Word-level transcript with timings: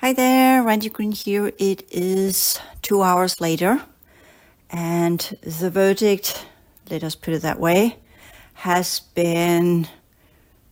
Hi 0.00 0.12
there, 0.12 0.62
Randi 0.62 0.90
Green 0.90 1.10
here. 1.10 1.50
It 1.58 1.84
is 1.90 2.60
two 2.82 3.02
hours 3.02 3.40
later, 3.40 3.82
and 4.70 5.18
the 5.42 5.70
verdict, 5.70 6.46
let 6.88 7.02
us 7.02 7.16
put 7.16 7.34
it 7.34 7.42
that 7.42 7.58
way, 7.58 7.96
has 8.54 9.00
been 9.00 9.88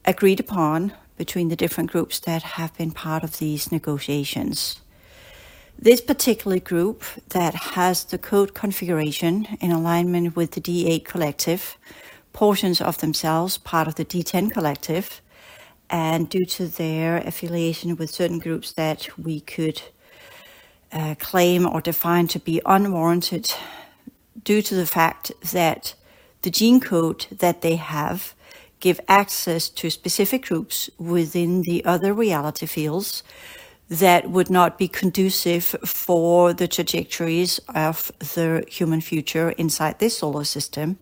agreed 0.05 0.39
upon 0.39 0.93
between 1.17 1.49
the 1.49 1.57
different 1.57 1.91
groups 1.91 2.21
that 2.21 2.45
have 2.45 2.73
been 2.79 2.93
part 2.93 3.25
of 3.25 3.39
these 3.39 3.73
negotiations. 3.73 4.79
This 5.77 6.01
particular 6.01 6.61
group 6.61 7.03
that 7.31 7.55
has 7.75 8.05
the 8.05 8.19
code 8.19 8.55
configuration 8.55 9.49
in 9.61 9.73
alignment 9.73 10.37
with 10.37 10.53
the 10.53 10.61
D8 10.61 11.05
collective, 11.05 11.77
portions 12.33 12.81
of 12.81 12.99
themselves 12.99 13.59
part 13.59 13.89
of 13.89 13.97
the 13.97 14.05
D10 14.05 14.53
collective, 14.53 15.21
and 15.91 16.29
due 16.29 16.45
to 16.45 16.67
their 16.67 17.19
affiliation 17.19 17.97
with 17.97 18.11
certain 18.11 18.39
groups 18.39 18.73
that 18.73 19.09
we 19.19 19.41
could 19.41 19.83
uh, 20.93 21.15
claim 21.19 21.67
or 21.67 21.81
define 21.81 22.27
to 22.29 22.39
be 22.39 22.61
unwarranted 22.67 23.53
due 24.43 24.63
to 24.63 24.75
the 24.75 24.87
fact 24.87 25.33
that 25.53 25.95
the 26.43 26.51
gene 26.51 26.81
code 26.81 27.27
that 27.31 27.63
they 27.63 27.77
have 27.77 28.35
give 28.81 29.01
access 29.09 29.69
to 29.69 29.91
specific 29.91 30.47
groups 30.47 30.91
within 30.99 31.63
the 31.63 31.85
other 31.85 32.13
reality 32.13 32.67
fields 32.67 33.23
that 33.89 34.31
would 34.31 34.51
not 34.51 34.79
be 34.79 34.89
conducive 34.89 35.65
for 35.85 36.53
the 36.53 36.69
trajectories 36.69 37.59
of 37.75 38.11
the 38.19 38.65
human 38.69 39.01
future 39.01 39.51
inside 39.51 39.99
this 39.99 40.19
solar 40.19 40.45
system, 40.45 40.99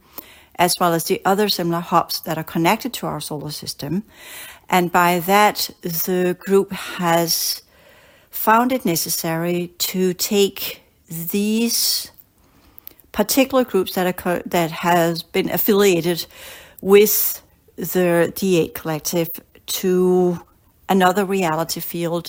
as 0.56 0.74
well 0.78 0.92
as 0.92 1.04
the 1.04 1.20
other 1.24 1.48
similar 1.48 1.80
hubs 1.80 2.20
that 2.20 2.36
are 2.36 2.44
connected 2.44 2.92
to 2.92 3.06
our 3.06 3.20
solar 3.20 3.50
system. 3.50 4.04
And 4.68 4.90
by 4.90 5.20
that, 5.20 5.70
the 5.82 6.36
group 6.38 6.72
has 6.72 7.62
found 8.30 8.72
it 8.72 8.84
necessary 8.84 9.68
to 9.78 10.14
take 10.14 10.82
these 11.08 12.10
particular 13.12 13.64
groups 13.64 13.94
that 13.94 14.42
that 14.46 14.70
has 14.70 15.22
been 15.22 15.48
affiliated 15.50 16.26
with 16.80 17.42
the 17.76 18.32
D8 18.34 18.74
collective 18.74 19.28
to 19.66 20.40
another 20.88 21.24
reality 21.24 21.80
field 21.80 22.28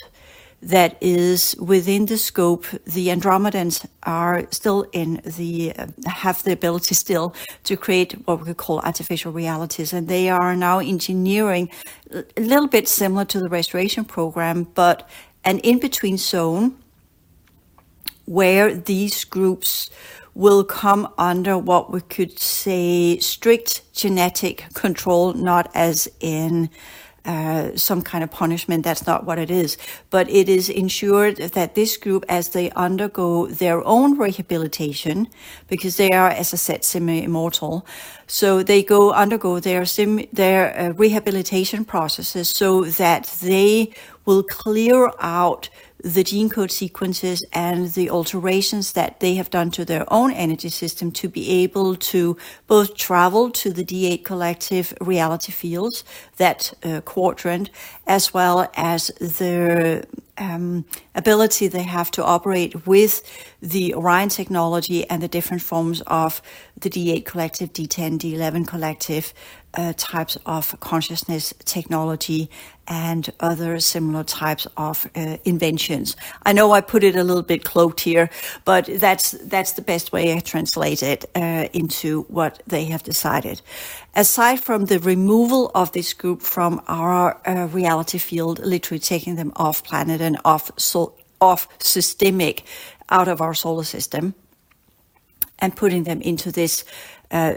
that 0.66 0.98
is 1.00 1.56
within 1.60 2.08
the 2.08 2.18
scope. 2.18 2.66
The 2.86 3.10
Andromedans 3.10 3.86
are 4.04 4.48
still 4.52 4.88
in 4.92 5.22
the 5.24 5.74
uh, 5.78 5.88
have 6.08 6.44
the 6.44 6.52
ability 6.52 6.96
still 6.96 7.36
to 7.66 7.78
create 7.78 8.14
what 8.26 8.40
we 8.40 8.46
could 8.46 8.58
call 8.58 8.80
artificial 8.80 9.32
realities, 9.32 9.94
and 9.94 10.08
they 10.08 10.28
are 10.30 10.56
now 10.56 10.80
engineering 10.80 11.70
a 12.12 12.42
little 12.42 12.68
bit 12.68 12.88
similar 12.88 13.26
to 13.26 13.40
the 13.40 13.48
restoration 13.48 14.06
program, 14.06 14.64
but 14.74 15.08
an 15.44 15.60
in 15.60 15.80
between 15.80 16.18
zone 16.18 16.76
where 18.26 18.74
these 18.74 19.24
groups 19.24 19.92
will 20.34 20.64
come 20.64 21.08
under 21.18 21.58
what 21.58 21.92
we 21.92 22.02
could 22.02 22.40
say 22.40 23.20
strict 23.20 23.82
genetic 23.94 24.66
control, 24.74 25.34
not 25.34 25.70
as 25.76 26.10
in 26.20 26.70
uh, 27.26 27.76
some 27.76 28.02
kind 28.02 28.24
of 28.24 28.32
punishment. 28.32 28.84
That's 28.84 29.06
not 29.06 29.26
what 29.26 29.40
it 29.40 29.52
is. 29.52 29.78
But 30.10 30.30
it 30.30 30.50
is 30.50 30.70
ensured 30.70 31.38
that 31.38 31.76
this 31.76 31.98
group, 31.98 32.26
as 32.30 32.50
they 32.50 32.72
undergo 32.72 33.48
their 33.48 33.86
own 33.86 34.18
rehabilitation, 34.18 35.28
because 35.68 35.98
they 35.98 36.12
are, 36.12 36.30
as 36.30 36.54
I 36.54 36.58
said, 36.58 36.84
semi-immortal, 36.84 37.86
so 38.28 38.64
they 38.64 38.84
go 38.84 39.12
undergo 39.12 39.60
their 39.60 39.86
sim, 39.86 40.26
their 40.34 40.78
uh, 40.78 40.90
rehabilitation 40.94 41.86
processes 41.86 42.50
so 42.50 42.86
that 42.86 43.26
they 43.42 43.94
will 44.26 44.44
clear 44.44 45.12
out 45.20 45.70
the 46.06 46.24
gene 46.24 46.50
code 46.50 46.70
sequences 46.70 47.44
and 47.52 47.92
the 47.94 48.12
alterations 48.12 48.94
that 48.94 49.20
they 49.22 49.34
have 49.34 49.50
done 49.50 49.72
to 49.72 49.84
their 49.84 50.06
own 50.14 50.32
energy 50.32 50.70
system 50.70 51.12
to 51.12 51.28
be 51.28 51.64
able 51.64 51.96
to 51.96 52.38
both 52.68 52.96
travel 52.96 53.50
to 53.50 53.74
the 53.74 53.84
D8 53.84 54.24
collective 54.24 54.94
reality 55.02 55.52
fields, 55.52 56.04
that 56.38 56.72
uh, 56.84 57.02
quadrant, 57.02 57.72
as 58.06 58.32
well 58.32 58.70
as 58.78 59.08
the 59.18 60.06
um, 60.38 60.86
ability 61.16 61.68
they 61.68 61.84
have 61.84 62.12
to 62.12 62.24
operate 62.24 62.86
with 62.86 63.24
the 63.60 63.96
Orion 63.96 64.30
technology 64.30 65.10
and 65.10 65.24
the 65.24 65.28
different 65.28 65.64
forms 65.64 66.02
of 66.06 66.40
the 66.78 66.90
D8 66.90 67.26
collective, 67.26 67.74
D10, 67.74 68.20
D11 68.20 68.68
collective, 68.68 69.34
uh, 69.76 69.94
types 69.98 70.38
of 70.46 70.80
consciousness 70.80 71.54
technology 71.66 72.50
and 72.88 73.30
other 73.40 73.80
similar 73.80 74.24
types 74.24 74.68
of 74.78 75.08
uh, 75.16 75.38
inventions. 75.44 76.16
I 76.46 76.54
know 76.54 76.72
I 76.72 76.82
put 76.82 77.04
it 77.04 77.16
a 77.16 77.24
little 77.24 77.44
bit 77.44 77.64
cloaked 77.64 78.00
here, 78.02 78.30
but 78.64 78.86
that's 78.86 79.32
that's 79.32 79.74
the 79.74 79.82
best 79.82 80.12
way 80.12 80.34
I 80.34 80.40
translate 80.40 81.04
it 81.04 81.26
uh, 81.36 81.68
into 81.74 82.24
what 82.24 82.62
they 82.68 82.86
have 82.86 83.04
decided. 83.04 83.62
Aside 84.16 84.62
from 84.62 84.86
the 84.86 85.00
removal 85.00 85.72
of 85.74 85.92
this 85.92 86.14
group 86.14 86.42
from 86.42 86.82
our 86.88 87.40
uh, 87.48 87.68
reality 87.68 88.18
field, 88.18 88.60
literally 88.60 89.00
taking 89.00 89.36
them 89.36 89.52
off 89.56 89.84
planet 89.84 90.22
and 90.22 90.38
off 90.46 90.72
so, 90.78 91.14
off 91.42 91.68
systemic, 91.80 92.64
out 93.10 93.28
of 93.28 93.42
our 93.42 93.54
solar 93.54 93.84
system, 93.84 94.34
and 95.60 95.76
putting 95.76 96.04
them 96.04 96.22
into 96.22 96.52
this 96.52 96.86
uh, 97.32 97.56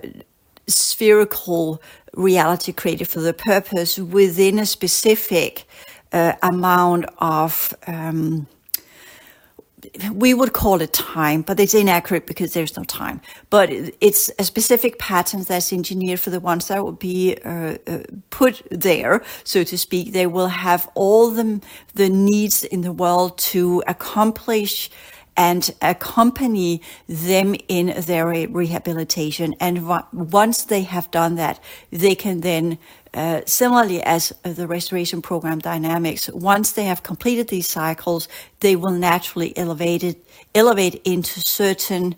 spherical 0.69 1.83
reality 2.15 2.73
created 2.73 3.09
for 3.09 3.21
the 3.21 3.35
purpose 3.35 3.99
within 3.99 4.59
a 4.59 4.67
specific 4.67 5.67
uh, 6.13 6.33
amount 6.43 7.07
of 7.19 7.75
um, 7.87 8.47
we 10.13 10.35
would 10.35 10.53
call 10.53 10.81
it 10.81 10.93
time, 10.93 11.43
but 11.43 11.61
it's 11.61 11.75
inaccurate 11.75 12.27
because 12.27 12.53
there's 12.53 12.77
no 12.77 12.85
time. 12.85 13.21
But 13.51 13.71
it's 14.01 14.31
a 14.39 14.45
specific 14.45 14.99
pattern 14.99 15.43
that's 15.43 15.73
engineered 15.73 16.21
for 16.21 16.31
the 16.31 16.41
ones 16.41 16.69
that 16.69 16.85
will 16.85 16.93
be 16.93 17.37
uh, 17.45 17.79
uh, 17.87 18.03
put 18.31 18.63
there, 18.71 19.23
so 19.45 19.65
to 19.65 19.79
speak. 19.79 20.13
They 20.13 20.27
will 20.27 20.49
have 20.49 20.89
all 20.95 21.31
the 21.31 21.61
the 21.95 22.09
needs 22.09 22.65
in 22.65 22.83
the 22.83 22.93
world 22.93 23.39
to 23.39 23.83
accomplish 23.87 24.91
and 25.39 25.73
accompany 25.81 26.83
them 27.09 27.55
in 27.69 27.95
their 28.03 28.27
rehabilitation. 28.29 29.55
And 29.61 29.89
once 30.13 30.65
they 30.65 30.83
have 30.83 31.11
done 31.13 31.37
that, 31.37 31.61
they 31.91 32.17
can 32.17 32.41
then 32.41 32.79
uh, 33.15 33.41
similarly 33.47 34.03
as 34.03 34.35
the 34.43 34.67
restoration 34.67 35.23
program 35.23 35.61
dynamics, 35.61 36.29
once 36.31 36.73
they 36.73 36.85
have 36.85 37.03
completed 37.03 37.49
these 37.49 37.69
cycles, 37.69 38.29
they 38.61 38.77
will 38.77 38.93
naturally 38.93 39.57
elevate 39.57 40.05
it, 40.05 40.25
elevate 40.55 41.01
into 41.05 41.41
certain 41.41 42.15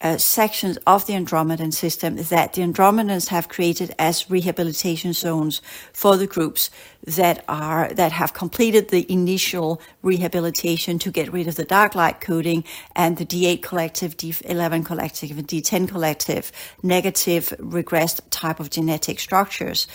uh, 0.00 0.16
sections 0.16 0.78
of 0.86 1.06
the 1.06 1.14
Andromedan 1.14 1.72
system 1.72 2.16
that 2.16 2.54
the 2.54 2.62
Andromedans 2.62 3.28
have 3.28 3.48
created 3.48 3.94
as 3.98 4.30
rehabilitation 4.30 5.12
zones 5.12 5.60
for 5.92 6.16
the 6.16 6.26
groups 6.26 6.70
that 7.04 7.44
are 7.48 7.92
that 7.94 8.12
have 8.12 8.32
completed 8.32 8.88
the 8.88 9.10
initial 9.10 9.80
rehabilitation 10.02 10.98
to 10.98 11.10
get 11.10 11.32
rid 11.32 11.48
of 11.48 11.56
the 11.56 11.64
dark 11.64 11.94
light 11.94 12.20
coding 12.20 12.64
and 12.94 13.16
the 13.16 13.26
D8 13.26 13.62
collective, 13.62 14.16
D11 14.16 14.84
collective, 14.84 15.30
and 15.30 15.46
D10 15.46 15.88
collective 15.88 16.52
negative 16.82 17.54
regressed 17.58 18.20
type 18.30 18.60
of 18.60 18.70
genetic 18.70 19.20
structures 19.20 19.86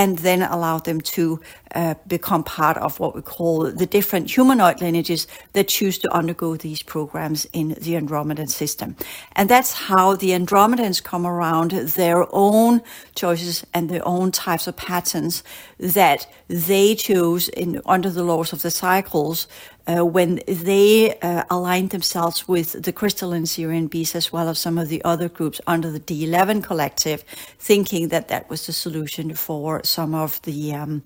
and 0.00 0.16
then 0.20 0.40
allow 0.40 0.78
them 0.78 0.98
to 0.98 1.38
uh, 1.74 1.94
become 2.06 2.42
part 2.42 2.78
of 2.78 2.98
what 2.98 3.14
we 3.14 3.20
call 3.20 3.70
the 3.70 3.84
different 3.84 4.30
humanoid 4.30 4.80
lineages 4.80 5.26
that 5.52 5.68
choose 5.68 5.98
to 5.98 6.10
undergo 6.10 6.56
these 6.56 6.82
programs 6.82 7.44
in 7.52 7.68
the 7.68 7.92
Andromedan 8.00 8.48
system. 8.48 8.96
And 9.36 9.50
that's 9.50 9.74
how 9.74 10.16
the 10.16 10.30
Andromedans 10.30 11.02
come 11.02 11.26
around 11.26 11.72
their 11.72 12.26
own 12.32 12.80
choices 13.14 13.62
and 13.74 13.90
their 13.90 14.06
own 14.08 14.32
types 14.32 14.66
of 14.66 14.74
patterns 14.74 15.44
that 15.78 16.26
they 16.48 16.94
chose 16.94 17.50
in, 17.50 17.82
under 17.84 18.08
the 18.08 18.24
laws 18.24 18.54
of 18.54 18.62
the 18.62 18.70
cycles 18.70 19.48
uh, 19.90 20.04
when 20.04 20.40
they 20.46 21.18
uh, 21.20 21.44
aligned 21.50 21.90
themselves 21.90 22.46
with 22.46 22.82
the 22.82 22.92
crystalline 22.92 23.44
Sirian 23.44 23.90
beasts 23.90 24.14
as 24.14 24.32
well 24.32 24.48
as 24.48 24.58
some 24.58 24.78
of 24.78 24.88
the 24.88 25.02
other 25.04 25.28
groups 25.28 25.60
under 25.66 25.90
the 25.90 26.00
D11 26.00 26.62
collective, 26.62 27.24
thinking 27.58 28.08
that 28.08 28.28
that 28.28 28.48
was 28.48 28.66
the 28.66 28.72
solution 28.72 29.34
for 29.34 29.82
some 29.84 30.14
of 30.14 30.40
the 30.42 30.74
um, 30.74 31.02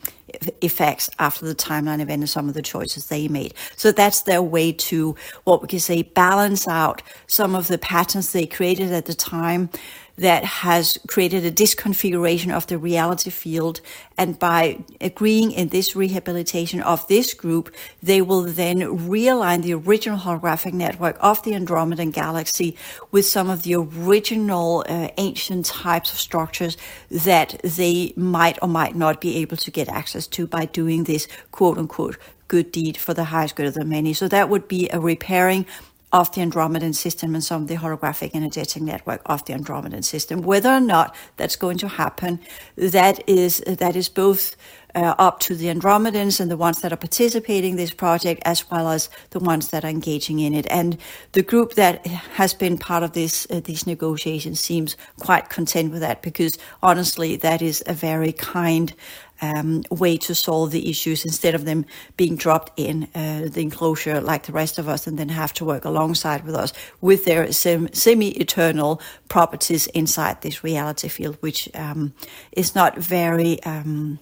effects 0.60 1.08
after 1.18 1.46
the 1.46 1.54
timeline 1.54 2.00
event 2.00 2.22
and 2.22 2.28
some 2.28 2.48
of 2.48 2.54
the 2.54 2.62
choices 2.62 3.06
they 3.06 3.28
made. 3.28 3.54
So 3.76 3.92
that's 3.92 4.22
their 4.22 4.42
way 4.42 4.72
to 4.72 5.16
what 5.44 5.62
we 5.62 5.68
can 5.68 5.80
say 5.80 6.02
balance 6.02 6.68
out 6.68 7.02
some 7.26 7.54
of 7.54 7.68
the 7.68 7.78
patterns 7.78 8.32
they 8.32 8.46
created 8.46 8.92
at 8.92 9.06
the 9.06 9.14
time 9.14 9.70
that 10.16 10.44
has 10.44 10.98
created 11.08 11.44
a 11.44 11.50
disconfiguration 11.50 12.52
of 12.52 12.66
the 12.66 12.78
reality 12.78 13.30
field. 13.30 13.80
And 14.16 14.38
by 14.38 14.84
agreeing 15.00 15.50
in 15.52 15.68
this 15.68 15.96
rehabilitation 15.96 16.80
of 16.80 17.06
this 17.08 17.34
group, 17.34 17.74
they 18.02 18.22
will 18.22 18.42
then 18.42 18.78
realign 18.80 19.62
the 19.62 19.74
original 19.74 20.18
holographic 20.18 20.72
network 20.72 21.16
of 21.20 21.42
the 21.42 21.52
Andromedan 21.52 22.12
galaxy 22.12 22.76
with 23.10 23.26
some 23.26 23.50
of 23.50 23.64
the 23.64 23.74
original 23.74 24.84
uh, 24.88 25.08
ancient 25.18 25.66
types 25.66 26.12
of 26.12 26.18
structures 26.18 26.76
that 27.10 27.60
they 27.64 28.12
might 28.16 28.58
or 28.62 28.68
might 28.68 28.94
not 28.94 29.20
be 29.20 29.38
able 29.38 29.56
to 29.56 29.70
get 29.70 29.88
access 29.88 30.26
to 30.28 30.46
by 30.46 30.64
doing 30.66 31.04
this 31.04 31.26
quote 31.50 31.78
unquote 31.78 32.18
good 32.46 32.70
deed 32.70 32.96
for 32.96 33.14
the 33.14 33.24
highest 33.24 33.56
good 33.56 33.66
of 33.66 33.74
the 33.74 33.84
many. 33.84 34.12
So 34.12 34.28
that 34.28 34.48
would 34.48 34.68
be 34.68 34.88
a 34.90 35.00
repairing 35.00 35.66
of 36.14 36.30
the 36.32 36.40
Andromedan 36.40 36.94
system 36.94 37.34
and 37.34 37.42
some 37.42 37.62
of 37.62 37.68
the 37.68 37.74
holographic 37.74 38.30
energetic 38.34 38.80
network 38.80 39.20
of 39.26 39.44
the 39.46 39.52
Andromedan 39.52 40.04
system. 40.04 40.42
Whether 40.42 40.70
or 40.70 40.80
not 40.80 41.14
that's 41.36 41.56
going 41.56 41.76
to 41.78 41.88
happen, 41.88 42.38
that 42.76 43.28
is 43.28 43.58
that 43.66 43.96
is 43.96 44.08
both 44.08 44.54
uh, 44.94 45.16
up 45.18 45.40
to 45.40 45.56
the 45.56 45.66
Andromedans 45.66 46.38
and 46.38 46.48
the 46.48 46.56
ones 46.56 46.80
that 46.82 46.92
are 46.92 46.96
participating 46.96 47.72
in 47.72 47.76
this 47.76 47.92
project, 47.92 48.40
as 48.44 48.70
well 48.70 48.88
as 48.90 49.10
the 49.30 49.40
ones 49.40 49.70
that 49.70 49.84
are 49.84 49.88
engaging 49.88 50.38
in 50.38 50.54
it. 50.54 50.68
And 50.70 50.96
the 51.32 51.42
group 51.42 51.74
that 51.74 52.06
has 52.06 52.54
been 52.54 52.78
part 52.78 53.02
of 53.02 53.12
this 53.12 53.44
uh, 53.50 53.60
these 53.64 53.84
negotiations 53.84 54.60
seems 54.60 54.96
quite 55.18 55.48
content 55.48 55.90
with 55.90 56.00
that 56.02 56.22
because 56.22 56.56
honestly, 56.80 57.34
that 57.36 57.60
is 57.60 57.82
a 57.88 57.92
very 57.92 58.30
kind 58.32 58.94
um, 59.40 59.82
way 59.90 60.16
to 60.16 60.34
solve 60.34 60.70
the 60.70 60.88
issues 60.88 61.24
instead 61.24 61.54
of 61.54 61.64
them 61.64 61.84
being 62.16 62.36
dropped 62.36 62.72
in 62.78 63.08
uh, 63.14 63.48
the 63.50 63.62
enclosure 63.62 64.20
like 64.20 64.44
the 64.44 64.52
rest 64.52 64.78
of 64.78 64.88
us 64.88 65.06
and 65.06 65.18
then 65.18 65.28
have 65.28 65.52
to 65.54 65.64
work 65.64 65.84
alongside 65.84 66.44
with 66.44 66.54
us 66.54 66.72
with 67.00 67.24
their 67.24 67.50
sem- 67.52 67.92
semi-eternal 67.92 69.00
properties 69.28 69.86
inside 69.88 70.40
this 70.42 70.62
reality 70.64 71.08
field, 71.08 71.36
which 71.40 71.68
um, 71.74 72.14
is 72.52 72.74
not 72.74 72.96
very. 72.96 73.62
Um, 73.64 74.18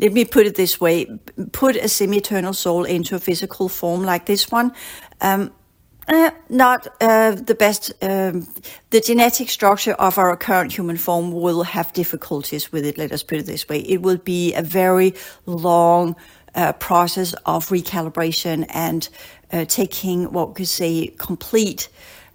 let 0.00 0.12
me 0.12 0.24
put 0.24 0.46
it 0.46 0.54
this 0.54 0.80
way 0.80 1.06
put 1.50 1.74
a 1.74 1.88
semi 1.88 2.18
eternal 2.18 2.52
soul 2.52 2.84
into 2.84 3.16
a 3.16 3.18
physical 3.18 3.68
form 3.68 4.04
like 4.04 4.26
this 4.26 4.50
one. 4.50 4.72
Um, 5.20 5.52
uh, 6.08 6.30
not 6.48 6.88
uh, 7.00 7.32
the 7.32 7.54
best. 7.54 7.92
Um, 8.02 8.48
the 8.90 9.00
genetic 9.00 9.50
structure 9.50 9.94
of 9.94 10.18
our 10.18 10.36
current 10.36 10.72
human 10.72 10.96
form 10.98 11.32
will 11.32 11.64
have 11.64 11.92
difficulties 11.94 12.72
with 12.72 12.86
it. 12.86 12.98
Let 12.98 13.12
us 13.12 13.22
put 13.24 13.38
it 13.38 13.46
this 13.46 13.68
way: 13.68 13.80
it 13.80 14.02
will 14.02 14.18
be 14.18 14.54
a 14.54 14.62
very 14.62 15.14
long 15.46 16.16
uh, 16.54 16.72
process 16.74 17.34
of 17.46 17.68
recalibration 17.68 18.66
and 18.70 19.08
uh, 19.52 19.66
taking 19.66 20.32
what 20.32 20.50
we 20.50 20.54
could 20.56 20.68
say 20.68 21.08
complete 21.18 21.88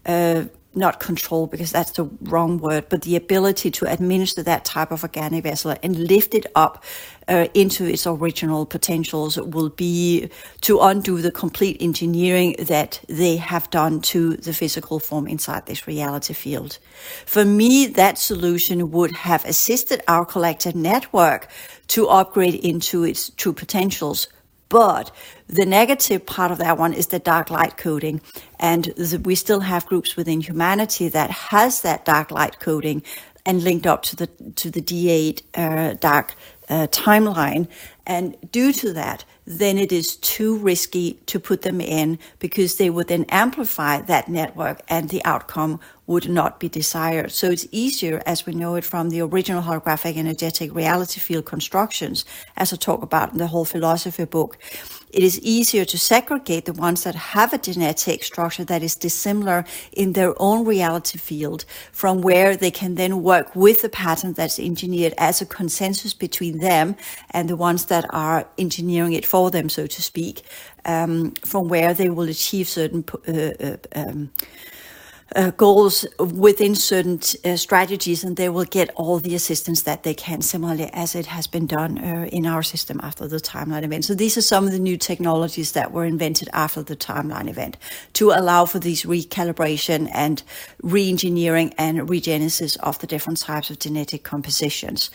uh, 0.06 0.46
not 0.76 1.00
control 1.00 1.48
because 1.48 1.72
that's 1.72 1.92
the 1.92 2.06
wrong 2.24 2.60
word, 2.60 2.90
but 2.90 3.04
the 3.04 3.16
ability 3.16 3.72
to 3.72 3.86
administer 3.92 4.44
that 4.44 4.66
type 4.66 4.92
of 4.92 5.04
organic 5.04 5.44
vessel 5.44 5.76
and 5.84 5.98
lift 5.98 6.34
it 6.34 6.48
up 6.56 6.84
uh, 7.28 7.48
into 7.54 7.86
its 7.86 8.06
original 8.06 8.66
potentials 8.66 9.38
will 9.38 9.70
be 9.70 10.30
to 10.62 10.80
undo 10.80 11.22
the 11.22 11.32
complete 11.32 11.78
engineering 11.80 12.56
that 12.60 13.02
they 13.08 13.38
have 13.38 13.70
done 13.70 14.02
to 14.02 14.36
the 14.38 14.54
physical 14.54 15.00
form 15.00 15.28
inside 15.28 15.66
this 15.66 15.88
reality 15.88 16.34
field. 16.34 16.78
For 17.26 17.46
me, 17.46 17.88
that 17.88 18.18
solution 18.18 18.92
would 18.92 19.12
have 19.12 19.46
assisted 19.46 20.02
our 20.08 20.26
collective 20.26 20.76
network 20.76 21.48
to 21.88 22.08
upgrade 22.08 22.56
into 22.56 23.04
its 23.04 23.30
true 23.32 23.54
potentials 23.54 24.28
but 24.74 25.12
the 25.46 25.68
negative 25.68 26.26
part 26.26 26.50
of 26.50 26.58
that 26.58 26.80
one 26.80 26.94
is 26.94 27.06
the 27.06 27.20
dark 27.20 27.52
light 27.52 27.78
coding. 27.78 28.22
And 28.60 28.86
the, 28.86 29.22
we 29.24 29.36
still 29.36 29.60
have 29.60 29.86
groups 29.86 30.16
within 30.16 30.42
humanity 30.42 31.10
that 31.10 31.30
has 31.30 31.82
that 31.82 32.06
dark 32.06 32.32
light 32.32 32.60
coding 32.60 33.04
and 33.46 33.64
linked 33.64 33.86
up 33.86 34.02
to 34.04 34.16
the, 34.16 34.28
to 34.56 34.72
the 34.72 34.82
D8 34.82 35.42
uh, 35.54 35.94
dark 36.00 36.34
uh, 36.70 36.88
timeline. 36.88 37.68
And 38.06 38.36
due 38.52 38.74
to 38.74 38.94
that, 38.94 39.24
then 39.46 39.78
it 39.78 39.92
is 39.92 40.16
too 40.18 40.58
risky 40.58 41.14
to 41.26 41.40
put 41.40 41.62
them 41.62 41.82
in 41.82 42.20
because 42.40 42.76
they 42.76 42.90
would 42.90 43.08
then 43.08 43.26
amplify 43.30 44.02
that 44.02 44.30
network 44.30 44.82
and 44.88 45.10
the 45.10 45.24
outcome 45.26 45.80
would 46.08 46.30
not 46.30 46.60
be 46.60 46.70
desired. 46.70 47.32
So 47.32 47.50
it's 47.50 47.68
easier, 47.72 48.22
as 48.26 48.46
we 48.46 48.54
know 48.54 48.76
it 48.76 48.84
from 48.84 49.10
the 49.10 49.22
original 49.22 49.64
holographic 49.64 50.18
energetic 50.18 50.74
reality 50.74 51.20
field 51.20 51.46
constructions, 51.46 52.26
as 52.58 52.74
I 52.74 52.76
talk 52.76 53.04
about 53.04 53.32
in 53.32 53.38
the 53.38 53.48
whole 53.48 53.66
philosophy 53.66 54.26
book 54.26 54.58
it 55.14 55.24
is 55.24 55.40
easier 55.42 55.86
to 55.86 55.98
segregate 55.98 56.66
the 56.66 56.74
ones 56.74 57.04
that 57.04 57.16
have 57.16 57.54
a 57.54 57.58
genetic 57.60 58.24
structure 58.24 58.66
that 58.66 58.82
is 58.82 58.96
dissimilar 58.96 59.64
in 59.94 60.14
their 60.14 60.34
own 60.42 60.66
reality 60.66 61.20
field 61.20 61.66
from 61.92 62.22
where 62.22 62.58
they 62.58 62.72
can 62.72 62.96
then 62.96 63.22
work 63.22 63.56
with 63.56 63.84
the 63.84 63.90
pattern 63.90 64.34
that's 64.34 64.60
engineered 64.60 65.14
as 65.20 65.42
a 65.42 65.46
consensus 65.46 66.14
between 66.14 66.58
them 66.58 66.96
and 67.32 67.48
the 67.48 67.56
ones 67.56 67.86
that 67.86 68.06
are 68.10 68.48
engineering 68.58 69.14
it 69.14 69.26
for 69.26 69.52
them, 69.52 69.70
so 69.70 69.86
to 69.86 70.02
speak, 70.02 70.42
um, 70.86 71.32
from 71.46 71.68
where 71.68 71.94
they 71.94 72.10
will 72.10 72.30
achieve 72.30 72.68
certain 72.68 73.06
uh, 73.28 73.32
uh, 73.32 73.78
um, 73.96 74.32
uh, 75.36 75.52
goals 75.52 76.06
within 76.20 76.76
certain 76.76 77.20
uh, 77.46 77.56
strategies 77.56 78.24
and 78.24 78.38
they 78.38 78.50
will 78.50 78.66
get 78.66 78.90
all 78.96 79.20
the 79.20 79.36
assistance 79.36 79.84
that 79.84 80.04
they 80.04 80.14
can 80.14 80.42
similarly 80.42 80.90
as 80.94 81.16
it 81.16 81.26
has 81.26 81.48
been 81.48 81.66
done 81.66 81.98
uh, 81.98 82.26
in 82.32 82.46
our 82.46 82.64
system 82.64 83.00
after 83.04 83.28
the 83.28 83.38
timeline 83.38 83.84
event. 83.84 84.06
So 84.06 84.14
these 84.14 84.38
are 84.38 84.42
some 84.42 84.66
of 84.66 84.72
the 84.72 84.80
new 84.80 84.98
technologies 84.98 85.74
that 85.74 85.92
were 85.92 86.06
invented 86.06 86.50
after 86.54 86.84
the 86.84 86.96
timeline 86.96 87.50
event 87.50 87.78
to 88.14 88.32
allow 88.32 88.66
for 88.66 88.80
these 88.80 89.04
recalibration 89.04 90.10
and 90.14 90.44
re-engineering 90.82 91.74
and 91.78 92.00
regenesis 92.02 92.78
of 92.78 93.00
the 93.00 93.08
different 93.08 93.40
types 93.40 93.70
of 93.70 93.80
genetic 93.80 94.24
compositions 94.24 95.10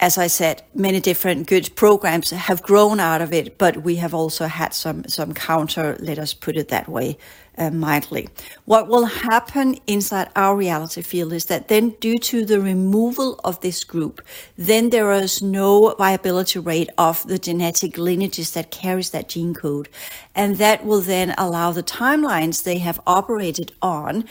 as 0.00 0.16
I 0.16 0.28
said, 0.28 0.62
many 0.74 1.00
different 1.00 1.48
good 1.48 1.74
programs 1.74 2.30
have 2.30 2.62
grown 2.62 3.00
out 3.00 3.20
of 3.20 3.32
it, 3.32 3.58
but 3.58 3.82
we 3.82 3.96
have 3.96 4.14
also 4.14 4.46
had 4.46 4.72
some 4.72 5.04
some 5.08 5.34
counter, 5.34 5.96
let 5.98 6.18
us 6.18 6.34
put 6.34 6.56
it 6.56 6.68
that 6.68 6.88
way, 6.88 7.18
uh, 7.56 7.70
mildly. 7.70 8.28
What 8.64 8.86
will 8.86 9.06
happen 9.06 9.76
inside 9.88 10.28
our 10.36 10.54
reality 10.54 11.02
field 11.02 11.32
is 11.32 11.46
that 11.46 11.66
then, 11.66 11.96
due 12.00 12.18
to 12.18 12.44
the 12.44 12.60
removal 12.60 13.40
of 13.42 13.60
this 13.60 13.82
group, 13.82 14.22
then 14.56 14.90
there 14.90 15.10
is 15.12 15.42
no 15.42 15.94
viability 15.98 16.60
rate 16.60 16.90
of 16.96 17.26
the 17.26 17.38
genetic 17.38 17.98
lineages 17.98 18.52
that 18.52 18.70
carries 18.70 19.10
that 19.10 19.28
gene 19.28 19.52
code, 19.52 19.88
and 20.32 20.58
that 20.58 20.84
will 20.84 21.00
then 21.00 21.34
allow 21.36 21.72
the 21.72 21.82
timelines 21.82 22.62
they 22.62 22.78
have 22.78 23.00
operated 23.04 23.72
on 23.82 24.24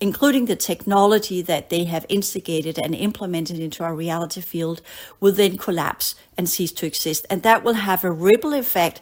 including 0.00 0.44
the 0.46 0.56
technology 0.56 1.42
that 1.42 1.70
they 1.70 1.84
have 1.84 2.06
instigated 2.08 2.78
and 2.78 2.94
implemented 2.94 3.58
into 3.58 3.82
our 3.82 3.94
reality 3.94 4.40
field, 4.40 4.80
will 5.20 5.32
then 5.32 5.56
collapse 5.56 6.14
and 6.36 6.48
cease 6.48 6.72
to 6.72 6.86
exist. 6.86 7.26
And 7.28 7.42
that 7.42 7.64
will 7.64 7.74
have 7.74 8.04
a 8.04 8.10
ripple 8.10 8.54
effect 8.54 9.00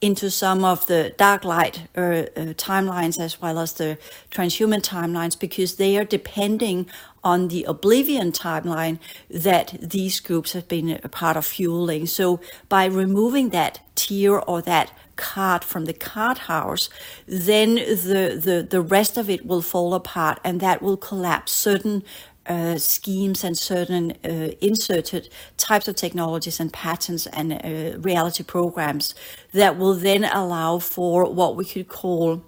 into 0.00 0.30
some 0.30 0.64
of 0.64 0.86
the 0.86 1.12
dark 1.16 1.44
light 1.44 1.88
uh, 1.96 2.00
uh, 2.00 2.24
timelines 2.54 3.18
as 3.18 3.40
well 3.40 3.58
as 3.58 3.72
the 3.74 3.98
transhuman 4.30 4.80
timelines 4.80 5.38
because 5.38 5.74
they 5.74 5.98
are 5.98 6.04
depending 6.04 6.86
on 7.24 7.48
the 7.48 7.64
oblivion 7.64 8.30
timeline 8.30 8.98
that 9.28 9.76
these 9.82 10.20
groups 10.20 10.52
have 10.52 10.68
been 10.68 11.00
a 11.02 11.08
part 11.08 11.36
of 11.36 11.44
fueling. 11.44 12.06
So 12.06 12.40
by 12.68 12.84
removing 12.86 13.50
that 13.50 13.80
tier 13.96 14.38
or 14.38 14.62
that 14.62 14.92
card 15.18 15.62
from 15.64 15.84
the 15.84 15.92
card 15.92 16.38
house, 16.38 16.88
then 17.26 17.74
the, 17.74 18.40
the, 18.42 18.66
the 18.68 18.80
rest 18.80 19.18
of 19.18 19.28
it 19.28 19.44
will 19.44 19.60
fall 19.60 19.92
apart 19.92 20.40
and 20.44 20.60
that 20.60 20.80
will 20.80 20.96
collapse 20.96 21.52
certain 21.52 22.02
uh, 22.46 22.78
schemes 22.78 23.44
and 23.44 23.58
certain 23.58 24.12
uh, 24.24 24.50
inserted 24.62 25.28
types 25.58 25.86
of 25.86 25.96
technologies 25.96 26.58
and 26.58 26.72
patterns 26.72 27.26
and 27.26 27.52
uh, 27.52 27.98
reality 27.98 28.42
programs 28.42 29.14
that 29.52 29.76
will 29.76 29.94
then 29.94 30.24
allow 30.24 30.78
for 30.78 31.30
what 31.30 31.56
we 31.56 31.64
could 31.64 31.88
call 31.88 32.42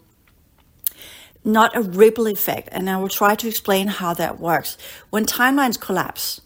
not 1.45 1.75
a 1.77 1.83
ripple 1.83 2.27
effect. 2.27 2.69
And 2.73 2.89
I 2.89 2.97
will 2.97 3.09
try 3.09 3.35
to 3.35 3.49
explain 3.49 3.89
how 3.89 4.15
that 4.15 4.39
works. 4.41 4.77
When 5.11 5.27
timelines 5.27 5.79
collapse, 5.79 6.41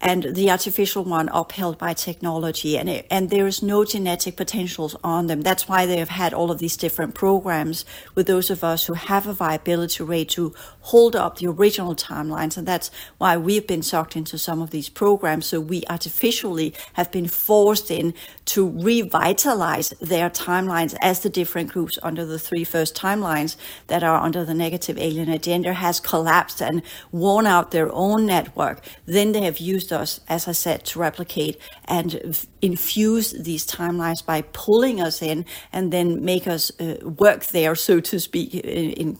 and 0.00 0.34
the 0.34 0.50
artificial 0.50 1.04
one 1.04 1.28
upheld 1.32 1.76
by 1.76 1.92
technology 1.92 2.78
and 2.78 2.88
it, 2.88 3.06
and 3.10 3.28
there 3.28 3.46
is 3.46 3.62
no 3.62 3.84
genetic 3.84 4.36
potentials 4.36 4.96
on 5.04 5.26
them. 5.26 5.42
That's 5.42 5.68
why 5.68 5.84
they 5.84 5.98
have 5.98 6.08
had 6.08 6.32
all 6.32 6.50
of 6.50 6.58
these 6.58 6.76
different 6.76 7.14
programs 7.14 7.84
with 8.14 8.26
those 8.26 8.48
of 8.50 8.64
us 8.64 8.86
who 8.86 8.94
have 8.94 9.26
a 9.26 9.34
viability 9.34 10.02
rate 10.02 10.30
to 10.30 10.54
hold 10.80 11.14
up 11.14 11.36
the 11.36 11.48
original 11.48 11.94
timelines 11.94 12.56
and 12.56 12.66
that's 12.66 12.90
why 13.18 13.36
we've 13.36 13.66
been 13.66 13.82
sucked 13.82 14.16
into 14.16 14.38
some 14.38 14.62
of 14.62 14.70
these 14.70 14.88
programs. 14.88 15.46
So 15.46 15.60
we 15.60 15.84
artificially 15.90 16.74
have 16.94 17.10
been 17.12 17.28
forced 17.28 17.90
in 17.90 18.14
to 18.46 18.68
revitalize 18.68 19.90
their 20.00 20.30
timelines 20.30 20.96
as 21.02 21.20
the 21.20 21.28
different 21.28 21.72
groups 21.72 21.98
under 22.02 22.24
the 22.24 22.38
three 22.38 22.64
first 22.64 22.96
timelines 22.96 23.56
that 23.88 24.02
are 24.02 24.20
under 24.20 24.44
the 24.44 24.54
negative 24.54 24.96
alien 24.96 25.28
agenda 25.28 25.74
has 25.74 26.00
collapsed 26.00 26.62
and 26.62 26.82
worn 27.12 27.46
out 27.46 27.70
their 27.70 27.92
own 27.92 28.24
network. 28.24 28.80
Then 29.04 29.32
they 29.32 29.42
have 29.42 29.58
used 29.58 29.89
us, 29.92 30.20
as 30.28 30.48
I 30.48 30.52
said, 30.52 30.84
to 30.86 30.98
replicate 30.98 31.60
and 31.86 32.36
infuse 32.62 33.32
these 33.32 33.66
timelines 33.66 34.24
by 34.24 34.42
pulling 34.52 35.00
us 35.00 35.22
in 35.22 35.44
and 35.72 35.92
then 35.92 36.24
make 36.24 36.46
us 36.46 36.70
uh, 36.80 36.96
work 37.02 37.46
there, 37.46 37.74
so 37.74 38.00
to 38.00 38.18
speak, 38.20 38.54
in 38.54 39.16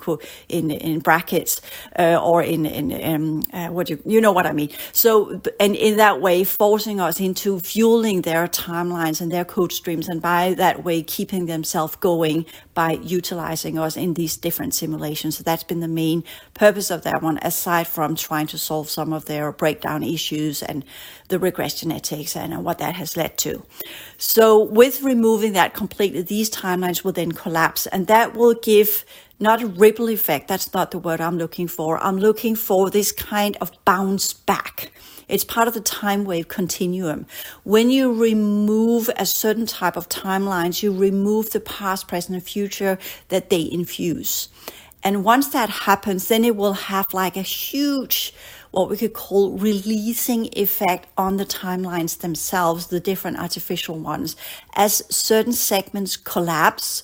in, 0.49 0.71
in 0.71 0.99
brackets 1.01 1.61
uh, 1.99 2.21
or 2.23 2.43
in 2.43 2.67
in 2.67 2.93
um, 3.05 3.43
uh, 3.53 3.69
what 3.69 3.91
you 3.91 4.03
you 4.05 4.21
know 4.21 4.33
what 4.33 4.47
I 4.47 4.53
mean. 4.53 4.71
So 4.93 5.41
and 5.59 5.75
in 5.77 5.97
that 5.97 6.21
way, 6.21 6.45
forcing 6.45 7.01
us 7.01 7.21
into 7.21 7.61
fueling 7.61 8.23
their 8.23 8.47
timelines 8.47 9.21
and 9.21 9.31
their 9.31 9.45
code 9.45 9.73
streams, 9.73 10.09
and 10.09 10.21
by 10.21 10.55
that 10.55 10.85
way 10.85 11.03
keeping 11.03 11.47
themselves 11.47 11.97
going 11.97 12.47
by 12.81 12.93
utilizing 13.03 13.79
us 13.79 13.95
in 13.95 14.15
these 14.15 14.39
different 14.39 14.73
simulations. 14.73 15.37
So 15.37 15.45
that's 15.45 15.65
been 15.71 15.81
the 15.81 15.97
main 16.05 16.25
purpose 16.55 16.91
of 16.91 17.03
that 17.03 17.21
one, 17.23 17.39
aside 17.43 17.87
from 17.87 18.17
trying 18.17 18.47
to 18.47 18.57
solve 18.57 18.89
some 18.89 19.13
of 19.13 19.27
their 19.27 19.53
breakdown 19.53 20.03
issues 20.03 20.63
and 20.63 20.83
the 21.29 21.39
regress 21.39 21.81
genetics 21.81 22.35
and 22.35 22.65
what 22.65 22.79
that 22.79 22.95
has 22.95 23.19
led 23.19 23.37
to. 23.45 23.53
So 24.17 24.63
with 24.63 25.03
removing 25.03 25.53
that 25.53 25.75
completely, 25.75 26.23
these 26.23 26.49
timelines 26.49 27.05
will 27.05 27.13
then 27.13 27.33
collapse 27.33 27.87
and 27.87 28.07
that 28.07 28.35
will 28.35 28.55
give 28.55 29.05
not 29.39 29.63
a 29.63 29.67
ripple 29.67 30.09
effect. 30.09 30.49
That's 30.49 30.73
not 30.73 30.91
the 30.91 30.99
word 30.99 31.21
I'm 31.21 31.37
looking 31.37 31.69
for. 31.69 32.03
I'm 32.03 32.17
looking 32.17 32.55
for 32.57 32.89
this 32.89 33.13
kind 33.13 33.59
of 33.61 33.73
bounce 33.85 34.33
back. 34.33 34.91
It's 35.31 35.45
part 35.45 35.69
of 35.69 35.75
the 35.75 35.81
time 35.81 36.25
wave 36.25 36.49
continuum. 36.49 37.27
When 37.63 37.91
you 37.91 38.13
remove 38.13 39.09
a 39.17 39.25
certain 39.25 39.67
type 39.67 39.97
of 39.97 40.09
timelines, 40.09 40.83
you 40.83 40.93
remove 40.93 41.51
the 41.51 41.61
past, 41.61 42.09
present, 42.09 42.35
and 42.35 42.43
future 42.45 42.99
that 43.29 43.49
they 43.49 43.69
infuse. 43.71 44.49
And 45.03 45.25
once 45.25 45.49
that 45.49 45.71
happens, 45.71 46.29
then 46.29 46.45
it 46.45 46.57
will 46.57 46.75
have 46.75 47.07
like 47.15 47.37
a 47.37 47.43
huge, 47.43 48.35
what 48.71 48.91
we 48.91 48.97
could 48.99 49.15
call 49.15 49.57
releasing 49.57 50.51
effect 50.57 51.07
on 51.17 51.39
the 51.39 51.47
timelines 51.47 52.19
themselves, 52.19 52.89
the 52.89 53.01
different 53.01 53.39
artificial 53.39 53.99
ones. 53.99 54.37
As 54.75 55.03
certain 55.09 55.55
segments 55.55 56.17
collapse, 56.17 57.03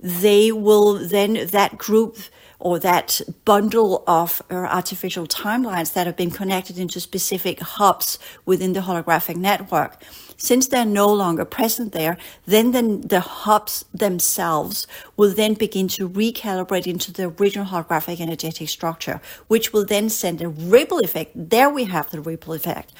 they 0.00 0.52
will 0.52 0.94
then, 1.06 1.48
that 1.48 1.76
group 1.76 2.18
or 2.64 2.78
that 2.80 3.20
bundle 3.44 4.02
of 4.06 4.42
uh, 4.50 4.54
artificial 4.54 5.26
timelines 5.26 5.92
that 5.92 6.06
have 6.06 6.16
been 6.16 6.30
connected 6.30 6.78
into 6.78 6.98
specific 6.98 7.60
hubs 7.60 8.18
within 8.46 8.72
the 8.72 8.80
holographic 8.80 9.36
network 9.36 10.02
since 10.36 10.66
they're 10.66 10.84
no 10.84 11.12
longer 11.12 11.44
present 11.44 11.92
there, 11.92 12.16
then 12.46 12.72
the, 12.72 12.82
the 13.06 13.20
hubs 13.20 13.84
themselves 13.94 14.86
will 15.16 15.32
then 15.32 15.54
begin 15.54 15.88
to 15.88 16.08
recalibrate 16.08 16.86
into 16.86 17.12
the 17.12 17.32
original 17.38 17.66
holographic 17.66 18.20
energetic 18.20 18.68
structure, 18.68 19.20
which 19.48 19.72
will 19.72 19.84
then 19.84 20.08
send 20.08 20.42
a 20.42 20.48
ripple 20.48 20.98
effect. 20.98 21.32
There 21.34 21.70
we 21.70 21.84
have 21.84 22.10
the 22.10 22.20
ripple 22.20 22.54
effect. 22.54 22.92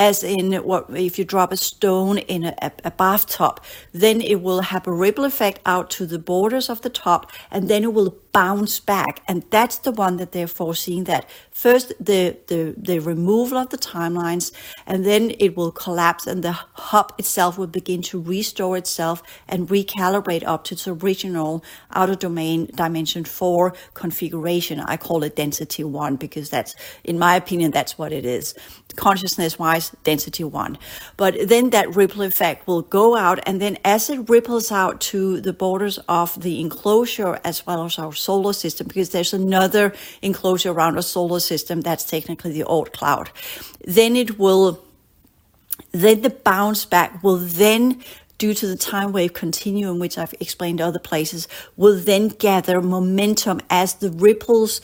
As 0.00 0.24
in 0.24 0.54
what 0.54 0.86
if 0.96 1.18
you 1.18 1.26
drop 1.26 1.52
a 1.52 1.58
stone 1.58 2.16
in 2.16 2.44
a, 2.46 2.72
a, 2.84 2.90
bathtub, 2.90 3.60
then 3.92 4.22
it 4.22 4.40
will 4.40 4.62
have 4.62 4.86
a 4.86 4.92
ripple 4.92 5.26
effect 5.26 5.60
out 5.66 5.90
to 5.90 6.06
the 6.06 6.18
borders 6.18 6.70
of 6.70 6.80
the 6.80 6.88
top, 6.88 7.30
and 7.50 7.68
then 7.68 7.84
it 7.84 7.92
will 7.92 8.16
bounce 8.32 8.80
back. 8.80 9.20
And 9.28 9.44
that's 9.50 9.78
the 9.78 9.92
one 9.92 10.16
that 10.16 10.32
they're 10.32 10.46
foreseeing 10.46 11.04
that 11.04 11.28
first 11.50 11.92
the, 12.00 12.36
the, 12.46 12.74
the 12.78 12.98
removal 13.00 13.58
of 13.58 13.70
the 13.70 13.78
timelines, 13.78 14.52
and 14.86 15.04
then 15.04 15.32
it 15.38 15.56
will 15.56 15.72
collapse 15.72 16.26
and 16.26 16.42
the 16.42 16.52
hub 16.52 17.12
itself 17.18 17.58
will 17.58 17.66
begin 17.66 18.02
to 18.02 18.20
restore 18.20 18.76
itself 18.76 19.22
and 19.48 19.68
recalibrate 19.68 20.44
up 20.46 20.64
to 20.64 20.74
its 20.74 20.88
original 20.88 21.64
outer 21.92 22.14
domain 22.14 22.70
dimension 22.74 23.24
four 23.24 23.74
configuration. 23.94 24.80
I 24.80 24.96
call 24.96 25.24
it 25.24 25.36
density 25.36 25.84
one 25.84 26.16
because 26.16 26.50
that's, 26.50 26.74
in 27.04 27.18
my 27.18 27.36
opinion, 27.36 27.70
that's 27.70 27.98
what 27.98 28.12
it 28.12 28.24
is. 28.24 28.54
Consciousness 28.96 29.58
wise, 29.58 29.89
density 30.04 30.44
one. 30.44 30.78
But 31.16 31.48
then 31.48 31.70
that 31.70 31.94
ripple 31.94 32.22
effect 32.22 32.66
will 32.66 32.82
go 32.82 33.16
out, 33.16 33.40
and 33.46 33.60
then 33.60 33.78
as 33.84 34.10
it 34.10 34.28
ripples 34.28 34.70
out 34.72 35.00
to 35.02 35.40
the 35.40 35.52
borders 35.52 35.98
of 36.08 36.40
the 36.40 36.60
enclosure 36.60 37.40
as 37.44 37.66
well 37.66 37.84
as 37.84 37.98
our 37.98 38.12
solar 38.12 38.52
system, 38.52 38.88
because 38.88 39.10
there's 39.10 39.32
another 39.32 39.92
enclosure 40.22 40.72
around 40.72 40.96
our 40.96 41.02
solar 41.02 41.40
system 41.40 41.80
that's 41.80 42.04
technically 42.04 42.52
the 42.52 42.64
Oort 42.64 42.92
cloud, 42.92 43.30
then 43.84 44.16
it 44.16 44.38
will 44.38 44.82
then 45.92 46.20
the 46.20 46.30
bounce 46.30 46.84
back 46.84 47.22
will 47.22 47.38
then 47.38 48.02
due 48.38 48.54
to 48.54 48.66
the 48.66 48.76
time 48.76 49.12
wave 49.12 49.34
continuum, 49.34 49.98
which 49.98 50.16
I've 50.16 50.34
explained 50.40 50.80
other 50.80 50.98
places, 50.98 51.46
will 51.76 51.98
then 52.00 52.28
gather 52.28 52.80
momentum 52.80 53.60
as 53.68 53.94
the 53.94 54.10
ripples 54.10 54.80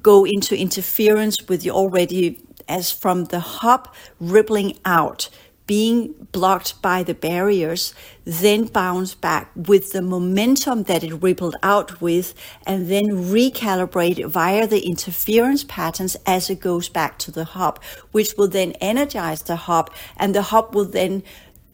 go 0.00 0.24
into 0.24 0.56
interference 0.56 1.36
with 1.48 1.62
the 1.62 1.72
already, 1.72 2.40
as 2.70 2.90
from 2.90 3.24
the 3.24 3.40
hub 3.40 3.92
rippling 4.18 4.78
out 4.84 5.28
being 5.66 6.12
blocked 6.32 6.82
by 6.82 7.00
the 7.04 7.14
barriers, 7.14 7.94
then 8.24 8.64
bounce 8.64 9.14
back 9.14 9.48
with 9.54 9.92
the 9.92 10.02
momentum 10.02 10.82
that 10.82 11.04
it 11.04 11.14
rippled 11.22 11.54
out 11.62 12.00
with, 12.00 12.34
and 12.66 12.88
then 12.88 13.04
recalibrate 13.06 14.26
via 14.26 14.66
the 14.66 14.84
interference 14.84 15.62
patterns 15.62 16.16
as 16.26 16.50
it 16.50 16.58
goes 16.58 16.88
back 16.88 17.18
to 17.18 17.30
the 17.30 17.44
hub, 17.44 17.80
which 18.10 18.34
will 18.36 18.48
then 18.48 18.72
energize 18.80 19.42
the 19.42 19.54
hub, 19.54 19.88
and 20.16 20.34
the 20.34 20.42
hub 20.42 20.74
will 20.74 20.86
then 20.86 21.22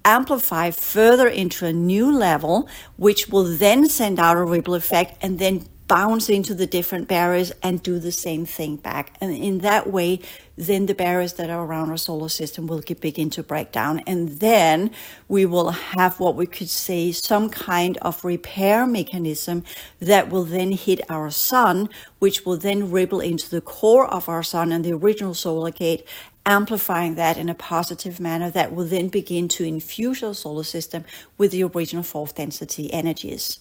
amplify 0.04 0.70
further 0.70 1.26
into 1.26 1.64
a 1.64 1.72
new 1.72 2.12
level, 2.12 2.68
which 2.98 3.28
will 3.28 3.44
then 3.44 3.88
send 3.88 4.18
out 4.18 4.36
a 4.36 4.44
ripple 4.44 4.74
effect 4.74 5.16
and 5.22 5.38
then 5.38 5.66
bounce 5.88 6.28
into 6.28 6.54
the 6.54 6.66
different 6.66 7.08
barriers 7.08 7.50
and 7.62 7.82
do 7.82 7.98
the 7.98 8.12
same 8.12 8.44
thing 8.44 8.76
back. 8.76 9.16
And 9.20 9.32
in 9.32 9.58
that 9.60 9.90
way, 9.90 10.20
then 10.56 10.86
the 10.86 10.94
barriers 10.94 11.34
that 11.34 11.50
are 11.50 11.64
around 11.64 11.90
our 11.90 11.96
solar 11.96 12.28
system 12.28 12.66
will 12.66 12.82
begin 13.00 13.30
to 13.30 13.42
break 13.42 13.72
down. 13.72 14.00
And 14.00 14.40
then 14.40 14.90
we 15.28 15.46
will 15.46 15.70
have 15.70 16.18
what 16.18 16.34
we 16.34 16.46
could 16.46 16.70
say 16.70 17.12
some 17.12 17.50
kind 17.50 17.98
of 17.98 18.24
repair 18.24 18.86
mechanism 18.86 19.64
that 20.00 20.30
will 20.30 20.44
then 20.44 20.72
hit 20.72 21.00
our 21.10 21.30
sun, 21.30 21.88
which 22.18 22.44
will 22.44 22.56
then 22.56 22.90
ripple 22.90 23.20
into 23.20 23.48
the 23.50 23.60
core 23.60 24.06
of 24.06 24.28
our 24.28 24.42
sun 24.42 24.72
and 24.72 24.84
the 24.84 24.92
original 24.92 25.34
solar 25.34 25.70
gate 25.70 26.06
amplifying 26.46 27.16
that 27.16 27.36
in 27.36 27.48
a 27.48 27.54
positive 27.54 28.20
manner 28.20 28.48
that 28.50 28.72
will 28.72 28.84
then 28.84 29.08
begin 29.08 29.48
to 29.48 29.64
infuse 29.64 30.22
our 30.22 30.32
solar 30.32 30.62
system 30.62 31.04
with 31.36 31.50
the 31.50 31.64
original 31.64 32.04
fourth 32.04 32.36
density 32.36 32.92
energies 32.92 33.58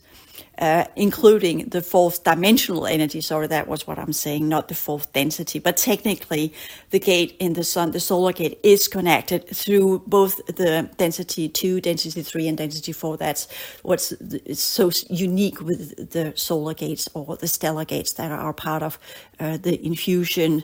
uh, 0.59 0.85
including 0.95 1.69
the 1.69 1.81
fourth 1.81 2.23
dimensional 2.23 2.87
energy. 2.87 3.21
Sorry, 3.21 3.47
that 3.47 3.67
was 3.67 3.87
what 3.87 3.99
I'm 3.99 4.13
saying, 4.13 4.47
not 4.47 4.67
the 4.67 4.75
fourth 4.75 5.11
density. 5.13 5.59
But 5.59 5.77
technically, 5.77 6.53
the 6.91 6.99
gate 6.99 7.35
in 7.39 7.53
the 7.53 7.63
sun, 7.63 7.91
the 7.91 7.99
solar 7.99 8.33
gate, 8.33 8.59
is 8.63 8.87
connected 8.87 9.47
through 9.49 9.99
both 10.07 10.45
the 10.47 10.89
density 10.97 11.49
two, 11.49 11.81
density 11.81 12.23
three, 12.23 12.47
and 12.47 12.57
density 12.57 12.91
four. 12.91 13.17
That's 13.17 13.47
what's 13.83 14.13
so 14.53 14.91
unique 15.09 15.61
with 15.61 16.11
the 16.11 16.33
solar 16.35 16.73
gates 16.73 17.09
or 17.13 17.37
the 17.37 17.47
stellar 17.47 17.85
gates 17.85 18.13
that 18.13 18.31
are 18.31 18.53
part 18.53 18.83
of 18.83 18.99
uh, 19.39 19.57
the 19.57 19.83
infusion. 19.85 20.63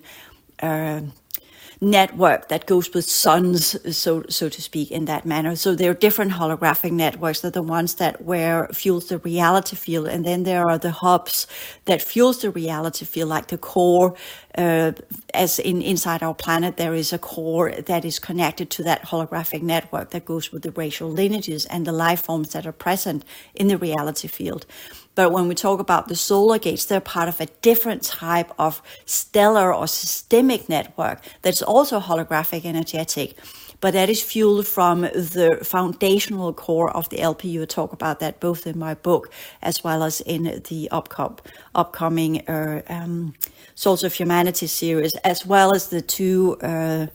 Uh, 0.61 1.01
network 1.81 2.47
that 2.49 2.67
goes 2.67 2.93
with 2.93 3.05
suns, 3.05 3.75
so 3.97 4.23
so 4.29 4.49
to 4.49 4.61
speak, 4.61 4.91
in 4.91 5.05
that 5.05 5.25
manner. 5.25 5.55
So 5.55 5.75
there 5.75 5.91
are 5.91 5.95
different 5.95 6.31
holographic 6.33 6.91
networks. 6.91 7.41
They're 7.41 7.51
the 7.51 7.63
ones 7.63 7.95
that 7.95 8.23
where 8.23 8.67
fuels 8.67 9.07
the 9.07 9.17
reality 9.19 9.75
field, 9.75 10.07
and 10.07 10.23
then 10.25 10.43
there 10.43 10.67
are 10.69 10.77
the 10.77 10.91
hubs 10.91 11.47
that 11.85 12.01
fuels 12.01 12.41
the 12.41 12.51
reality 12.51 13.05
field, 13.05 13.29
like 13.29 13.47
the 13.47 13.57
core. 13.57 14.15
Uh, 14.57 14.91
as 15.33 15.59
in 15.59 15.81
inside 15.81 16.21
our 16.23 16.35
planet, 16.35 16.77
there 16.77 16.93
is 16.93 17.13
a 17.13 17.17
core 17.17 17.71
that 17.71 18.05
is 18.05 18.19
connected 18.19 18.69
to 18.69 18.83
that 18.83 19.03
holographic 19.03 19.61
network 19.63 20.11
that 20.11 20.25
goes 20.25 20.51
with 20.51 20.61
the 20.63 20.71
racial 20.71 21.09
lineages 21.09 21.65
and 21.67 21.87
the 21.87 21.91
life 21.91 22.21
forms 22.21 22.53
that 22.53 22.65
are 22.67 22.73
present 22.73 23.25
in 23.55 23.67
the 23.67 23.77
reality 23.77 24.27
field. 24.27 24.65
But 25.15 25.31
when 25.31 25.47
we 25.47 25.55
talk 25.55 25.79
about 25.79 26.07
the 26.07 26.15
solar 26.15 26.57
gates, 26.57 26.85
they're 26.85 27.01
part 27.01 27.27
of 27.27 27.41
a 27.41 27.47
different 27.61 28.03
type 28.03 28.51
of 28.57 28.81
stellar 29.05 29.73
or 29.73 29.87
systemic 29.87 30.69
network 30.69 31.21
that's 31.41 31.61
also 31.61 31.99
holographic 31.99 32.65
energetic. 32.65 33.37
But 33.81 33.93
that 33.93 34.09
is 34.09 34.21
fueled 34.21 34.67
from 34.67 35.01
the 35.01 35.59
foundational 35.63 36.53
core 36.53 36.91
of 36.91 37.09
the 37.09 37.17
LPU. 37.17 37.63
I 37.63 37.65
talk 37.65 37.91
about 37.93 38.19
that 38.19 38.39
both 38.39 38.67
in 38.67 38.77
my 38.77 38.93
book 38.93 39.31
as 39.61 39.83
well 39.83 40.03
as 40.03 40.21
in 40.21 40.43
the 40.43 40.87
upcom- 40.91 41.39
upcoming 41.73 42.47
uh, 42.47 42.83
um, 42.87 43.33
Souls 43.73 44.03
of 44.03 44.13
Humanity 44.13 44.67
series, 44.67 45.15
as 45.23 45.45
well 45.45 45.73
as 45.75 45.87
the 45.87 46.01
two. 46.01 46.57
Uh, 46.61 47.07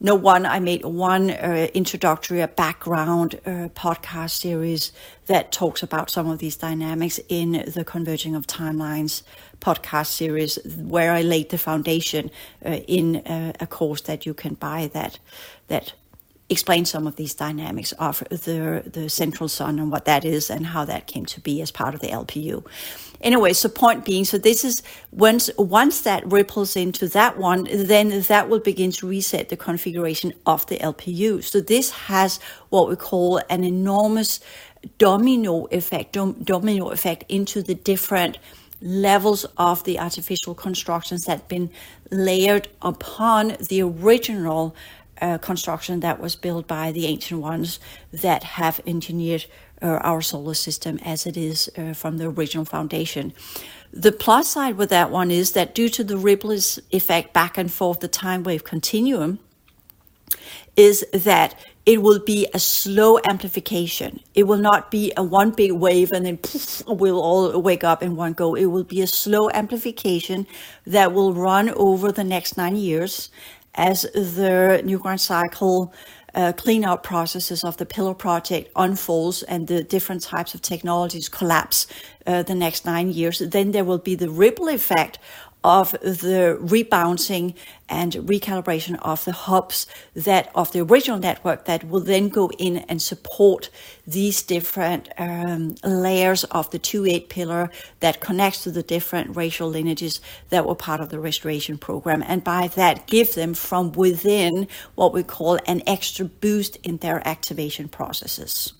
no 0.00 0.14
one 0.14 0.46
i 0.46 0.58
made 0.58 0.84
one 0.84 1.30
uh, 1.30 1.68
introductory 1.74 2.40
a 2.40 2.48
background 2.48 3.40
uh, 3.46 3.68
podcast 3.74 4.30
series 4.30 4.92
that 5.26 5.52
talks 5.52 5.82
about 5.82 6.10
some 6.10 6.28
of 6.28 6.38
these 6.38 6.56
dynamics 6.56 7.18
in 7.28 7.64
the 7.74 7.84
converging 7.84 8.34
of 8.34 8.46
timelines 8.46 9.22
podcast 9.60 10.08
series 10.08 10.58
where 10.76 11.12
i 11.12 11.22
laid 11.22 11.50
the 11.50 11.58
foundation 11.58 12.30
uh, 12.64 12.70
in 12.86 13.16
uh, 13.26 13.52
a 13.60 13.66
course 13.66 14.02
that 14.02 14.26
you 14.26 14.34
can 14.34 14.54
buy 14.54 14.88
that 14.92 15.18
that 15.68 15.94
explain 16.48 16.84
some 16.84 17.06
of 17.06 17.16
these 17.16 17.34
dynamics 17.34 17.92
of 17.92 18.22
the 18.30 18.82
the 18.86 19.08
central 19.08 19.48
sun 19.48 19.78
and 19.78 19.90
what 19.90 20.04
that 20.04 20.24
is 20.24 20.50
and 20.50 20.66
how 20.66 20.84
that 20.84 21.06
came 21.06 21.26
to 21.26 21.40
be 21.40 21.60
as 21.60 21.70
part 21.70 21.94
of 21.94 22.00
the 22.00 22.08
LPU. 22.08 22.64
Anyway, 23.20 23.52
so 23.52 23.68
point 23.68 24.04
being, 24.04 24.24
so 24.24 24.38
this 24.38 24.64
is 24.64 24.82
once 25.10 25.50
once 25.58 26.02
that 26.02 26.24
ripples 26.26 26.76
into 26.76 27.08
that 27.08 27.38
one, 27.38 27.66
then 27.70 28.20
that 28.22 28.48
will 28.48 28.60
begin 28.60 28.92
to 28.92 29.08
reset 29.08 29.48
the 29.48 29.56
configuration 29.56 30.32
of 30.44 30.66
the 30.66 30.76
LPU. 30.78 31.42
So 31.42 31.60
this 31.60 31.90
has 31.90 32.38
what 32.68 32.88
we 32.88 32.96
call 32.96 33.40
an 33.50 33.64
enormous 33.64 34.40
domino 34.98 35.64
effect, 35.66 36.12
dom- 36.12 36.42
domino 36.44 36.90
effect 36.90 37.24
into 37.28 37.62
the 37.62 37.74
different 37.74 38.38
levels 38.80 39.44
of 39.56 39.82
the 39.84 39.98
artificial 39.98 40.54
constructions 40.54 41.24
that 41.24 41.40
have 41.40 41.48
been 41.48 41.70
layered 42.10 42.68
upon 42.82 43.56
the 43.68 43.82
original 43.82 44.76
uh, 45.20 45.38
construction 45.38 46.00
that 46.00 46.20
was 46.20 46.36
built 46.36 46.66
by 46.66 46.92
the 46.92 47.06
ancient 47.06 47.40
ones 47.40 47.80
that 48.12 48.42
have 48.42 48.80
engineered 48.86 49.46
uh, 49.82 49.86
our 50.02 50.22
solar 50.22 50.54
system 50.54 50.98
as 51.04 51.26
it 51.26 51.36
is 51.36 51.70
uh, 51.76 51.92
from 51.92 52.18
the 52.18 52.26
original 52.26 52.64
foundation. 52.64 53.32
The 53.92 54.12
plus 54.12 54.48
side 54.48 54.76
with 54.76 54.90
that 54.90 55.10
one 55.10 55.30
is 55.30 55.52
that 55.52 55.74
due 55.74 55.88
to 55.90 56.04
the 56.04 56.16
Ripple 56.16 56.52
effect 56.52 57.32
back 57.32 57.56
and 57.56 57.70
forth, 57.70 58.00
the 58.00 58.08
time 58.08 58.42
wave 58.42 58.64
continuum, 58.64 59.38
is 60.76 61.06
that 61.12 61.58
it 61.86 62.02
will 62.02 62.18
be 62.18 62.48
a 62.52 62.58
slow 62.58 63.20
amplification. 63.24 64.20
It 64.34 64.42
will 64.42 64.58
not 64.58 64.90
be 64.90 65.12
a 65.16 65.22
one 65.22 65.52
big 65.52 65.70
wave 65.70 66.10
and 66.10 66.26
then 66.26 66.36
poof, 66.36 66.82
we'll 66.86 67.20
all 67.20 67.62
wake 67.62 67.84
up 67.84 68.02
in 68.02 68.16
one 68.16 68.32
go. 68.32 68.56
It 68.56 68.66
will 68.66 68.84
be 68.84 69.00
a 69.02 69.06
slow 69.06 69.48
amplification 69.50 70.48
that 70.84 71.12
will 71.12 71.32
run 71.32 71.70
over 71.70 72.10
the 72.10 72.24
next 72.24 72.56
nine 72.56 72.74
years 72.74 73.30
as 73.76 74.02
the 74.02 74.82
Newgrange 74.84 75.20
cycle 75.20 75.92
uh, 76.34 76.52
clean-out 76.52 77.02
processes 77.02 77.64
of 77.64 77.78
the 77.78 77.86
Pillar 77.86 78.14
project 78.14 78.70
unfolds 78.76 79.42
and 79.44 79.68
the 79.68 79.82
different 79.82 80.22
types 80.22 80.54
of 80.54 80.60
technologies 80.60 81.28
collapse 81.28 81.86
uh, 82.26 82.42
the 82.42 82.54
next 82.54 82.84
nine 82.84 83.10
years, 83.10 83.38
then 83.38 83.72
there 83.72 83.84
will 83.84 83.98
be 83.98 84.14
the 84.14 84.28
ripple 84.28 84.68
effect 84.68 85.18
of 85.66 85.90
the 86.00 86.56
rebounding 86.60 87.52
and 87.88 88.12
recalibration 88.12 88.96
of 89.02 89.24
the 89.24 89.32
hubs 89.32 89.84
that 90.14 90.48
of 90.54 90.70
the 90.70 90.78
original 90.80 91.18
network 91.18 91.64
that 91.64 91.82
will 91.88 92.00
then 92.00 92.28
go 92.28 92.48
in 92.56 92.76
and 92.88 93.02
support 93.02 93.68
these 94.06 94.44
different 94.44 95.08
um, 95.18 95.74
layers 95.82 96.44
of 96.44 96.70
the 96.70 96.78
2.8 96.78 97.28
pillar 97.28 97.68
that 97.98 98.20
connects 98.20 98.62
to 98.62 98.70
the 98.70 98.82
different 98.84 99.34
racial 99.34 99.68
lineages 99.68 100.20
that 100.50 100.64
were 100.64 100.76
part 100.76 101.00
of 101.00 101.08
the 101.08 101.18
restoration 101.18 101.76
program 101.76 102.22
and 102.28 102.44
by 102.44 102.68
that 102.68 103.08
give 103.08 103.34
them 103.34 103.52
from 103.52 103.90
within 103.90 104.68
what 104.94 105.12
we 105.12 105.24
call 105.24 105.58
an 105.66 105.82
extra 105.84 106.24
boost 106.24 106.76
in 106.84 106.98
their 106.98 107.26
activation 107.26 107.88
processes. 107.88 108.72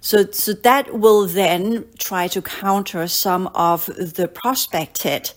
So, 0.00 0.30
so 0.32 0.52
that 0.52 0.98
will 0.98 1.26
then 1.26 1.86
try 1.98 2.28
to 2.28 2.42
counter 2.42 3.08
some 3.08 3.46
of 3.54 3.86
the 3.86 4.28
prospected 4.28 5.32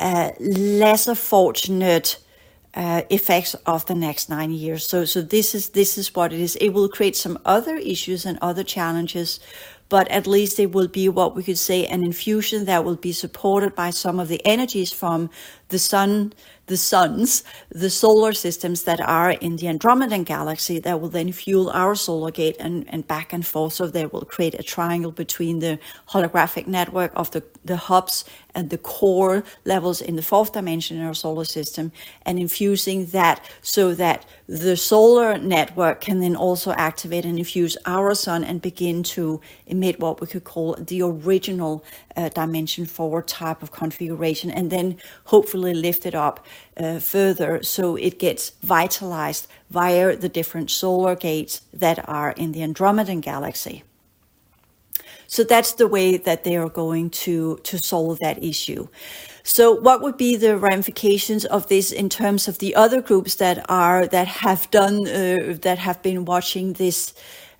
uh, 0.00 0.32
lesser 0.40 1.14
fortunate 1.14 2.18
uh, 2.74 3.02
effects 3.10 3.54
of 3.66 3.84
the 3.86 3.94
next 3.94 4.28
nine 4.30 4.50
years. 4.50 4.86
So, 4.86 5.04
so 5.04 5.20
this 5.22 5.54
is 5.54 5.70
this 5.70 5.98
is 5.98 6.14
what 6.14 6.32
it 6.32 6.40
is. 6.40 6.56
It 6.56 6.70
will 6.70 6.88
create 6.88 7.16
some 7.16 7.38
other 7.44 7.76
issues 7.76 8.24
and 8.24 8.38
other 8.40 8.62
challenges, 8.62 9.40
but 9.88 10.08
at 10.08 10.26
least 10.26 10.58
it 10.60 10.72
will 10.72 10.88
be 10.88 11.08
what 11.08 11.34
we 11.34 11.42
could 11.42 11.58
say 11.58 11.84
an 11.86 12.04
infusion 12.04 12.64
that 12.66 12.84
will 12.84 12.96
be 12.96 13.12
supported 13.12 13.74
by 13.74 13.90
some 13.90 14.20
of 14.20 14.28
the 14.28 14.40
energies 14.46 14.92
from 14.92 15.30
the 15.68 15.80
sun, 15.80 16.32
the 16.66 16.76
suns, 16.76 17.42
the 17.70 17.90
solar 17.90 18.32
systems 18.32 18.84
that 18.84 19.00
are 19.00 19.32
in 19.32 19.56
the 19.56 19.66
Andromedan 19.66 20.24
galaxy 20.24 20.78
that 20.78 21.00
will 21.00 21.08
then 21.08 21.32
fuel 21.32 21.70
our 21.70 21.96
solar 21.96 22.30
gate 22.30 22.56
and, 22.60 22.88
and 22.88 23.06
back 23.08 23.32
and 23.32 23.44
forth. 23.44 23.72
So 23.72 23.88
they 23.88 24.06
will 24.06 24.24
create 24.24 24.54
a 24.54 24.62
triangle 24.62 25.10
between 25.10 25.58
the 25.58 25.80
holographic 26.08 26.68
network 26.68 27.10
of 27.16 27.32
the, 27.32 27.42
the 27.64 27.76
hubs 27.76 28.24
and 28.54 28.70
the 28.70 28.78
core 28.78 29.44
levels 29.64 30.00
in 30.00 30.16
the 30.16 30.22
fourth 30.22 30.52
dimension 30.52 30.96
in 30.96 31.04
our 31.04 31.14
solar 31.14 31.44
system 31.44 31.92
and 32.26 32.38
infusing 32.38 33.06
that 33.06 33.44
so 33.62 33.94
that 33.94 34.24
the 34.46 34.76
solar 34.76 35.38
network 35.38 36.00
can 36.00 36.20
then 36.20 36.34
also 36.34 36.72
activate 36.72 37.24
and 37.24 37.38
infuse 37.38 37.76
our 37.86 38.14
sun 38.14 38.42
and 38.42 38.62
begin 38.62 39.02
to 39.02 39.40
emit 39.66 40.00
what 40.00 40.20
we 40.20 40.26
could 40.26 40.44
call 40.44 40.74
the 40.78 41.02
original 41.02 41.84
uh, 42.16 42.28
dimension 42.30 42.86
forward 42.86 43.28
type 43.28 43.62
of 43.62 43.70
configuration 43.70 44.50
and 44.50 44.70
then 44.70 44.96
hopefully 45.26 45.74
lift 45.74 46.06
it 46.06 46.14
up 46.14 46.44
uh, 46.76 46.98
further 46.98 47.62
so 47.62 47.96
it 47.96 48.18
gets 48.18 48.50
vitalized 48.62 49.46
via 49.70 50.16
the 50.16 50.28
different 50.28 50.70
solar 50.70 51.14
gates 51.14 51.62
that 51.72 52.08
are 52.08 52.32
in 52.32 52.52
the 52.52 52.60
Andromedan 52.60 53.20
galaxy. 53.20 53.84
So 55.30 55.44
that's 55.44 55.74
the 55.74 55.86
way 55.86 56.16
that 56.16 56.42
they 56.42 56.56
are 56.56 56.68
going 56.68 57.10
to, 57.10 57.58
to 57.58 57.78
solve 57.78 58.18
that 58.18 58.42
issue. 58.42 58.88
So 59.44 59.70
what 59.70 60.02
would 60.02 60.16
be 60.16 60.34
the 60.34 60.56
ramifications 60.58 61.44
of 61.44 61.68
this 61.68 61.92
in 61.92 62.08
terms 62.08 62.48
of 62.48 62.58
the 62.58 62.74
other 62.74 63.00
groups 63.00 63.36
that 63.36 63.64
are, 63.70 64.08
that 64.08 64.26
have 64.26 64.68
done, 64.72 65.06
uh, 65.06 65.56
that 65.62 65.78
have 65.78 66.02
been 66.02 66.24
watching 66.24 66.72
this, 66.72 67.14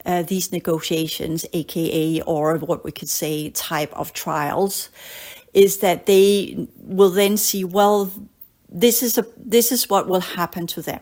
uh, 0.04 0.24
these 0.24 0.50
negotiations, 0.50 1.46
aka, 1.52 2.20
or 2.22 2.58
what 2.58 2.84
we 2.84 2.90
could 2.90 3.08
say 3.08 3.50
type 3.50 3.92
of 3.92 4.12
trials, 4.14 4.90
is 5.54 5.76
that 5.76 6.06
they 6.06 6.66
will 6.76 7.10
then 7.10 7.36
see, 7.36 7.62
well, 7.62 8.12
this 8.68 9.00
is 9.00 9.16
a, 9.16 9.24
this 9.36 9.70
is 9.70 9.88
what 9.88 10.08
will 10.08 10.20
happen 10.20 10.66
to 10.66 10.82
them. 10.82 11.00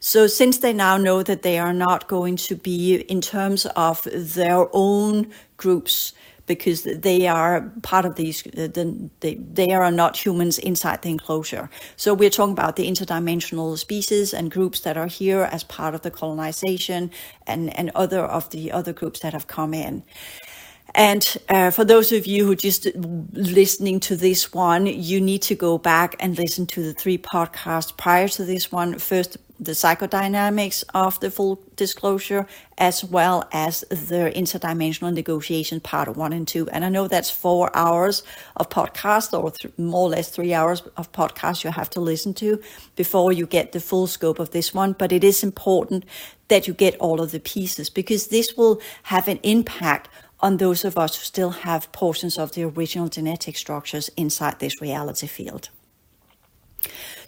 So 0.00 0.26
since 0.26 0.58
they 0.58 0.72
now 0.72 0.96
know 0.96 1.22
that 1.22 1.42
they 1.42 1.58
are 1.58 1.72
not 1.72 2.08
going 2.08 2.36
to 2.36 2.54
be 2.56 2.96
in 2.96 3.20
terms 3.20 3.66
of 3.76 4.06
their 4.12 4.68
own 4.72 5.32
groups, 5.56 6.12
because 6.46 6.84
they 6.84 7.28
are 7.28 7.70
part 7.82 8.06
of 8.06 8.14
these, 8.14 8.42
they, 8.42 9.34
they 9.34 9.70
are 9.72 9.90
not 9.90 10.16
humans 10.16 10.58
inside 10.58 11.02
the 11.02 11.10
enclosure. 11.10 11.68
So 11.96 12.14
we're 12.14 12.30
talking 12.30 12.52
about 12.52 12.76
the 12.76 12.88
interdimensional 12.88 13.76
species 13.78 14.32
and 14.32 14.50
groups 14.50 14.80
that 14.80 14.96
are 14.96 15.06
here 15.06 15.42
as 15.42 15.62
part 15.64 15.94
of 15.94 16.00
the 16.00 16.10
colonization 16.10 17.10
and, 17.46 17.76
and 17.78 17.90
other 17.94 18.20
of 18.20 18.48
the 18.48 18.72
other 18.72 18.94
groups 18.94 19.20
that 19.20 19.34
have 19.34 19.46
come 19.46 19.74
in. 19.74 20.02
And 20.94 21.36
uh, 21.50 21.70
for 21.70 21.84
those 21.84 22.12
of 22.12 22.26
you 22.26 22.46
who 22.46 22.56
just 22.56 22.86
listening 23.32 24.00
to 24.00 24.16
this 24.16 24.52
one, 24.54 24.86
you 24.86 25.20
need 25.20 25.42
to 25.42 25.54
go 25.54 25.76
back 25.76 26.16
and 26.18 26.36
listen 26.38 26.66
to 26.68 26.82
the 26.82 26.94
three 26.94 27.18
podcasts 27.18 27.94
prior 27.94 28.26
to 28.28 28.44
this 28.44 28.72
one. 28.72 28.98
First, 28.98 29.36
the 29.60 29.72
psychodynamics 29.72 30.84
of 30.94 31.18
the 31.20 31.30
full 31.30 31.60
disclosure, 31.74 32.46
as 32.76 33.04
well 33.04 33.48
as 33.52 33.80
the 33.90 34.32
interdimensional 34.34 35.12
negotiation 35.12 35.80
part 35.80 36.16
one 36.16 36.32
and 36.32 36.46
two. 36.46 36.68
And 36.70 36.84
I 36.84 36.88
know 36.88 37.08
that's 37.08 37.30
four 37.30 37.76
hours 37.76 38.22
of 38.56 38.68
podcast 38.68 39.36
or 39.36 39.50
th- 39.50 39.76
more 39.76 40.06
or 40.06 40.10
less 40.10 40.30
three 40.30 40.54
hours 40.54 40.82
of 40.96 41.10
podcast 41.12 41.64
you 41.64 41.70
have 41.70 41.90
to 41.90 42.00
listen 42.00 42.34
to 42.34 42.62
before 42.94 43.32
you 43.32 43.46
get 43.46 43.72
the 43.72 43.80
full 43.80 44.06
scope 44.06 44.38
of 44.38 44.50
this 44.50 44.72
one. 44.72 44.92
But 44.92 45.12
it 45.12 45.24
is 45.24 45.42
important 45.42 46.04
that 46.48 46.68
you 46.68 46.74
get 46.74 46.96
all 46.96 47.20
of 47.20 47.32
the 47.32 47.40
pieces 47.40 47.90
because 47.90 48.28
this 48.28 48.56
will 48.56 48.80
have 49.04 49.28
an 49.28 49.40
impact 49.42 50.08
on 50.40 50.58
those 50.58 50.84
of 50.84 50.96
us 50.96 51.16
who 51.16 51.24
still 51.24 51.50
have 51.50 51.90
portions 51.92 52.38
of 52.38 52.52
the 52.52 52.62
original 52.62 53.08
genetic 53.08 53.56
structures 53.56 54.08
inside 54.16 54.60
this 54.60 54.80
reality 54.80 55.26
field. 55.26 55.70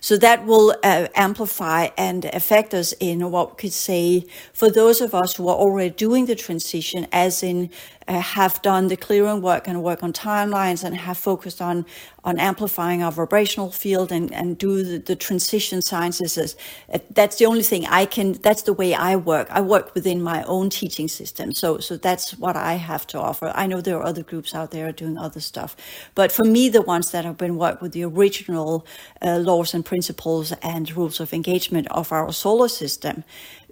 So 0.00 0.16
that 0.16 0.46
will 0.46 0.74
uh, 0.82 1.08
amplify 1.14 1.88
and 1.96 2.24
affect 2.26 2.74
us 2.74 2.92
in 3.00 3.30
what 3.30 3.50
we 3.50 3.56
could 3.56 3.72
say 3.72 4.26
for 4.52 4.70
those 4.70 5.00
of 5.00 5.14
us 5.14 5.36
who 5.36 5.48
are 5.48 5.56
already 5.56 5.90
doing 5.90 6.26
the 6.26 6.34
transition, 6.34 7.06
as 7.12 7.42
in 7.42 7.70
uh, 8.08 8.20
have 8.20 8.60
done 8.62 8.88
the 8.88 8.96
clearing 8.96 9.42
work 9.42 9.68
and 9.68 9.82
work 9.82 10.02
on 10.02 10.12
timelines 10.12 10.82
and 10.82 10.96
have 10.96 11.18
focused 11.18 11.60
on 11.60 11.84
on 12.24 12.38
amplifying 12.38 13.02
our 13.02 13.12
vibrational 13.12 13.70
field 13.70 14.12
and, 14.12 14.32
and 14.32 14.58
do 14.58 14.82
the, 14.82 14.98
the 14.98 15.16
transition 15.16 15.82
sciences. 15.82 16.56
Uh, 16.92 16.98
that's 17.10 17.36
the 17.36 17.46
only 17.46 17.62
thing 17.62 17.86
I 17.86 18.04
can, 18.06 18.32
that's 18.32 18.62
the 18.62 18.72
way 18.72 18.94
I 18.94 19.16
work. 19.16 19.48
I 19.50 19.60
work 19.60 19.94
within 19.94 20.22
my 20.22 20.42
own 20.44 20.70
teaching 20.70 21.08
system. 21.08 21.52
So, 21.52 21.78
so 21.78 21.96
that's 21.96 22.36
what 22.38 22.56
I 22.56 22.74
have 22.74 23.06
to 23.08 23.20
offer. 23.20 23.52
I 23.54 23.66
know 23.66 23.80
there 23.80 23.96
are 23.98 24.04
other 24.04 24.22
groups 24.22 24.54
out 24.54 24.70
there 24.70 24.92
doing 24.92 25.18
other 25.18 25.40
stuff. 25.40 25.76
But 26.14 26.32
for 26.32 26.44
me, 26.44 26.68
the 26.68 26.82
ones 26.82 27.10
that 27.12 27.24
have 27.24 27.36
been 27.36 27.56
worked 27.56 27.82
with 27.82 27.92
the 27.92 28.04
original 28.04 28.86
uh, 29.22 29.38
laws 29.38 29.74
and 29.74 29.84
principles 29.84 30.52
and 30.62 30.90
rules 30.96 31.20
of 31.20 31.32
engagement 31.32 31.88
of 31.90 32.12
our 32.12 32.32
solar 32.32 32.68
system, 32.68 33.24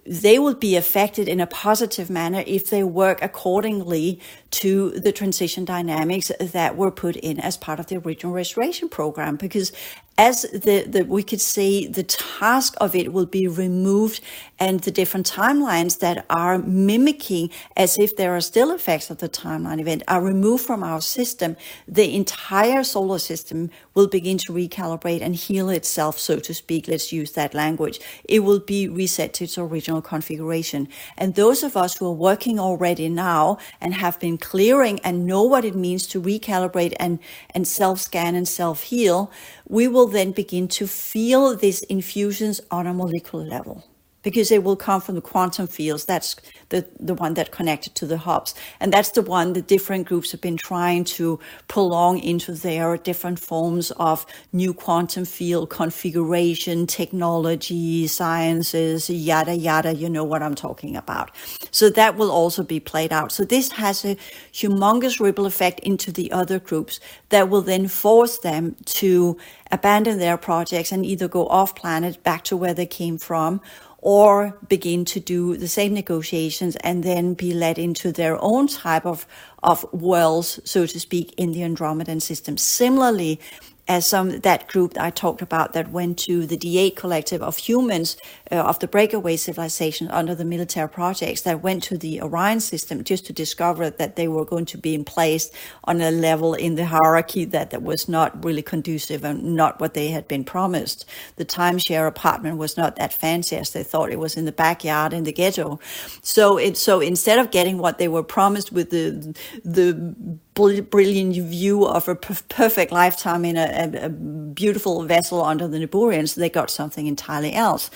they 0.09 0.38
will 0.38 0.55
be 0.55 0.75
affected 0.75 1.29
in 1.29 1.40
a 1.40 1.47
positive 1.47 2.09
manner 2.09 2.42
if 2.47 2.71
they 2.71 2.83
work 2.83 3.23
accordingly 3.23 4.21
to 4.51 4.90
the 4.90 5.12
transition 5.12 5.64
dynamics 5.64 6.33
that 6.40 6.77
were 6.77 6.90
put 6.90 7.16
in 7.16 7.38
as 7.38 7.57
part 7.59 7.79
of 7.79 7.87
the 7.87 7.97
original 7.97 8.33
restoration 8.33 8.88
program. 8.88 9.37
Because 9.37 9.71
as 10.18 10.42
the, 10.42 10.85
the 10.87 11.04
we 11.04 11.22
could 11.22 11.40
say 11.40 11.87
the 11.87 12.02
task 12.02 12.74
of 12.81 12.96
it 12.96 13.12
will 13.12 13.26
be 13.26 13.46
removed 13.46 14.20
and 14.59 14.81
the 14.81 14.90
different 14.90 15.31
timelines 15.31 16.00
that 16.00 16.26
are 16.28 16.59
mimicking 16.59 17.50
as 17.76 17.96
if 17.98 18.16
there 18.16 18.35
are 18.37 18.40
still 18.40 18.72
effects 18.72 19.11
of 19.11 19.18
the 19.18 19.28
timeline 19.28 19.81
event 19.81 20.02
are 20.09 20.20
removed 20.20 20.64
from 20.64 20.83
our 20.83 21.00
system, 21.00 21.57
the 21.87 22.16
entire 22.16 22.83
solar 22.83 23.20
system 23.20 23.70
will 23.94 24.09
begin 24.09 24.38
to 24.38 24.52
recalibrate 24.52 25.22
and 25.22 25.37
heal 25.37 25.70
itself, 25.70 26.18
so 26.18 26.40
to 26.40 26.52
speak. 26.52 26.88
Let's 26.88 27.12
use 27.12 27.33
that 27.33 27.54
language. 27.54 28.00
It 28.24 28.40
will 28.40 28.59
be 28.59 28.88
reset 28.88 29.35
to 29.35 29.44
its 29.44 29.57
original 29.57 30.02
configuration. 30.02 30.88
And 31.16 31.37
those 31.37 31.62
of 31.62 31.76
us 31.76 31.96
who 31.96 32.07
are 32.07 32.12
working 32.12 32.59
already 32.59 33.09
now 33.09 33.59
and 33.81 33.94
have 33.94 34.18
been 34.18 34.38
clearing 34.38 34.98
and 35.04 35.26
know 35.26 35.44
what 35.44 35.64
it 35.64 35.76
means 35.76 36.09
to 36.09 36.20
recalibrate 36.20 36.94
and, 36.98 37.20
and 37.54 37.68
self 37.68 38.00
scan 38.00 38.35
and 38.35 38.48
self 38.48 38.83
heal, 38.85 39.31
we 39.68 39.87
will 39.88 40.07
then 40.07 40.33
begin 40.33 40.68
to 40.68 40.87
feel 40.87 41.54
these 41.57 41.83
infusions 41.83 42.61
on 42.70 42.87
a 42.87 42.94
molecular 42.94 43.44
level 43.44 43.85
because 44.29 44.51
it 44.51 44.62
will 44.62 44.77
come 44.77 45.01
from 45.01 45.14
the 45.14 45.23
quantum 45.23 45.67
fields. 45.67 46.05
That's 46.05 46.37
the, 46.69 46.87
the 47.01 47.14
one 47.14 47.33
that 47.33 47.51
connected 47.51 47.95
to 47.95 48.07
the 48.07 48.19
hubs. 48.19 48.55
And 48.79 48.93
that's 48.93 49.12
the 49.12 49.23
one 49.23 49.55
the 49.55 49.62
different 49.62 50.07
groups 50.07 50.33
have 50.33 50.43
been 50.43 50.59
trying 50.59 51.05
to 51.05 51.41
prolong 51.67 52.19
into 52.19 52.53
their 52.53 52.99
different 52.99 53.38
forms 53.38 53.91
of 53.93 54.27
new 54.53 54.75
quantum 54.75 55.25
field 55.25 55.71
configuration, 55.71 56.87
technology, 56.87 58.07
sciences, 58.07 59.09
yada, 59.09 59.57
yada. 59.57 59.95
You 59.95 60.11
know 60.11 60.25
what 60.25 60.43
I'm 60.43 60.55
talking 60.55 60.95
about. 60.95 61.31
So 61.71 61.88
that 61.88 62.17
will 62.19 62.31
also 62.31 62.62
be 62.62 62.81
played 62.81 63.14
out. 63.14 63.33
So 63.33 63.47
this 63.47 63.73
has 63.73 64.05
a 64.05 64.14
humongous 64.53 65.21
ripple 65.21 65.47
effect 65.47 65.81
into 65.81 66.12
the 66.12 66.31
other 66.33 66.59
groups 66.59 67.01
that 67.31 67.49
will 67.49 67.62
then 67.62 67.88
force 67.88 68.37
them 68.37 68.77
to 68.85 69.38
abandon 69.73 70.19
their 70.19 70.37
projects 70.37 70.93
and 70.93 71.07
either 71.07 71.29
go 71.29 71.47
off 71.47 71.75
planet 71.75 72.23
back 72.23 72.45
to 72.45 72.59
where 72.59 72.75
they 72.75 72.87
came 72.87 73.17
from 73.17 73.62
or 73.99 74.57
begin 74.69 75.05
to 75.05 75.21
do 75.21 75.57
the 75.57 75.69
same 75.69 75.93
negotiations 75.93 76.77
and 76.77 77.03
then 77.03 77.35
be 77.35 77.53
led 77.53 77.79
into 77.79 78.13
their 78.13 78.41
own 78.41 78.69
type 78.69 79.05
of, 79.05 79.27
of 79.63 79.85
worlds, 79.93 80.61
so 80.65 80.87
to 80.87 81.01
speak, 81.01 81.35
in 81.37 81.53
the 81.53 81.61
Andromedan 81.61 82.23
system. 82.23 82.57
Similarly, 82.57 83.41
as 83.89 84.07
some 84.07 84.41
that 84.41 84.69
group 84.69 84.97
I 84.99 85.11
talked 85.11 85.43
about 85.43 85.73
that 85.73 85.91
went 85.91 86.19
to 86.21 86.47
the 86.47 86.59
D8 86.59 86.95
collective 86.95 87.43
of 87.43 87.57
humans 87.57 88.17
uh, 88.51 88.57
of 88.57 88.79
the 88.79 88.89
breakaway 88.89 89.37
civilization 89.37 90.09
under 90.11 90.35
the 90.35 90.45
military 90.45 90.89
projects 90.89 91.43
that 91.43 91.63
went 91.63 91.83
to 91.83 91.99
the 91.99 92.21
Orion 92.23 92.61
system 92.61 93.05
just 93.05 93.27
to 93.27 93.33
discover 93.33 93.91
that 93.91 94.17
they 94.17 94.29
were 94.29 94.45
going 94.45 94.65
to 94.67 94.79
be 94.79 94.95
in 94.95 95.05
place 95.05 95.51
on 95.85 96.01
a 96.01 96.11
level 96.11 96.55
in 96.55 96.75
the 96.75 96.87
hierarchy 96.87 97.45
that, 97.45 97.71
that 97.71 97.83
was 97.83 98.09
not 98.09 98.45
really 98.45 98.63
conducive 98.63 99.25
and 99.25 99.57
not 99.57 99.81
what 99.81 99.95
they 99.95 100.09
had 100.09 100.27
been 100.29 100.45
promised. 100.45 101.05
The 101.37 101.45
timeshare 101.45 102.07
apartment 102.07 102.59
was 102.59 102.77
not 102.77 102.97
that 102.97 103.13
fancy 103.13 103.57
as 103.57 103.73
they 103.73 103.83
thought 103.83 104.11
it 104.11 104.19
was 104.19 104.37
in 104.37 104.45
the 104.45 104.53
backyard 104.53 105.13
in 105.13 105.25
the 105.25 105.33
ghetto. 105.33 105.79
So 106.23 106.59
it 106.59 106.77
so 106.77 107.01
instead 107.01 107.39
of 107.39 107.51
getting 107.51 107.79
what 107.79 107.99
they 107.99 108.09
were 108.09 108.23
promised 108.23 108.73
with 108.73 108.91
the 108.91 109.37
the 109.65 110.15
brilliant 110.55 111.37
view 111.37 111.87
of 111.87 112.09
a 112.09 112.17
perfect 112.17 112.91
lifetime 112.91 113.45
in 113.45 113.57
a, 113.57 113.63
a, 113.63 114.07
a 114.07 114.09
beautiful 114.09 115.05
vessel 115.05 115.45
under 115.45 115.69
the 115.69 115.79
Niburians, 115.79 116.35
they 116.35 116.51
got 116.51 116.69
something 116.69 117.07
entirely 117.07 117.55
else. 117.55 117.91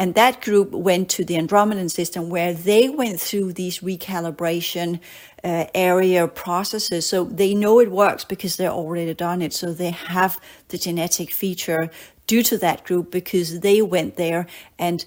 And 0.00 0.14
that 0.14 0.40
group 0.40 0.70
went 0.70 1.10
to 1.10 1.26
the 1.26 1.34
Andromedan 1.34 1.90
system 1.90 2.30
where 2.30 2.54
they 2.54 2.88
went 2.88 3.20
through 3.20 3.52
these 3.52 3.80
recalibration 3.80 4.98
uh, 5.44 5.66
area 5.74 6.26
processes. 6.26 7.04
So 7.04 7.24
they 7.24 7.52
know 7.52 7.80
it 7.80 7.90
works 7.90 8.24
because 8.24 8.56
they're 8.56 8.70
already 8.70 9.12
done 9.12 9.42
it. 9.42 9.52
So 9.52 9.74
they 9.74 9.90
have 9.90 10.40
the 10.68 10.78
genetic 10.78 11.30
feature 11.30 11.90
due 12.26 12.42
to 12.44 12.56
that 12.56 12.84
group 12.84 13.10
because 13.10 13.60
they 13.60 13.82
went 13.82 14.16
there 14.16 14.46
and 14.78 15.04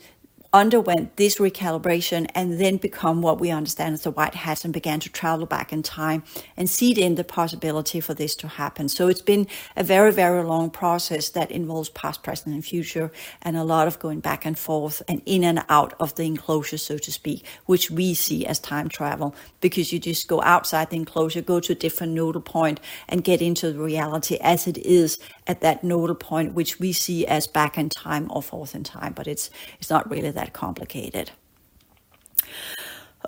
underwent 0.54 1.18
this 1.18 1.38
recalibration 1.38 2.30
and 2.36 2.60
then 2.60 2.78
become 2.78 3.24
what 3.24 3.40
we 3.40 3.50
understand 3.50 3.96
as 3.96 4.04
the 4.04 4.12
white 4.12 4.36
hats 4.36 4.64
and 4.64 4.72
began 4.72 5.00
to 5.00 5.10
travel 5.10 5.48
back 5.48 5.74
in 5.74 5.82
time 5.82 6.24
and 6.56 6.70
seed 6.70 6.98
in 6.98 7.16
the 7.16 7.24
possibility 7.24 8.00
for 8.00 8.14
this 8.14 8.36
to 8.36 8.48
happen. 8.48 8.88
So 8.88 9.08
it's 9.08 9.22
been 9.22 9.48
a 9.76 9.84
very, 9.84 10.12
very 10.12 10.44
long 10.44 10.70
process 10.70 11.30
that 11.30 11.50
involves 11.50 11.90
past, 11.90 12.22
present, 12.22 12.54
and 12.54 12.64
future, 12.64 13.12
and 13.42 13.58
a 13.58 13.64
lot 13.64 13.88
of 13.88 13.98
going 13.98 14.20
back 14.20 14.46
and 14.46 14.58
forth 14.58 15.02
and 15.08 15.24
in 15.26 15.44
and 15.44 15.66
out 15.70 15.96
of 16.00 16.14
the 16.16 16.24
enclosure, 16.24 16.78
so 16.78 17.00
to 17.00 17.12
speak, 17.12 17.44
which 17.66 17.90
we 17.90 18.14
see 18.14 18.46
as 18.46 18.60
time 18.60 18.90
travel 18.90 19.36
because 19.60 19.92
you 19.92 19.98
just 19.98 20.28
go 20.28 20.42
outside 20.44 20.92
the 20.92 20.98
enclosure, 20.98 21.42
go 21.42 21.60
to 21.60 21.72
a 21.72 21.76
different 21.76 22.14
nodal 22.14 22.42
point, 22.42 22.80
and 23.10 23.24
get 23.24 23.42
into 23.42 23.72
the 23.72 23.80
reality 23.80 24.38
as 24.42 24.68
it 24.68 24.78
is 24.78 25.18
at 25.48 25.62
that 25.62 25.84
nodal 25.84 26.16
point, 26.16 26.54
which 26.54 26.80
we 26.80 26.94
see 26.94 27.26
as 27.26 27.48
back 27.48 27.78
in 27.78 27.90
time 27.90 28.30
or 28.32 28.44
forth 28.44 28.76
in 28.76 28.84
time, 28.84 29.14
but 29.14 29.28
it's 29.28 29.50
it's 29.80 29.90
not 29.90 30.10
really 30.10 30.32
that 30.32 30.43
complicated. 30.52 31.32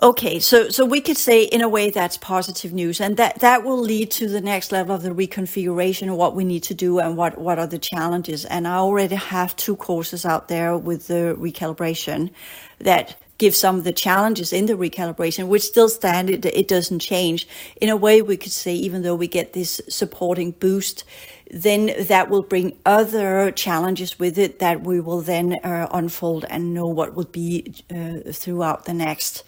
Okay, 0.02 0.40
so 0.40 0.68
so 0.68 0.84
we 0.84 1.00
could 1.00 1.16
say 1.16 1.44
in 1.44 1.62
a 1.62 1.70
way 1.70 1.88
that's 1.88 2.18
positive 2.18 2.70
news, 2.74 3.00
and 3.00 3.16
that 3.16 3.40
that 3.40 3.64
will 3.64 3.78
lead 3.78 4.10
to 4.10 4.28
the 4.28 4.42
next 4.42 4.70
level 4.70 4.94
of 4.94 5.02
the 5.02 5.08
reconfiguration 5.08 6.14
what 6.14 6.34
we 6.34 6.44
need 6.44 6.64
to 6.64 6.74
do 6.74 6.98
and 6.98 7.16
what 7.16 7.38
what 7.38 7.58
are 7.58 7.66
the 7.66 7.78
challenges. 7.78 8.44
And 8.44 8.68
I 8.68 8.74
already 8.76 9.14
have 9.14 9.56
two 9.56 9.74
courses 9.74 10.26
out 10.26 10.48
there 10.48 10.76
with 10.76 11.06
the 11.06 11.34
recalibration 11.38 12.30
that 12.78 13.16
give 13.38 13.54
some 13.54 13.76
of 13.76 13.84
the 13.84 13.92
challenges 13.92 14.52
in 14.52 14.66
the 14.66 14.74
recalibration, 14.74 15.48
which 15.48 15.62
still 15.62 15.88
stand. 15.88 16.28
It, 16.28 16.44
it 16.44 16.68
doesn't 16.68 16.98
change. 16.98 17.48
In 17.80 17.88
a 17.88 17.96
way, 17.96 18.20
we 18.20 18.36
could 18.36 18.52
say 18.52 18.74
even 18.74 19.02
though 19.02 19.14
we 19.14 19.28
get 19.28 19.54
this 19.54 19.80
supporting 19.88 20.50
boost, 20.50 21.04
then 21.50 21.92
that 22.06 22.28
will 22.28 22.42
bring 22.42 22.76
other 22.84 23.50
challenges 23.52 24.18
with 24.18 24.38
it 24.38 24.58
that 24.58 24.82
we 24.82 25.00
will 25.00 25.20
then 25.20 25.54
uh, 25.62 25.86
unfold 25.92 26.44
and 26.50 26.74
know 26.74 26.86
what 26.86 27.14
will 27.14 27.24
be 27.24 27.74
uh, 27.90 28.32
throughout 28.32 28.84
the 28.84 28.94
next 28.94 29.44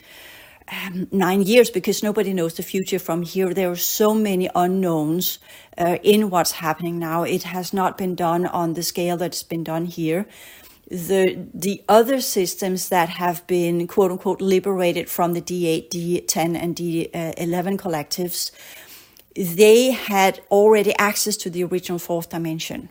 um, 0.70 1.08
nine 1.10 1.42
years 1.42 1.70
because 1.70 2.02
nobody 2.02 2.32
knows 2.32 2.54
the 2.54 2.62
future 2.62 2.98
from 2.98 3.22
here. 3.22 3.54
There 3.54 3.70
are 3.70 3.76
so 3.76 4.14
many 4.14 4.50
unknowns 4.54 5.38
uh, 5.76 5.98
in 6.02 6.30
what's 6.30 6.52
happening 6.52 6.98
now. 6.98 7.22
It 7.22 7.44
has 7.44 7.72
not 7.72 7.96
been 7.98 8.14
done 8.14 8.46
on 8.46 8.74
the 8.74 8.82
scale 8.82 9.16
that's 9.16 9.42
been 9.42 9.64
done 9.64 9.86
here. 9.86 10.26
The 10.90 11.46
the 11.52 11.82
other 11.88 12.20
systems 12.20 12.88
that 12.88 13.10
have 13.10 13.46
been 13.46 13.86
quote 13.86 14.10
unquote 14.10 14.40
liberated 14.40 15.10
from 15.10 15.34
the 15.34 15.42
D8, 15.42 15.90
D10, 15.90 16.56
and 16.56 16.74
D11 16.74 17.76
collectives, 17.76 18.50
they 19.38 19.92
had 19.92 20.40
already 20.50 20.94
access 20.98 21.36
to 21.38 21.50
the 21.50 21.62
original 21.64 21.98
fourth 21.98 22.30
dimension. 22.30 22.88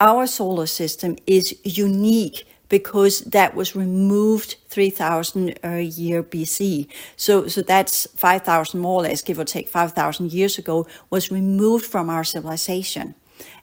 Our 0.00 0.26
solar 0.26 0.66
system 0.66 1.16
is 1.26 1.54
unique 1.62 2.46
because 2.68 3.20
that 3.20 3.54
was 3.54 3.76
removed 3.76 4.56
3000 4.68 5.58
a 5.62 5.68
uh, 5.68 5.76
year 5.76 6.22
BC. 6.22 6.86
So, 7.16 7.48
so 7.48 7.62
that's 7.62 8.06
5000 8.16 8.80
more 8.80 9.00
or 9.00 9.02
less, 9.02 9.22
give 9.22 9.38
or 9.38 9.44
take 9.44 9.68
5000 9.68 10.32
years 10.32 10.58
ago, 10.58 10.86
was 11.10 11.30
removed 11.30 11.84
from 11.84 12.08
our 12.08 12.24
civilization. 12.24 13.14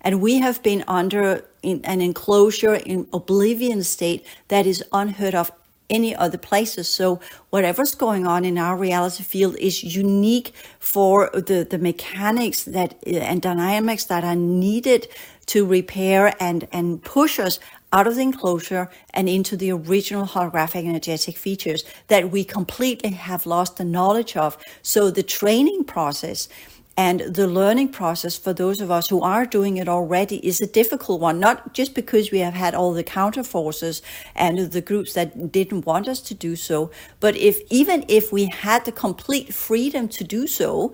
And 0.02 0.22
we 0.22 0.40
have 0.40 0.62
been 0.64 0.84
under 0.88 1.46
an 1.64 2.02
enclosure 2.02 2.76
in 2.76 3.08
oblivion 3.14 3.84
state 3.84 4.26
that 4.50 4.66
is 4.66 4.84
unheard 4.92 5.36
of 5.36 5.52
any 5.90 6.16
other 6.16 6.38
places. 6.38 6.88
So 6.88 7.20
whatever's 7.50 7.96
going 7.96 8.28
on 8.28 8.46
in 8.46 8.58
our 8.58 8.78
reality 8.78 9.24
field 9.24 9.56
is 9.58 9.84
unique 9.84 10.54
for 10.80 11.30
the, 11.34 11.66
the 11.70 11.78
mechanics 11.78 12.64
that 12.64 12.96
and 13.06 13.42
dynamics 13.42 14.06
that 14.06 14.24
are 14.24 14.36
needed 14.36 15.08
to 15.48 15.66
repair 15.66 16.34
and, 16.40 16.68
and 16.72 17.02
push 17.04 17.40
us 17.40 17.60
out 17.94 18.06
of 18.06 18.16
the 18.16 18.22
enclosure 18.22 18.90
and 19.14 19.30
into 19.30 19.56
the 19.56 19.72
original 19.72 20.26
holographic 20.26 20.86
energetic 20.86 21.38
features 21.38 21.86
that 22.08 22.32
we 22.32 22.44
completely 22.44 23.12
have 23.12 23.46
lost 23.46 23.78
the 23.78 23.86
knowledge 23.86 24.36
of. 24.36 24.58
So 24.82 25.10
the 25.10 25.24
training 25.24 25.86
process 25.86 26.50
and 26.98 27.22
the 27.22 27.48
learning 27.48 27.90
process 27.90 28.38
for 28.38 28.54
those 28.54 28.82
of 28.82 28.90
us 28.92 29.08
who 29.08 29.22
are 29.22 29.46
doing 29.46 29.78
it 29.78 29.88
already 29.88 30.38
is 30.46 30.60
a 30.60 30.68
difficult 30.68 31.22
one, 31.22 31.40
not 31.40 31.74
just 31.74 31.94
because 31.94 32.32
we 32.32 32.40
have 32.40 32.56
had 32.56 32.74
all 32.76 32.94
the 32.94 33.04
counter 33.04 33.44
forces 33.44 34.02
and 34.36 34.58
the 34.58 34.82
groups 34.82 35.14
that 35.14 35.52
didn't 35.52 35.86
want 35.86 36.08
us 36.08 36.20
to 36.22 36.34
do 36.34 36.56
so, 36.56 36.92
but 37.20 37.36
if 37.38 37.62
even 37.70 38.04
if 38.08 38.34
we 38.34 38.46
had 38.46 38.86
the 38.86 38.92
complete 38.92 39.54
freedom 39.54 40.08
to 40.10 40.24
do 40.24 40.48
so, 40.48 40.94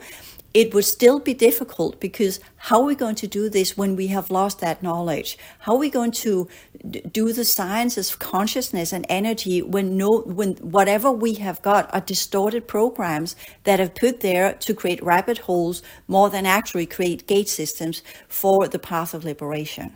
it 0.54 0.74
would 0.74 0.86
still 0.86 1.20
be 1.20 1.34
difficult 1.34 2.00
because 2.00 2.39
how 2.58 2.82
are 2.82 2.86
we 2.86 2.96
going 2.96 3.16
to 3.16 3.28
do 3.28 3.50
this 3.50 3.76
when 3.76 3.96
we 3.96 4.08
have 4.08 4.30
lost 4.30 4.60
that 4.60 4.84
knowledge? 4.84 5.38
How 5.60 5.74
are 5.74 5.80
we 5.80 5.89
going 5.89 6.12
to 6.12 6.48
do 7.12 7.34
the 7.34 7.46
sciences 7.46 8.12
of 8.12 8.20
consciousness 8.20 8.94
and 8.94 9.06
energy 9.10 9.62
when 9.62 9.98
no, 9.98 10.20
when 10.22 10.54
whatever 10.58 11.12
we 11.12 11.34
have 11.36 11.62
got 11.63 11.92
are 11.94 12.02
distorted 12.02 12.68
programs 12.68 13.36
that 13.63 13.80
have 13.80 13.96
put 13.96 14.20
there 14.20 14.54
to 14.54 14.74
create 14.74 15.04
rabbit 15.04 15.39
holes 15.39 15.82
more 16.08 16.30
than 16.30 16.46
actually 16.46 16.86
create 16.86 17.28
gate 17.28 17.50
systems 17.50 18.04
for 18.28 18.68
the 18.68 18.80
path 18.80 19.13
of 19.13 19.26
liberation? 19.26 19.94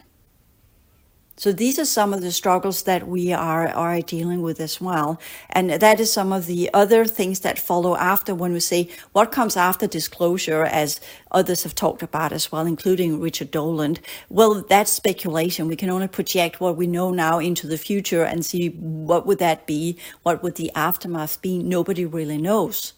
So 1.39 1.51
these 1.51 1.77
are 1.77 1.85
some 1.85 2.15
of 2.15 2.21
the 2.21 2.31
struggles 2.31 2.81
that 2.83 3.07
we 3.07 3.31
are, 3.31 3.67
are 3.67 4.01
dealing 4.01 4.41
with 4.41 4.59
as 4.59 4.81
well. 4.81 5.21
And 5.51 5.69
that 5.69 5.99
is 5.99 6.11
some 6.11 6.33
of 6.33 6.47
the 6.47 6.67
other 6.73 7.05
things 7.05 7.41
that 7.41 7.59
follow 7.59 7.95
after 7.95 8.33
when 8.33 8.53
we 8.53 8.59
say 8.59 8.89
what 9.11 9.31
comes 9.31 9.55
after 9.55 9.85
disclosure, 9.85 10.63
as 10.63 10.99
others 11.29 11.61
have 11.61 11.75
talked 11.75 12.01
about 12.01 12.33
as 12.33 12.51
well, 12.51 12.65
including 12.65 13.21
Richard 13.21 13.51
Dolan. 13.51 13.97
Well, 14.29 14.63
that's 14.67 14.91
speculation. 14.91 15.67
We 15.67 15.75
can 15.75 15.91
only 15.91 16.07
project 16.07 16.59
what 16.59 16.75
we 16.75 16.87
know 16.87 17.11
now 17.11 17.37
into 17.37 17.67
the 17.67 17.77
future 17.77 18.23
and 18.23 18.43
see 18.43 18.69
what 18.69 19.27
would 19.27 19.37
that 19.37 19.67
be? 19.67 19.99
What 20.23 20.41
would 20.41 20.55
the 20.55 20.71
aftermath 20.73 21.39
be? 21.43 21.61
Nobody 21.61 22.03
really 22.03 22.39
knows. 22.39 22.93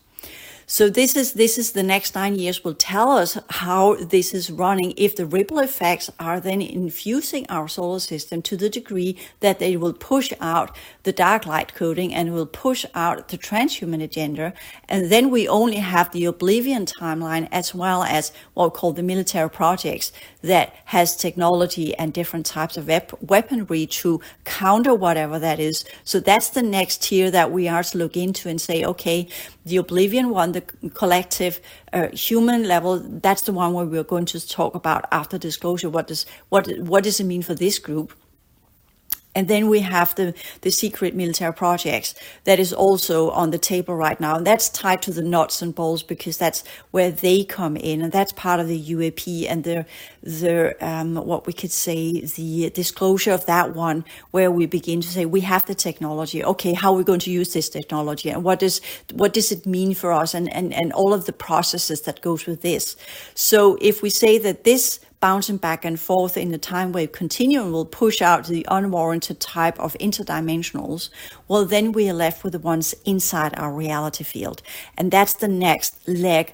So 0.71 0.87
this 0.87 1.15
is 1.15 1.33
this 1.33 1.57
is 1.57 1.71
the 1.71 1.81
next 1.81 2.13
nine 2.13 2.35
years 2.35 2.63
will 2.63 2.75
tell 2.75 3.09
us 3.09 3.39
how 3.49 3.95
this 3.95 4.35
is 4.35 4.51
running. 4.51 4.93
If 4.97 5.15
the 5.15 5.25
ripple 5.25 5.57
effects 5.57 6.11
are 6.19 6.39
then 6.39 6.61
infusing 6.61 7.47
our 7.49 7.67
solar 7.67 7.97
system 7.97 8.43
to 8.43 8.55
the 8.55 8.69
degree 8.69 9.17
that 9.39 9.57
they 9.57 9.77
will 9.77 9.93
push 9.93 10.31
out 10.39 10.77
the 11.01 11.11
dark 11.11 11.47
light 11.47 11.73
coding 11.73 12.13
and 12.13 12.35
will 12.35 12.45
push 12.45 12.85
out 12.93 13.29
the 13.29 13.37
transhuman 13.39 14.03
agenda, 14.03 14.53
and 14.87 15.11
then 15.11 15.31
we 15.31 15.47
only 15.47 15.77
have 15.77 16.11
the 16.11 16.25
oblivion 16.25 16.85
timeline 16.85 17.47
as 17.51 17.73
well 17.73 18.03
as 18.03 18.31
what 18.53 18.71
we 18.71 18.77
call 18.77 18.91
the 18.91 19.01
military 19.01 19.49
projects 19.49 20.11
that 20.43 20.75
has 20.85 21.17
technology 21.17 21.95
and 21.95 22.13
different 22.13 22.45
types 22.45 22.77
of 22.77 22.87
weaponry 23.21 23.87
to 23.87 24.21
counter 24.45 24.93
whatever 24.93 25.39
that 25.39 25.59
is. 25.59 25.83
So 26.03 26.19
that's 26.19 26.51
the 26.51 26.61
next 26.61 27.01
tier 27.01 27.31
that 27.31 27.51
we 27.51 27.67
are 27.67 27.81
to 27.81 27.97
look 27.97 28.15
into 28.15 28.49
and 28.49 28.61
say, 28.61 28.85
okay, 28.85 29.27
the 29.65 29.77
oblivion 29.77 30.29
one, 30.29 30.58
the 30.59 30.89
collective 30.91 31.61
uh, 31.93 32.09
human 32.09 32.67
level, 32.67 32.99
that's 32.99 33.43
the 33.43 33.53
one 33.53 33.73
where 33.73 33.85
we're 33.85 34.03
going 34.03 34.25
to 34.25 34.47
talk 34.47 34.75
about 34.75 35.05
after 35.11 35.37
disclosure. 35.37 35.89
What 35.89 36.07
does 36.07 36.25
what 36.49 36.67
what 36.79 37.03
does 37.03 37.19
it 37.19 37.25
mean 37.25 37.41
for 37.41 37.55
this 37.55 37.79
group? 37.79 38.13
And 39.35 39.47
then 39.47 39.69
we 39.69 39.81
have 39.81 40.15
the, 40.15 40.33
the 40.61 40.71
secret 40.71 41.13
military 41.13 41.53
projects 41.53 42.15
that 42.45 42.59
is 42.59 42.73
also 42.73 43.29
on 43.29 43.51
the 43.51 43.59
table 43.59 43.95
right 43.95 44.19
now. 44.19 44.35
And 44.35 44.45
that's 44.45 44.69
tied 44.69 45.03
to 45.03 45.11
the 45.11 45.21
nuts 45.21 45.61
and 45.61 45.73
bolts 45.73 46.01
because 46.01 46.37
that's 46.37 46.63
where 46.89 47.11
they 47.11 47.43
come 47.43 47.77
in. 47.77 48.01
And 48.01 48.11
that's 48.11 48.31
part 48.31 48.59
of 48.59 48.67
the 48.67 48.81
UAP 48.81 49.45
and 49.47 49.63
the, 49.63 49.85
the 50.23 50.75
um, 50.85 51.13
what 51.13 51.45
we 51.45 51.53
could 51.53 51.71
say, 51.71 52.21
the 52.21 52.71
disclosure 52.71 53.31
of 53.31 53.45
that 53.45 53.75
one, 53.75 54.03
where 54.31 54.49
we 54.49 54.65
begin 54.65 54.99
to 55.01 55.07
say, 55.07 55.25
we 55.25 55.41
have 55.41 55.63
the 55.67 55.75
technology. 55.75 56.43
Okay, 56.43 56.73
how 56.73 56.91
are 56.93 56.97
we 56.97 57.03
going 57.03 57.19
to 57.19 57.31
use 57.31 57.53
this 57.53 57.69
technology? 57.69 58.31
And 58.31 58.43
what 58.43 58.57
does, 58.57 58.81
what 59.13 59.33
does 59.33 59.51
it 59.51 59.63
mean 59.67 59.93
for 59.93 60.11
us? 60.11 60.33
And, 60.33 60.51
and, 60.51 60.73
and 60.73 60.91
all 60.93 61.13
of 61.13 61.27
the 61.27 61.33
processes 61.33 62.01
that 62.01 62.21
goes 62.21 62.47
with 62.47 62.63
this. 62.63 62.95
So 63.35 63.77
if 63.79 64.01
we 64.01 64.09
say 64.09 64.39
that 64.39 64.63
this 64.63 64.99
bouncing 65.19 65.57
back 65.57 65.83
and 65.83 65.99
forth 65.99 66.37
in 66.37 66.51
the 66.51 66.57
time 66.57 66.91
wave 66.91 67.11
continuum 67.11 67.71
will 67.71 67.85
push 67.85 68.21
out 68.21 68.47
the 68.47 68.65
unwarranted 68.69 69.39
type 69.39 69.79
of 69.79 69.93
interdimensionals, 69.99 71.09
well, 71.47 71.65
then 71.65 71.91
we 71.91 72.09
are 72.09 72.13
left 72.13 72.43
with 72.43 72.53
the 72.53 72.59
ones 72.59 72.95
inside 73.05 73.57
our 73.57 73.73
reality 73.73 74.23
field. 74.23 74.61
And 74.97 75.11
that's 75.11 75.33
the 75.33 75.47
next 75.47 76.07
leg 76.07 76.53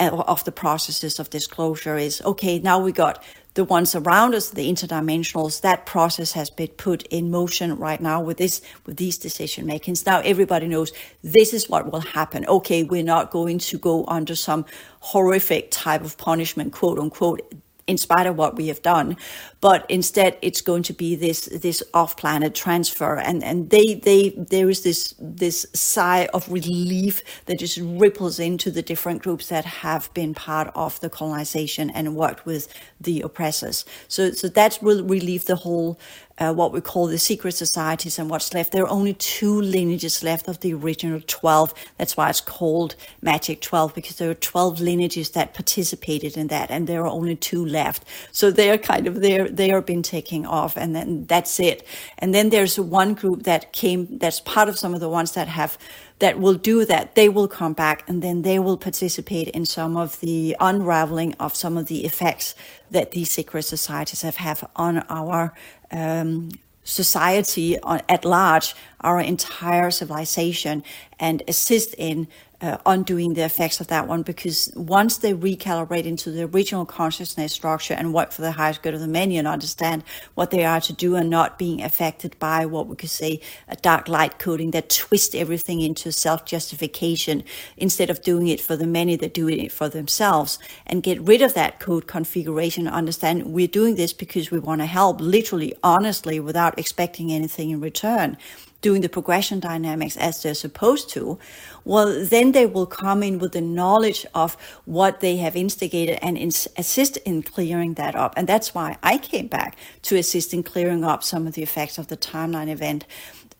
of 0.00 0.44
the 0.44 0.52
processes 0.52 1.18
of 1.18 1.28
disclosure 1.30 1.96
is 1.96 2.22
okay, 2.22 2.60
now 2.60 2.78
we 2.78 2.92
got 2.92 3.22
the 3.54 3.64
ones 3.64 3.96
around 3.96 4.34
us, 4.36 4.50
the 4.50 4.70
interdimensionals, 4.70 5.62
that 5.62 5.84
process 5.84 6.30
has 6.30 6.48
been 6.48 6.68
put 6.68 7.02
in 7.08 7.28
motion 7.32 7.76
right 7.76 8.00
now 8.00 8.20
with 8.20 8.36
this, 8.36 8.62
with 8.86 8.96
these 8.96 9.18
decision 9.18 9.66
makings. 9.66 10.06
Now 10.06 10.20
everybody 10.20 10.68
knows 10.68 10.92
this 11.24 11.52
is 11.52 11.68
what 11.68 11.90
will 11.90 12.00
happen. 12.00 12.46
Okay, 12.46 12.84
we're 12.84 13.02
not 13.02 13.32
going 13.32 13.58
to 13.58 13.78
go 13.78 14.04
under 14.06 14.36
some 14.36 14.64
horrific 15.00 15.72
type 15.72 16.02
of 16.02 16.16
punishment, 16.16 16.72
quote 16.72 17.00
unquote 17.00 17.40
in 17.88 17.98
spite 17.98 18.26
of 18.26 18.36
what 18.36 18.54
we 18.54 18.68
have 18.68 18.82
done. 18.82 19.16
But 19.60 19.84
instead, 19.90 20.38
it's 20.40 20.60
going 20.60 20.84
to 20.84 20.92
be 20.92 21.16
this 21.16 21.46
this 21.46 21.82
off-planet 21.94 22.54
transfer, 22.54 23.16
and 23.16 23.42
and 23.42 23.70
they 23.70 23.94
they 23.94 24.30
there 24.36 24.70
is 24.70 24.82
this 24.82 25.14
this 25.18 25.66
sigh 25.74 26.28
of 26.32 26.48
relief 26.52 27.22
that 27.46 27.58
just 27.58 27.78
ripples 27.82 28.38
into 28.38 28.70
the 28.70 28.82
different 28.82 29.22
groups 29.22 29.48
that 29.48 29.64
have 29.64 30.12
been 30.14 30.34
part 30.34 30.70
of 30.76 31.00
the 31.00 31.10
colonization 31.10 31.90
and 31.90 32.14
worked 32.14 32.46
with 32.46 32.68
the 33.00 33.20
oppressors. 33.22 33.84
So 34.06 34.30
so 34.32 34.48
that 34.48 34.78
will 34.80 35.02
relieve 35.02 35.46
the 35.46 35.56
whole 35.56 35.98
uh, 36.38 36.52
what 36.52 36.72
we 36.72 36.80
call 36.80 37.06
the 37.06 37.18
secret 37.18 37.52
societies 37.52 38.18
and 38.18 38.30
what's 38.30 38.54
left. 38.54 38.72
There 38.72 38.84
are 38.84 38.88
only 38.88 39.14
two 39.14 39.60
lineages 39.60 40.22
left 40.22 40.48
of 40.48 40.60
the 40.60 40.74
original 40.74 41.20
12. 41.26 41.74
That's 41.96 42.16
why 42.16 42.30
it's 42.30 42.40
called 42.40 42.94
Magic 43.22 43.60
12, 43.60 43.94
because 43.94 44.16
there 44.16 44.30
are 44.30 44.34
12 44.34 44.80
lineages 44.80 45.30
that 45.30 45.54
participated 45.54 46.36
in 46.36 46.48
that, 46.48 46.70
and 46.70 46.86
there 46.86 47.02
are 47.02 47.08
only 47.08 47.36
two 47.36 47.64
left. 47.64 48.04
So 48.32 48.50
they're 48.50 48.78
kind 48.78 49.06
of, 49.06 49.20
they're, 49.20 49.48
they 49.48 49.70
are 49.72 49.82
been 49.82 50.02
taking 50.02 50.46
off, 50.46 50.76
and 50.76 50.94
then 50.94 51.24
that's 51.26 51.58
it. 51.60 51.86
And 52.18 52.34
then 52.34 52.50
there's 52.50 52.78
one 52.78 53.14
group 53.14 53.42
that 53.44 53.72
came, 53.72 54.18
that's 54.18 54.40
part 54.40 54.68
of 54.68 54.78
some 54.78 54.94
of 54.94 55.00
the 55.00 55.08
ones 55.08 55.32
that 55.32 55.48
have 55.48 55.78
that 56.18 56.40
will 56.40 56.54
do 56.54 56.84
that, 56.84 57.14
they 57.14 57.28
will 57.28 57.48
come 57.48 57.72
back 57.72 58.04
and 58.08 58.22
then 58.22 58.42
they 58.42 58.58
will 58.58 58.76
participate 58.76 59.48
in 59.48 59.64
some 59.64 59.96
of 59.96 60.18
the 60.20 60.56
unraveling 60.58 61.34
of 61.34 61.54
some 61.54 61.76
of 61.76 61.86
the 61.86 62.04
effects 62.04 62.54
that 62.90 63.12
these 63.12 63.30
secret 63.30 63.62
societies 63.62 64.22
have 64.22 64.36
have 64.36 64.68
on 64.74 64.98
our 65.08 65.52
um, 65.90 66.50
society 66.84 67.76
at 68.08 68.24
large, 68.24 68.74
our 69.00 69.20
entire 69.20 69.90
civilization, 69.90 70.82
and 71.20 71.42
assist 71.46 71.94
in 71.98 72.28
uh, 72.60 72.76
undoing 72.86 73.34
the 73.34 73.44
effects 73.44 73.80
of 73.80 73.86
that 73.86 74.08
one 74.08 74.22
because 74.22 74.72
once 74.74 75.18
they 75.18 75.32
recalibrate 75.32 76.04
into 76.04 76.30
the 76.30 76.42
original 76.42 76.84
consciousness 76.84 77.52
structure 77.52 77.94
and 77.94 78.12
work 78.12 78.32
for 78.32 78.42
the 78.42 78.50
highest 78.50 78.82
good 78.82 78.94
of 78.94 79.00
the 79.00 79.06
many 79.06 79.38
and 79.38 79.46
understand 79.46 80.02
what 80.34 80.50
they 80.50 80.64
are 80.64 80.80
to 80.80 80.92
do 80.92 81.14
and 81.14 81.30
not 81.30 81.56
being 81.56 81.80
affected 81.82 82.36
by 82.40 82.66
what 82.66 82.88
we 82.88 82.96
could 82.96 83.10
say 83.10 83.40
a 83.68 83.76
dark 83.76 84.08
light 84.08 84.40
coding 84.40 84.72
that 84.72 84.90
twists 84.90 85.36
everything 85.36 85.80
into 85.80 86.10
self 86.10 86.44
justification 86.44 87.44
instead 87.76 88.10
of 88.10 88.22
doing 88.22 88.48
it 88.48 88.60
for 88.60 88.76
the 88.76 88.86
many 88.86 89.14
that 89.14 89.34
do 89.34 89.48
it 89.48 89.70
for 89.70 89.88
themselves 89.88 90.58
and 90.86 91.04
get 91.04 91.20
rid 91.20 91.42
of 91.42 91.54
that 91.54 91.78
code 91.78 92.08
configuration 92.08 92.88
understand 92.88 93.46
we're 93.46 93.68
doing 93.68 93.94
this 93.94 94.12
because 94.12 94.50
we 94.50 94.58
want 94.58 94.80
to 94.80 94.86
help 94.86 95.20
literally 95.20 95.72
honestly 95.84 96.40
without 96.40 96.76
expecting 96.76 97.30
anything 97.30 97.70
in 97.70 97.80
return 97.80 98.36
doing 98.80 99.00
the 99.00 99.08
progression 99.08 99.60
dynamics 99.60 100.16
as 100.16 100.42
they're 100.42 100.54
supposed 100.54 101.10
to, 101.10 101.38
well, 101.84 102.24
then 102.24 102.52
they 102.52 102.66
will 102.66 102.86
come 102.86 103.22
in 103.22 103.38
with 103.38 103.52
the 103.52 103.60
knowledge 103.60 104.24
of 104.34 104.56
what 104.84 105.20
they 105.20 105.36
have 105.36 105.56
instigated 105.56 106.18
and 106.22 106.38
ins- 106.38 106.68
assist 106.76 107.16
in 107.18 107.42
clearing 107.42 107.94
that 107.94 108.14
up. 108.14 108.34
And 108.36 108.46
that's 108.46 108.74
why 108.74 108.96
I 109.02 109.18
came 109.18 109.48
back 109.48 109.76
to 110.02 110.16
assist 110.16 110.54
in 110.54 110.62
clearing 110.62 111.04
up 111.04 111.24
some 111.24 111.46
of 111.46 111.54
the 111.54 111.62
effects 111.62 111.98
of 111.98 112.06
the 112.08 112.16
timeline 112.16 112.68
event 112.68 113.04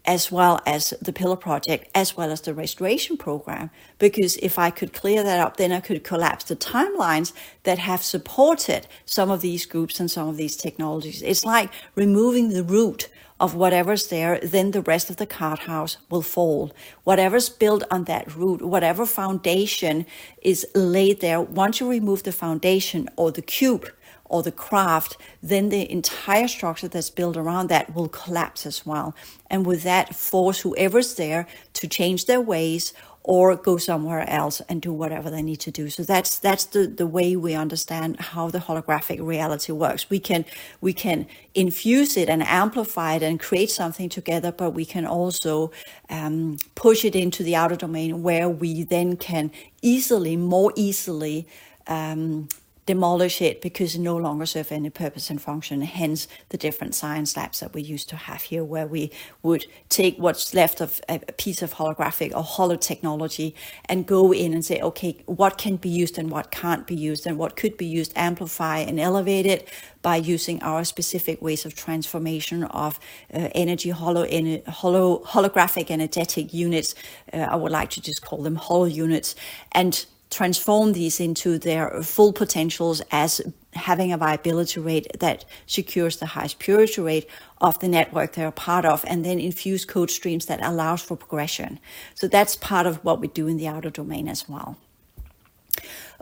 as 0.09 0.33
well 0.33 0.59
as 0.65 0.95
the 1.03 1.13
Pillar 1.13 1.37
Project, 1.37 1.87
as 1.95 2.17
well 2.17 2.31
as 2.31 2.41
the 2.41 2.55
restoration 2.55 3.19
program. 3.19 3.69
Because 3.99 4.39
if 4.39 4.59
I 4.59 4.71
could 4.71 4.95
clear 4.95 5.23
that 5.23 5.39
up, 5.39 5.59
then 5.59 5.71
I 5.71 5.81
could 5.81 6.03
collapse 6.03 6.45
the 6.45 6.57
timelines 6.57 7.35
that 7.65 7.79
have 7.79 8.03
supported 8.03 8.87
some 9.05 9.31
of 9.31 9.43
these 9.43 9.67
groups 9.67 10.01
and 10.01 10.11
some 10.11 10.27
of 10.27 10.39
these 10.39 10.57
technologies. 10.57 11.21
It's 11.21 11.45
like 11.45 11.71
removing 11.95 12.49
the 12.49 12.65
root 12.65 13.11
of 13.41 13.55
whatever's 13.55 14.09
there, 14.09 14.41
then 14.41 14.73
the 14.73 14.83
rest 14.83 15.11
of 15.11 15.17
the 15.17 15.27
card 15.27 15.61
house 15.61 15.99
will 16.11 16.23
fall. 16.23 16.73
Whatever's 17.05 17.49
built 17.49 17.85
on 17.91 18.05
that 18.05 18.35
root, 18.35 18.63
whatever 18.63 19.07
foundation 19.07 20.07
is 20.43 20.67
laid 20.75 21.21
there, 21.21 21.41
once 21.41 21.81
you 21.81 21.89
remove 21.89 22.25
the 22.25 22.33
foundation 22.33 23.09
or 23.17 23.31
the 23.31 23.43
cube 23.43 23.91
or 24.25 24.43
the 24.43 24.53
craft, 24.53 25.17
then 25.43 25.69
the 25.69 25.91
entire 25.91 26.49
structure 26.49 26.89
that's 26.89 27.11
built 27.11 27.37
around 27.37 27.69
that 27.69 27.95
will 27.95 28.09
collapse 28.09 28.67
as 28.67 28.85
well. 28.85 29.15
And 29.51 29.65
with 29.65 29.83
that, 29.85 30.15
force 30.15 30.61
whoever's 30.61 31.15
there 31.15 31.47
to 31.75 31.89
change 31.89 32.27
their 32.27 32.41
ways 32.41 32.93
or 33.23 33.57
go 33.57 33.77
somewhere 33.77 34.29
else 34.29 34.61
and 34.69 34.81
do 34.81 34.93
whatever 34.93 35.31
they 35.31 35.43
need 35.43 35.61
to 35.61 35.71
do. 35.71 35.91
So 35.91 36.03
that's 36.03 36.39
that's 36.39 36.65
the, 36.67 36.87
the 36.87 37.07
way 37.07 37.37
we 37.37 37.55
understand 37.55 38.21
how 38.21 38.51
the 38.51 38.59
holographic 38.59 39.25
reality 39.25 39.73
works. 39.73 40.09
We 40.09 40.19
can 40.21 40.45
we 40.81 40.93
can 40.93 41.27
infuse 41.55 42.17
it 42.17 42.29
and 42.29 42.43
amplify 42.43 43.17
it 43.17 43.23
and 43.23 43.39
create 43.39 43.71
something 43.71 44.09
together, 44.09 44.53
but 44.53 44.71
we 44.71 44.85
can 44.85 45.07
also 45.07 45.73
um, 46.09 46.59
push 46.75 47.05
it 47.05 47.15
into 47.15 47.43
the 47.43 47.57
outer 47.57 47.77
domain 47.77 48.23
where 48.23 48.49
we 48.49 48.83
then 48.85 49.17
can 49.17 49.51
easily, 49.83 50.37
more 50.37 50.73
easily 50.77 51.47
um, 51.87 52.49
demolish 52.89 53.43
it 53.43 53.61
because 53.61 53.95
it 53.95 54.01
no 54.01 54.17
longer 54.17 54.47
serve 54.47 54.73
any 54.73 54.89
purpose 54.89 55.29
and 55.29 55.43
function. 55.43 55.83
Hence 55.83 56.27
the 56.49 56.57
different 56.57 56.95
science 56.95 57.37
labs 57.37 57.61
that 57.61 57.75
we 57.75 57.83
used 57.83 58.09
to 58.09 58.17
have 58.17 58.41
here, 58.41 58.65
where 58.65 58.87
we 58.87 59.13
would 59.43 59.67
take 59.91 60.17
what's 60.17 60.55
left 60.55 60.81
of 60.81 60.99
a 61.07 61.19
piece 61.45 61.61
of 61.61 61.75
holographic 61.75 62.35
or 62.35 62.43
holo 62.43 62.77
technology 62.77 63.55
and 63.91 64.07
go 64.07 64.33
in 64.33 64.55
and 64.55 64.65
say, 64.65 64.81
okay, 64.81 65.19
what 65.27 65.59
can 65.59 65.77
be 65.77 65.91
used 65.91 66.17
and 66.19 66.31
what 66.31 66.51
can't 66.51 66.87
be 66.87 66.95
used, 66.95 67.27
and 67.27 67.37
what 67.37 67.57
could 67.57 67.77
be 67.77 67.85
used, 67.85 68.13
amplify 68.17 68.79
and 68.79 68.99
elevate 68.99 69.45
it 69.45 69.69
by 70.01 70.17
using 70.17 70.63
our 70.63 70.83
specific 70.83 71.43
ways 71.43 71.67
of 71.67 71.75
transformation 71.75 72.65
of 72.65 72.99
uh, 73.35 73.51
energy 73.55 73.91
holo, 73.91 74.25
in, 74.25 74.63
holo 74.67 75.23
holographic 75.25 75.91
energetic 75.91 76.55
units. 76.55 76.95
Uh, 77.35 77.39
I 77.39 77.57
would 77.57 77.73
like 77.73 77.91
to 77.91 78.01
just 78.01 78.23
call 78.23 78.43
them 78.43 78.57
holo 78.57 78.87
units 78.87 79.35
and 79.73 80.07
transform 80.31 80.93
these 80.93 81.21
into 81.21 81.59
their 81.59 82.03
full 82.03 82.33
potentials 82.33 83.01
as 83.11 83.41
having 83.73 84.13
a 84.13 84.19
viability 84.19 84.81
rate 84.81 85.07
that 85.21 85.45
secures 85.67 86.19
the 86.19 86.27
highest 86.27 86.59
purity 86.59 87.01
rate 87.01 87.29
of 87.61 87.79
the 87.79 87.89
network 87.89 88.33
they're 88.33 88.51
part 88.51 88.85
of 88.85 89.05
and 89.07 89.25
then 89.25 89.39
infuse 89.39 89.85
code 89.85 90.11
streams 90.11 90.47
that 90.47 90.63
allows 90.63 91.03
for 91.03 91.17
progression. 91.17 91.79
So 92.15 92.29
that's 92.29 92.57
part 92.57 92.87
of 92.87 93.03
what 93.05 93.21
we 93.21 93.29
do 93.29 93.47
in 93.47 93.57
the 93.57 93.69
outer 93.69 93.91
domain 93.91 94.29
as 94.29 94.49
well. 94.49 94.77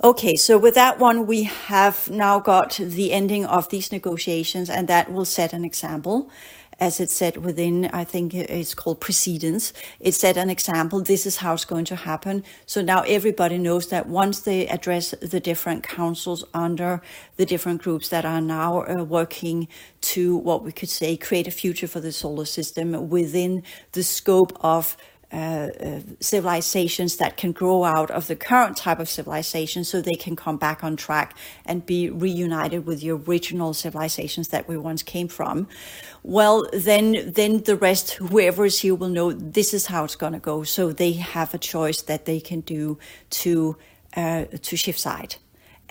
Okay 0.05 0.37
so 0.37 0.59
with 0.59 0.75
that 0.75 0.99
one 0.99 1.27
we 1.27 1.45
have 1.45 2.11
now 2.11 2.39
got 2.39 2.75
the 2.75 3.13
ending 3.13 3.47
of 3.47 3.71
these 3.71 3.91
negotiations 3.91 4.69
and 4.69 4.89
that 4.89 5.11
will 5.11 5.25
set 5.25 5.55
an 5.55 5.65
example 5.65 6.31
as 6.79 7.01
it 7.01 7.11
said 7.11 7.39
within, 7.39 7.87
I 7.93 8.05
think 8.05 8.35
it's 8.35 8.75
called 8.75 9.01
precedence. 9.01 9.73
It 9.99 10.13
set 10.13 10.37
an 10.37 10.51
example. 10.51 11.01
This 11.01 11.25
is 11.25 11.39
how 11.39 11.55
it's 11.55 11.65
going 11.65 11.87
to 11.87 11.97
happen. 11.97 12.45
So 12.67 12.83
now 12.83 13.03
everybody 13.03 13.57
knows 13.57 13.89
that 13.89 14.09
once 14.09 14.41
they 14.41 14.67
address 14.69 15.15
the 15.23 15.41
different 15.41 15.83
councils 15.83 16.45
under 16.53 17.01
the 17.37 17.47
different 17.47 17.83
groups 17.83 18.11
that 18.11 18.25
are 18.25 18.41
now 18.41 18.83
uh, 18.83 19.05
working 19.05 19.69
to 20.03 20.37
what 20.37 20.63
we 20.65 20.73
could 20.73 20.91
say 20.91 21.17
create 21.17 21.49
a 21.49 21.51
future 21.51 21.89
for 21.89 22.01
the 22.01 22.13
solar 22.13 22.45
system 22.45 23.09
within 23.09 23.63
the 23.93 24.03
scope 24.03 24.53
of 24.61 24.97
uh, 25.33 25.37
uh, 25.37 26.01
civilizations 26.21 27.17
that 27.17 27.37
can 27.37 27.51
grow 27.51 27.83
out 27.83 28.13
of 28.13 28.29
the 28.29 28.37
current 28.37 28.77
type 28.77 29.01
of 29.01 29.09
civilization 29.09 29.83
so 29.83 30.01
they 30.01 30.15
can 30.15 30.37
come 30.37 30.57
back 30.57 30.85
on 30.85 30.97
track 30.97 31.37
and 31.65 31.85
be 31.85 32.09
reunited 32.09 32.87
with 32.87 33.01
the 33.01 33.11
original 33.11 33.75
civilizations 33.75 34.49
that 34.49 34.69
we 34.69 34.77
once 34.77 35.03
came 35.03 35.27
from. 35.27 35.67
Well 36.23 36.69
then 36.73 37.33
then 37.33 37.63
the 37.65 37.77
rest 37.77 38.13
whoever 38.13 38.67
is 38.67 38.79
here 38.79 38.95
will 38.95 39.09
know 39.09 39.33
this 39.33 39.75
is 39.75 39.87
how 39.87 40.05
it's 40.05 40.17
going 40.17 40.35
to 40.35 40.39
go. 40.39 40.63
So 40.63 40.93
they 40.93 41.15
have 41.15 41.55
a 41.55 41.59
choice 41.59 42.03
that 42.03 42.25
they 42.25 42.39
can 42.39 42.61
do 42.61 42.99
to 43.31 43.77
uh, 44.17 44.45
to 44.63 44.77
shift 44.77 45.01
side 45.01 45.37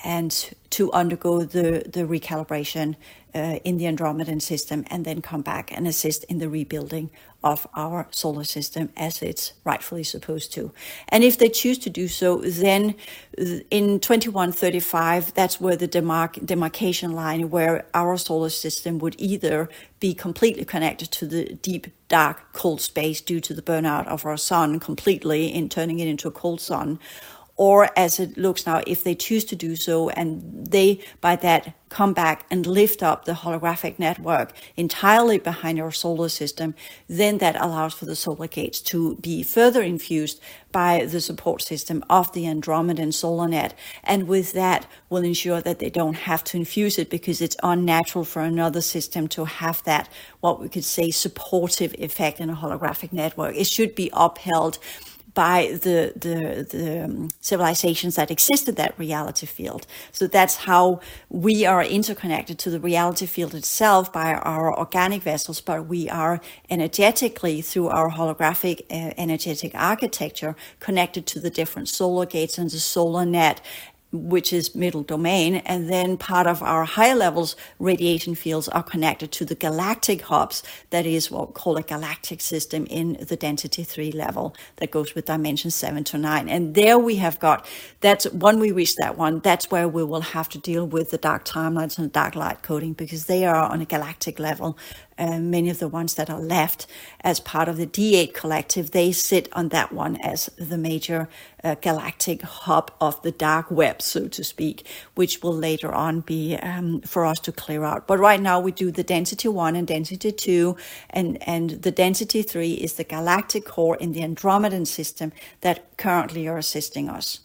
and 0.03 0.53
to 0.69 0.91
undergo 0.93 1.43
the 1.43 1.83
the 1.91 2.01
recalibration 2.01 2.95
uh, 3.35 3.59
in 3.65 3.77
the 3.77 3.85
Andromedan 3.85 4.41
system 4.41 4.85
and 4.89 5.05
then 5.05 5.21
come 5.21 5.41
back 5.43 5.71
and 5.75 5.87
assist 5.87 6.23
in 6.25 6.39
the 6.39 6.49
rebuilding 6.49 7.11
of 7.43 7.67
our 7.75 8.07
solar 8.11 8.43
system 8.43 8.89
as 8.97 9.21
it's 9.21 9.53
rightfully 9.63 10.03
supposed 10.03 10.53
to. 10.53 10.71
And 11.09 11.23
if 11.23 11.37
they 11.37 11.49
choose 11.49 11.77
to 11.79 11.89
do 11.91 12.07
so, 12.07 12.37
then 12.37 12.95
in 13.69 13.99
2135, 13.99 15.33
that's 15.35 15.61
where 15.61 15.75
the 15.75 15.87
demarc- 15.87 16.45
demarcation 16.45 17.13
line 17.13 17.51
where 17.51 17.85
our 17.93 18.17
solar 18.17 18.49
system 18.49 18.99
would 18.99 19.15
either 19.19 19.69
be 19.99 20.13
completely 20.15 20.65
connected 20.65 21.11
to 21.11 21.27
the 21.27 21.55
deep, 21.55 21.87
dark, 22.09 22.53
cold 22.53 22.81
space 22.81 23.21
due 23.21 23.39
to 23.41 23.53
the 23.53 23.61
burnout 23.61 24.07
of 24.07 24.25
our 24.25 24.37
sun 24.37 24.79
completely 24.79 25.47
in 25.53 25.69
turning 25.69 25.99
it 25.99 26.07
into 26.07 26.27
a 26.27 26.31
cold 26.31 26.61
sun, 26.61 26.99
or 27.57 27.89
as 27.97 28.19
it 28.19 28.37
looks 28.37 28.65
now, 28.65 28.81
if 28.85 29.03
they 29.03 29.15
choose 29.15 29.45
to 29.45 29.55
do 29.55 29.75
so, 29.75 30.09
and 30.09 30.67
they 30.67 30.99
by 31.21 31.35
that 31.37 31.73
come 31.87 32.13
back 32.13 32.45
and 32.51 32.65
lift 32.67 33.01
up 33.01 33.23
the 33.23 33.31
holographic 33.31 33.97
network 33.97 34.51
entirely 34.75 35.37
behind 35.37 35.79
our 35.79 35.91
solar 35.91 36.27
system, 36.27 36.75
then 37.07 37.37
that 37.37 37.55
allows 37.55 37.93
for 37.93 38.03
the 38.05 38.15
solar 38.15 38.47
gates 38.47 38.81
to 38.81 39.15
be 39.17 39.41
further 39.41 39.81
infused 39.81 40.41
by 40.73 41.05
the 41.05 41.21
support 41.21 41.61
system 41.61 42.03
of 42.09 42.33
the 42.33 42.43
Andromedan 42.43 43.13
solar 43.13 43.47
net. 43.47 43.73
And 44.03 44.27
with 44.27 44.51
that, 44.51 44.87
we'll 45.09 45.23
ensure 45.23 45.61
that 45.61 45.79
they 45.79 45.89
don't 45.89 46.15
have 46.15 46.43
to 46.45 46.57
infuse 46.57 46.97
it 46.97 47.09
because 47.09 47.39
it's 47.39 47.55
unnatural 47.63 48.25
for 48.25 48.41
another 48.41 48.81
system 48.81 49.29
to 49.29 49.45
have 49.45 49.81
that, 49.85 50.09
what 50.41 50.59
we 50.59 50.67
could 50.67 50.83
say, 50.83 51.11
supportive 51.11 51.95
effect 51.97 52.41
in 52.41 52.49
a 52.49 52.55
holographic 52.55 53.13
network. 53.13 53.55
It 53.55 53.67
should 53.67 53.95
be 53.95 54.09
upheld 54.11 54.79
by 55.35 55.77
the 55.83 56.13
the, 56.15 56.65
the 56.75 57.05
um, 57.05 57.29
civilizations 57.41 58.15
that 58.15 58.31
existed 58.31 58.75
that 58.77 58.97
reality 58.97 59.45
field. 59.45 59.85
So 60.11 60.25
that's 60.25 60.55
how 60.55 61.01
we 61.29 61.65
are 61.65 61.83
interconnected 61.83 62.57
to 62.59 62.69
the 62.71 62.79
reality 62.79 63.27
field 63.27 63.53
itself 63.53 64.11
by 64.11 64.33
our 64.33 64.75
organic 64.75 65.21
vessels, 65.21 65.61
but 65.61 65.85
we 65.85 66.09
are 66.09 66.41
energetically 66.69 67.61
through 67.61 67.89
our 67.89 68.09
holographic 68.09 68.81
uh, 68.89 69.13
energetic 69.17 69.73
architecture 69.75 70.55
connected 70.79 71.27
to 71.27 71.39
the 71.39 71.51
different 71.51 71.89
solar 71.89 72.25
gates 72.25 72.57
and 72.57 72.71
the 72.71 72.79
solar 72.79 73.25
net 73.25 73.61
which 74.15 74.51
is 74.53 74.75
middle 74.75 75.03
domain. 75.03 75.55
And 75.55 75.89
then 75.89 76.17
part 76.17 76.47
of 76.47 76.63
our 76.63 76.85
higher 76.85 77.15
levels 77.15 77.55
radiation 77.79 78.35
fields 78.35 78.67
are 78.69 78.83
connected 78.83 79.31
to 79.33 79.45
the 79.45 79.55
galactic 79.55 80.21
hubs. 80.23 80.63
That 80.89 81.05
is 81.05 81.29
what 81.29 81.49
we 81.49 81.53
call 81.53 81.77
a 81.77 81.83
galactic 81.83 82.41
system 82.41 82.85
in 82.89 83.17
the 83.19 83.35
density 83.35 83.83
three 83.83 84.11
level 84.11 84.55
that 84.77 84.91
goes 84.91 85.15
with 85.15 85.25
dimension 85.25 85.71
seven 85.71 86.03
to 86.05 86.17
nine. 86.17 86.49
And 86.49 86.75
there 86.75 86.97
we 86.97 87.15
have 87.17 87.39
got, 87.39 87.65
that's 88.01 88.25
when 88.31 88.59
we 88.59 88.71
reach 88.71 88.95
that 88.95 89.17
one, 89.17 89.39
that's 89.39 89.69
where 89.71 89.87
we 89.87 90.03
will 90.03 90.21
have 90.21 90.49
to 90.49 90.57
deal 90.57 90.85
with 90.85 91.11
the 91.11 91.17
dark 91.17 91.45
timelines 91.45 91.97
and 91.97 92.11
dark 92.11 92.35
light 92.35 92.61
coding 92.63 92.93
because 92.93 93.25
they 93.25 93.45
are 93.45 93.55
on 93.55 93.81
a 93.81 93.85
galactic 93.85 94.39
level 94.39 94.77
uh, 95.17 95.39
many 95.39 95.69
of 95.69 95.79
the 95.79 95.87
ones 95.87 96.15
that 96.15 96.29
are 96.29 96.39
left 96.39 96.87
as 97.21 97.39
part 97.39 97.67
of 97.67 97.77
the 97.77 97.87
D8 97.87 98.33
collective, 98.33 98.91
they 98.91 99.11
sit 99.11 99.47
on 99.53 99.69
that 99.69 99.91
one 99.91 100.17
as 100.17 100.49
the 100.57 100.77
major 100.77 101.29
uh, 101.63 101.75
galactic 101.75 102.41
hub 102.41 102.91
of 102.99 103.21
the 103.21 103.31
dark 103.31 103.71
web, 103.71 104.01
so 104.01 104.27
to 104.27 104.43
speak, 104.43 104.85
which 105.15 105.41
will 105.41 105.55
later 105.55 105.93
on 105.93 106.19
be 106.21 106.55
um, 106.57 107.01
for 107.01 107.25
us 107.25 107.39
to 107.39 107.51
clear 107.51 107.83
out. 107.83 108.07
But 108.07 108.19
right 108.19 108.41
now 108.41 108.59
we 108.59 108.71
do 108.71 108.91
the 108.91 109.03
density 109.03 109.47
one 109.47 109.75
and 109.75 109.87
density 109.87 110.31
two, 110.31 110.77
and, 111.09 111.41
and 111.47 111.71
the 111.81 111.91
density 111.91 112.41
three 112.41 112.73
is 112.73 112.93
the 112.93 113.03
galactic 113.03 113.65
core 113.65 113.95
in 113.95 114.11
the 114.11 114.21
Andromedan 114.21 114.85
system 114.85 115.31
that 115.61 115.97
currently 115.97 116.47
are 116.47 116.57
assisting 116.57 117.09
us. 117.09 117.39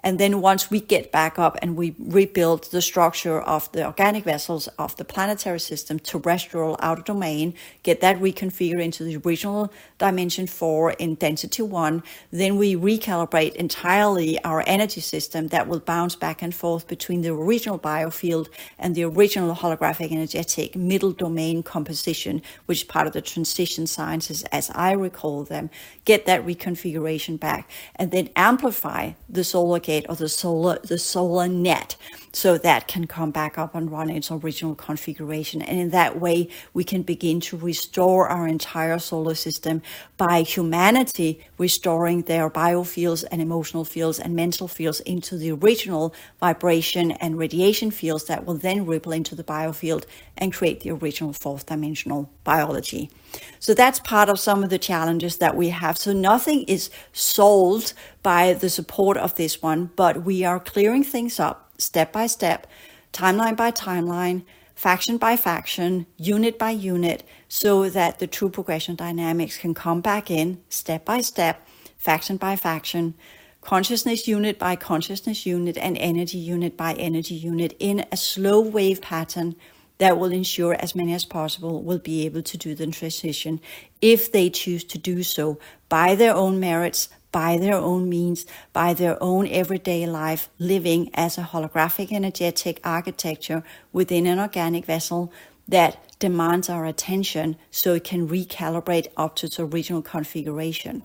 And 0.00 0.18
then 0.18 0.40
once 0.40 0.70
we 0.70 0.80
get 0.80 1.10
back 1.10 1.38
up 1.38 1.58
and 1.60 1.76
we 1.76 1.94
rebuild 1.98 2.70
the 2.70 2.80
structure 2.80 3.40
of 3.40 3.70
the 3.72 3.84
organic 3.84 4.24
vessels 4.24 4.68
of 4.78 4.96
the 4.96 5.04
planetary 5.04 5.58
system, 5.58 5.98
terrestrial 5.98 6.76
outer 6.80 7.02
domain, 7.02 7.54
get 7.82 8.00
that 8.00 8.18
reconfigured 8.20 8.80
into 8.80 9.02
the 9.02 9.16
original 9.16 9.72
dimension 9.98 10.46
four 10.46 10.92
in 10.92 11.16
density 11.16 11.62
one, 11.62 12.02
then 12.30 12.56
we 12.56 12.76
recalibrate 12.76 13.54
entirely 13.56 14.42
our 14.44 14.62
energy 14.66 15.00
system 15.00 15.48
that 15.48 15.66
will 15.66 15.80
bounce 15.80 16.14
back 16.14 16.42
and 16.42 16.54
forth 16.54 16.86
between 16.86 17.22
the 17.22 17.32
original 17.32 17.78
biofield 17.78 18.48
and 18.78 18.94
the 18.94 19.04
original 19.04 19.54
holographic 19.54 20.12
energetic 20.12 20.76
middle 20.76 21.12
domain 21.12 21.62
composition, 21.62 22.40
which 22.66 22.78
is 22.78 22.84
part 22.84 23.06
of 23.06 23.12
the 23.12 23.20
transition 23.20 23.86
sciences 23.86 24.44
as 24.44 24.70
I 24.74 24.92
recall 24.92 25.42
them, 25.44 25.70
get 26.04 26.26
that 26.26 26.46
reconfiguration 26.46 27.40
back 27.40 27.68
and 27.96 28.10
then 28.10 28.30
amplify 28.36 29.12
the 29.28 29.42
solar 29.42 29.80
gate 29.88 30.04
or 30.10 30.16
the 30.16 30.28
solar 30.28 30.78
the 30.84 30.98
solar 30.98 31.48
net 31.48 31.96
so 32.32 32.58
that 32.58 32.88
can 32.88 33.06
come 33.06 33.30
back 33.30 33.58
up 33.58 33.74
and 33.74 33.90
run 33.90 34.10
its 34.10 34.30
original 34.30 34.74
configuration. 34.74 35.62
And 35.62 35.78
in 35.78 35.90
that 35.90 36.20
way 36.20 36.48
we 36.72 36.84
can 36.84 37.02
begin 37.02 37.40
to 37.40 37.56
restore 37.56 38.28
our 38.28 38.46
entire 38.46 38.98
solar 38.98 39.34
system 39.34 39.82
by 40.16 40.42
humanity 40.42 41.44
restoring 41.58 42.22
their 42.22 42.50
biofields 42.50 43.24
and 43.30 43.40
emotional 43.40 43.84
fields 43.84 44.18
and 44.18 44.34
mental 44.34 44.68
fields 44.68 45.00
into 45.00 45.36
the 45.36 45.52
original 45.52 46.14
vibration 46.40 47.12
and 47.12 47.38
radiation 47.38 47.90
fields 47.90 48.24
that 48.24 48.44
will 48.44 48.54
then 48.54 48.86
ripple 48.86 49.12
into 49.12 49.34
the 49.34 49.44
biofield 49.44 50.04
and 50.36 50.52
create 50.52 50.80
the 50.80 50.90
original 50.90 51.32
fourth 51.32 51.66
dimensional 51.66 52.30
biology. 52.44 53.10
So 53.58 53.74
that's 53.74 54.00
part 54.00 54.28
of 54.28 54.38
some 54.38 54.64
of 54.64 54.70
the 54.70 54.78
challenges 54.78 55.38
that 55.38 55.56
we 55.56 55.68
have. 55.68 55.98
So 55.98 56.12
nothing 56.12 56.64
is 56.64 56.90
solved 57.12 57.92
by 58.22 58.54
the 58.54 58.70
support 58.70 59.16
of 59.16 59.34
this 59.36 59.62
one, 59.62 59.90
but 59.96 60.22
we 60.24 60.44
are 60.44 60.60
clearing 60.60 61.04
things 61.04 61.38
up 61.38 61.67
step 61.78 62.12
by 62.12 62.26
step, 62.26 62.66
timeline 63.12 63.56
by 63.56 63.70
timeline, 63.70 64.44
faction 64.74 65.16
by 65.16 65.36
faction, 65.36 66.06
unit 66.16 66.58
by 66.58 66.70
unit, 66.70 67.24
so 67.48 67.88
that 67.88 68.18
the 68.18 68.26
true 68.26 68.50
progression 68.50 68.94
dynamics 68.94 69.56
can 69.56 69.74
come 69.74 70.00
back 70.00 70.30
in 70.30 70.60
step 70.68 71.04
by 71.04 71.20
step, 71.20 71.66
faction 71.96 72.36
by 72.36 72.54
faction, 72.56 73.14
consciousness 73.60 74.28
unit 74.28 74.58
by 74.58 74.76
consciousness 74.76 75.46
unit, 75.46 75.76
and 75.78 75.98
energy 75.98 76.38
unit 76.38 76.76
by 76.76 76.94
energy 76.94 77.34
unit 77.34 77.74
in 77.78 78.04
a 78.12 78.16
slow 78.16 78.60
wave 78.60 79.00
pattern 79.00 79.56
that 79.98 80.18
will 80.18 80.32
ensure 80.32 80.74
as 80.74 80.94
many 80.94 81.12
as 81.12 81.24
possible 81.24 81.82
will 81.82 81.98
be 81.98 82.24
able 82.24 82.42
to 82.42 82.56
do 82.56 82.74
the 82.74 82.86
transition 82.86 83.60
if 84.00 84.30
they 84.30 84.48
choose 84.48 84.84
to 84.84 84.96
do 84.96 85.22
so 85.22 85.58
by 85.88 86.14
their 86.14 86.34
own 86.34 86.60
merits, 86.60 87.08
by 87.32 87.58
their 87.58 87.76
own 87.76 88.08
means, 88.08 88.46
by 88.72 88.94
their 88.94 89.22
own 89.22 89.46
everyday 89.48 90.06
life, 90.06 90.48
living 90.58 91.10
as 91.14 91.38
a 91.38 91.42
holographic 91.42 92.12
energetic 92.12 92.80
architecture 92.84 93.62
within 93.92 94.26
an 94.26 94.38
organic 94.38 94.84
vessel 94.84 95.32
that 95.66 96.18
demands 96.18 96.68
our 96.68 96.86
attention 96.86 97.56
so 97.70 97.94
it 97.94 98.04
can 98.04 98.28
recalibrate 98.28 99.08
up 99.16 99.36
to 99.36 99.46
its 99.46 99.60
original 99.60 100.02
configuration 100.02 101.02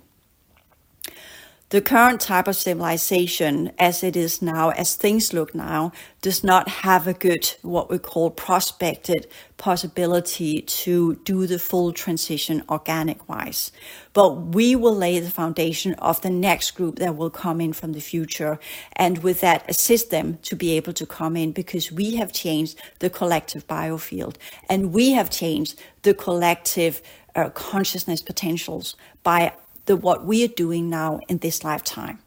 the 1.74 1.82
current 1.82 2.22
type 2.22 2.48
of 2.48 2.56
civilization 2.56 3.72
as 3.80 4.04
it 4.04 4.16
is 4.16 4.44
now, 4.44 4.70
as 4.70 4.94
things 4.94 5.34
look 5.34 5.56
now, 5.56 5.92
does 6.22 6.44
not 6.44 6.70
have 6.70 7.08
a 7.08 7.14
good, 7.16 7.52
what 7.64 7.90
we 7.90 7.98
call 7.98 8.30
prospected 8.30 9.26
possibility 9.58 10.62
to 10.62 11.16
do 11.24 11.48
the 11.48 11.58
full 11.58 11.92
transition 11.92 12.62
organic 12.70 13.28
wise. 13.28 13.72
But 14.14 14.54
we 14.54 14.76
will 14.76 14.96
lay 14.96 15.18
the 15.20 15.32
foundation 15.32 15.96
of 15.96 16.22
the 16.22 16.30
next 16.30 16.72
group 16.76 16.98
that 16.98 17.16
will 17.16 17.32
come 17.32 17.60
in 17.60 17.74
from 17.74 17.94
the 17.94 18.02
future. 18.02 18.60
And 18.96 19.24
with 19.24 19.42
that, 19.42 19.68
assist 19.68 20.12
them 20.12 20.38
to 20.44 20.56
be 20.56 20.78
able 20.78 20.94
to 20.94 21.08
come 21.08 21.36
in 21.36 21.54
because 21.54 21.92
we 21.92 22.18
have 22.18 22.32
changed 22.32 22.80
the 23.00 23.10
collective 23.10 23.66
biofield 23.66 24.36
and 24.70 24.94
we 24.94 25.14
have 25.14 25.32
changed 25.32 25.82
the 26.04 26.14
collective 26.14 27.02
uh, 27.36 27.50
consciousness 27.50 28.22
potentials 28.22 28.96
by 29.24 29.54
the 29.86 29.96
what 29.96 30.26
we 30.26 30.44
are 30.44 30.48
doing 30.50 30.90
now 30.90 31.20
in 31.28 31.40
this 31.40 31.64
lifetime. 31.64 32.20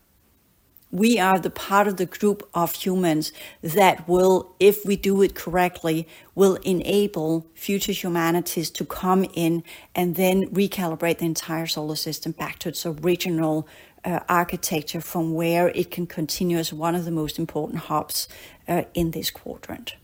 we 0.91 1.19
are 1.19 1.39
the 1.39 1.51
part 1.51 1.89
of 1.89 1.97
the 1.97 2.07
group 2.07 2.49
of 2.55 2.73
humans 2.75 3.33
that 3.61 4.09
will, 4.09 4.55
if 4.61 4.85
we 4.87 4.97
do 4.97 5.21
it 5.23 5.35
correctly, 5.35 6.07
will 6.35 6.55
enable 6.57 7.47
future 7.55 7.93
humanities 7.93 8.71
to 8.71 8.85
come 8.85 9.25
in 9.35 9.63
and 9.95 10.15
then 10.17 10.49
recalibrate 10.51 11.19
the 11.19 11.27
entire 11.27 11.67
solar 11.67 11.97
system 11.97 12.33
back 12.33 12.59
to 12.61 12.69
its 12.69 12.87
original 12.87 13.69
uh, 14.05 14.21
architecture 14.29 15.01
from 15.01 15.35
where 15.35 15.69
it 15.71 15.91
can 15.91 16.07
continue 16.07 16.57
as 16.57 16.73
one 16.73 16.95
of 16.95 17.05
the 17.05 17.11
most 17.11 17.39
important 17.39 17.81
hubs 17.81 18.29
uh, 18.69 18.83
in 18.95 19.11
this 19.11 19.31
quadrant. 19.31 19.97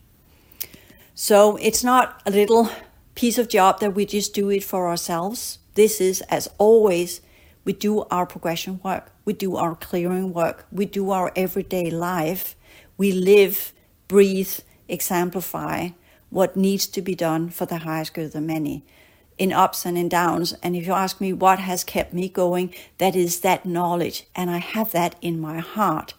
So 1.15 1.55
it's 1.57 1.83
not 1.83 2.21
a 2.25 2.31
little 2.31 2.69
piece 3.15 3.37
of 3.37 3.47
job 3.47 3.79
that 3.79 3.95
we 3.95 4.05
just 4.05 4.33
do 4.33 4.49
it 4.49 4.63
for 4.63 4.89
ourselves. 4.89 5.59
This 5.75 6.01
is, 6.01 6.21
as 6.21 6.49
always, 6.57 7.21
we 7.65 7.73
do 7.73 8.01
our 8.03 8.25
progression 8.25 8.79
work, 8.83 9.11
we 9.25 9.33
do 9.33 9.55
our 9.55 9.75
clearing 9.75 10.33
work, 10.33 10.65
we 10.71 10.85
do 10.85 11.11
our 11.11 11.31
everyday 11.35 11.89
life. 11.89 12.55
We 12.97 13.11
live, 13.11 13.73
breathe, 14.07 14.59
exemplify 14.87 15.89
what 16.29 16.55
needs 16.55 16.87
to 16.87 17.01
be 17.01 17.15
done 17.15 17.49
for 17.49 17.65
the 17.65 17.79
highest 17.79 18.13
good 18.13 18.25
of 18.25 18.33
the 18.33 18.41
many 18.41 18.85
in 19.37 19.51
ups 19.51 19.85
and 19.85 19.97
in 19.97 20.09
downs. 20.09 20.53
And 20.61 20.75
if 20.75 20.85
you 20.85 20.93
ask 20.93 21.19
me 21.19 21.33
what 21.33 21.59
has 21.59 21.83
kept 21.83 22.13
me 22.13 22.29
going, 22.29 22.73
that 22.97 23.15
is 23.15 23.39
that 23.39 23.65
knowledge. 23.65 24.25
And 24.35 24.49
I 24.49 24.57
have 24.57 24.91
that 24.91 25.15
in 25.21 25.39
my 25.39 25.59
heart. 25.59 26.13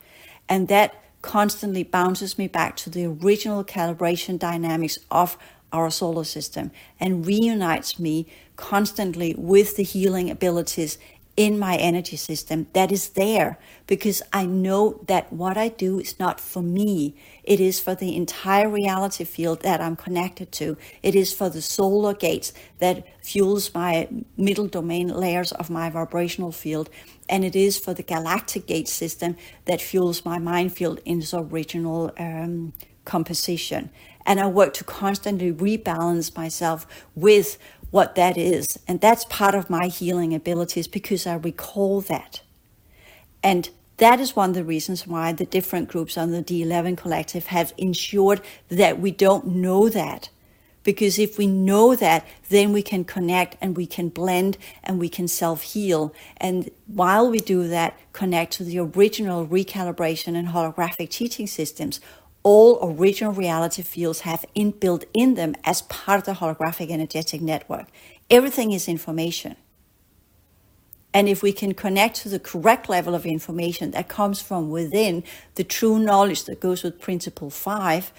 And 0.49 0.69
that 0.69 1.01
constantly 1.23 1.83
bounces 1.83 2.37
me 2.37 2.49
back 2.49 2.77
to 2.77 2.91
the 2.91 3.07
original 3.07 3.65
calibration 3.65 4.39
dynamics 4.39 4.99
of 5.11 5.39
our 5.73 5.91
solar 5.91 6.25
system 6.25 6.71
and 7.01 7.27
reunites 7.27 7.99
me 7.99 8.27
constantly 8.57 9.35
with 9.37 9.77
the 9.77 9.83
healing 9.83 10.31
abilities 10.31 10.99
in 11.37 11.59
my 11.59 11.77
energy 11.77 12.17
system 12.17 12.67
that 12.75 12.93
is 12.93 13.11
there 13.11 13.59
because 13.87 14.23
I 14.33 14.47
know 14.47 15.01
that 15.09 15.33
what 15.33 15.57
I 15.57 15.69
do 15.69 15.99
is 15.99 16.19
not 16.19 16.41
for 16.41 16.63
me. 16.63 17.17
It 17.43 17.61
is 17.61 17.81
for 17.81 17.95
the 17.95 18.15
entire 18.15 18.69
reality 18.69 19.25
field 19.25 19.63
that 19.63 19.81
I'm 19.81 19.97
connected 19.97 20.53
to. 20.53 20.77
It 21.03 21.15
is 21.15 21.33
for 21.33 21.51
the 21.51 21.61
solar 21.61 22.15
gates 22.15 22.53
that 22.79 23.05
fuels 23.25 23.75
my 23.75 24.09
middle 24.37 24.69
domain 24.69 25.09
layers 25.09 25.53
of 25.53 25.71
my 25.71 25.91
vibrational 25.91 26.53
field. 26.53 26.89
And 27.29 27.45
it 27.45 27.57
is 27.57 27.79
for 27.79 27.95
the 27.95 28.03
galactic 28.03 28.67
gate 28.67 28.89
system 28.89 29.37
that 29.65 29.81
fuels 29.81 30.25
my 30.25 30.39
mind 30.39 30.77
field 30.77 31.01
in 31.05 31.19
its 31.19 31.35
original 31.35 32.13
um, 32.17 32.73
composition. 33.05 33.91
And 34.27 34.41
I 34.41 34.47
work 34.47 34.73
to 34.75 34.85
constantly 34.85 35.53
rebalance 35.53 36.35
myself 36.37 36.87
with 37.15 37.59
what 37.95 38.17
that 38.17 38.37
is. 38.37 38.77
And 38.89 39.01
that's 39.01 39.25
part 39.27 39.55
of 39.55 39.71
my 39.71 39.87
healing 39.87 40.35
abilities 40.35 40.89
because 40.89 41.29
I 41.29 41.37
recall 41.37 42.01
that. 42.01 42.43
And 43.41 43.71
that 43.99 44.19
is 44.19 44.35
one 44.35 44.51
of 44.51 44.57
the 44.57 44.65
reasons 44.65 45.07
why 45.07 45.33
the 45.33 45.47
different 45.47 45.89
groups 45.89 46.19
on 46.19 46.33
the 46.33 46.43
D11 46.43 46.97
collective 46.97 47.47
have 47.47 47.73
ensured 47.79 48.41
that 48.69 48.99
we 48.99 49.13
don't 49.13 49.47
know 49.47 49.89
that. 49.89 50.29
Because 50.83 51.21
if 51.21 51.39
we 51.39 51.47
know 51.47 51.95
that, 51.95 52.27
then 52.49 52.73
we 52.73 52.83
can 52.83 53.05
connect 53.05 53.57
and 53.61 53.77
we 53.77 53.87
can 53.87 54.09
blend 54.09 54.59
and 54.83 54.99
we 54.99 55.09
can 55.09 55.29
self 55.29 55.63
heal. 55.63 56.13
And 56.39 56.73
while 56.89 57.31
we 57.31 57.39
do 57.39 57.69
that, 57.69 57.97
connect 58.13 58.55
to 58.55 58.65
the 58.65 58.81
original 58.81 59.47
recalibration 59.47 60.35
and 60.37 60.49
holographic 60.49 61.11
teaching 61.11 61.47
systems, 61.47 62.01
all 62.45 62.79
original 62.83 63.33
reality 63.33 63.83
fields 63.83 64.21
have 64.21 64.45
inbuilt 64.55 65.05
in 65.13 65.35
them 65.35 65.57
as 65.65 65.83
part 65.83 66.21
of 66.21 66.25
the 66.27 66.41
holographic 66.41 66.91
energetic 66.91 67.41
network. 67.41 67.87
Everything 68.31 68.71
is 68.71 68.87
information. 68.87 69.57
And 71.13 71.29
if 71.29 71.43
we 71.43 71.53
can 71.53 71.75
connect 71.75 72.17
to 72.17 72.29
the 72.29 72.39
correct 72.41 72.89
level 72.89 73.15
of 73.15 73.25
information 73.25 73.93
that 73.93 74.09
comes 74.09 74.43
from 74.43 74.71
within 74.71 75.25
the 75.55 75.65
true 75.65 75.99
knowledge 75.99 76.45
that 76.45 76.61
goes 76.61 76.83
with 76.83 77.01
principle 77.01 77.51
five, 77.51 78.13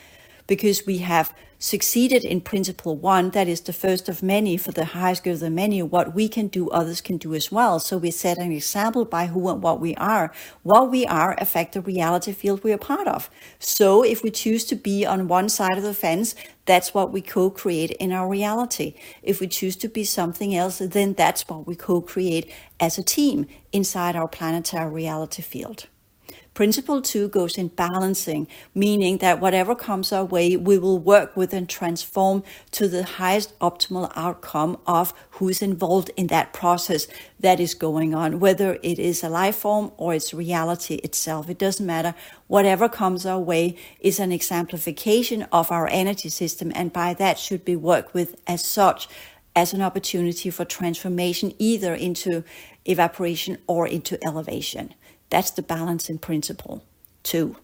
because 0.47 0.85
we 0.85 0.99
have 0.99 1.33
succeeded 1.65 2.23
in 2.23 2.39
principle 2.39 2.95
one, 2.95 3.31
that 3.31 3.47
is 3.47 3.61
the 3.61 3.73
first 3.73 4.07
of 4.07 4.21
many 4.21 4.55
for 4.55 4.71
the 4.71 4.85
highest 4.85 5.23
good 5.23 5.33
of 5.33 5.39
the 5.39 5.49
many, 5.49 5.81
what 5.81 6.13
we 6.13 6.29
can 6.29 6.47
do, 6.47 6.69
others 6.69 7.01
can 7.01 7.17
do 7.17 7.33
as 7.33 7.51
well. 7.51 7.79
So 7.79 7.97
we 7.97 8.11
set 8.11 8.37
an 8.37 8.51
example 8.51 9.03
by 9.03 9.25
who 9.25 9.49
and 9.49 9.63
what 9.63 9.79
we 9.79 9.95
are. 9.95 10.31
What 10.61 10.91
we 10.91 11.07
are 11.07 11.33
affect 11.39 11.73
the 11.73 11.81
reality 11.81 12.33
field 12.33 12.63
we 12.63 12.71
are 12.71 12.77
part 12.77 13.07
of. 13.07 13.31
So 13.57 14.03
if 14.03 14.21
we 14.21 14.29
choose 14.29 14.63
to 14.65 14.75
be 14.75 15.07
on 15.07 15.27
one 15.27 15.49
side 15.49 15.75
of 15.75 15.83
the 15.83 15.95
fence, 15.95 16.35
that's 16.65 16.93
what 16.93 17.11
we 17.11 17.21
co-create 17.21 17.89
in 17.93 18.11
our 18.11 18.29
reality. 18.29 18.93
If 19.23 19.39
we 19.39 19.47
choose 19.47 19.75
to 19.77 19.87
be 19.87 20.03
something 20.03 20.55
else, 20.55 20.77
then 20.77 21.13
that's 21.13 21.49
what 21.49 21.65
we 21.65 21.75
co-create 21.75 22.51
as 22.79 22.99
a 22.99 23.03
team 23.03 23.47
inside 23.71 24.15
our 24.15 24.27
planetary 24.27 24.91
reality 24.91 25.41
field. 25.41 25.87
Principle 26.55 27.01
two 27.01 27.27
goes 27.27 27.57
in 27.57 27.67
balancing, 27.67 28.47
meaning 28.73 29.17
that 29.17 29.41
whatever 29.41 29.75
comes 29.75 30.13
our 30.13 30.23
way, 30.23 30.55
we 30.55 30.77
will 30.77 30.97
work 30.97 31.35
with 31.35 31.51
and 31.53 31.67
transform 31.67 32.43
to 32.71 32.87
the 32.87 33.03
highest 33.03 33.59
optimal 33.59 34.09
outcome 34.15 34.77
of 34.87 35.13
who's 35.31 35.61
involved 35.61 36.11
in 36.15 36.27
that 36.27 36.53
process 36.53 37.07
that 37.41 37.59
is 37.59 37.73
going 37.73 38.15
on, 38.15 38.39
whether 38.39 38.79
it 38.81 38.97
is 38.97 39.21
a 39.21 39.27
life 39.27 39.57
form 39.57 39.91
or 39.97 40.13
it's 40.13 40.33
reality 40.33 40.95
itself. 40.95 41.49
It 41.49 41.57
doesn't 41.57 41.85
matter. 41.85 42.15
Whatever 42.47 42.87
comes 42.87 43.25
our 43.25 43.37
way 43.37 43.75
is 43.99 44.17
an 44.17 44.31
exemplification 44.31 45.41
of 45.51 45.73
our 45.73 45.89
energy 45.89 46.29
system, 46.29 46.71
and 46.73 46.93
by 46.93 47.13
that 47.15 47.37
should 47.37 47.65
be 47.65 47.75
worked 47.75 48.13
with 48.13 48.41
as 48.47 48.63
such 48.63 49.09
as 49.57 49.73
an 49.73 49.81
opportunity 49.81 50.49
for 50.49 50.63
transformation, 50.63 51.53
either 51.59 51.93
into 51.93 52.45
evaporation 52.85 53.57
or 53.67 53.85
into 53.85 54.17
elevation. 54.25 54.93
That's 55.29 55.51
the 55.51 55.63
balancing 55.63 56.19
principle 56.19 56.83
two. 57.23 57.57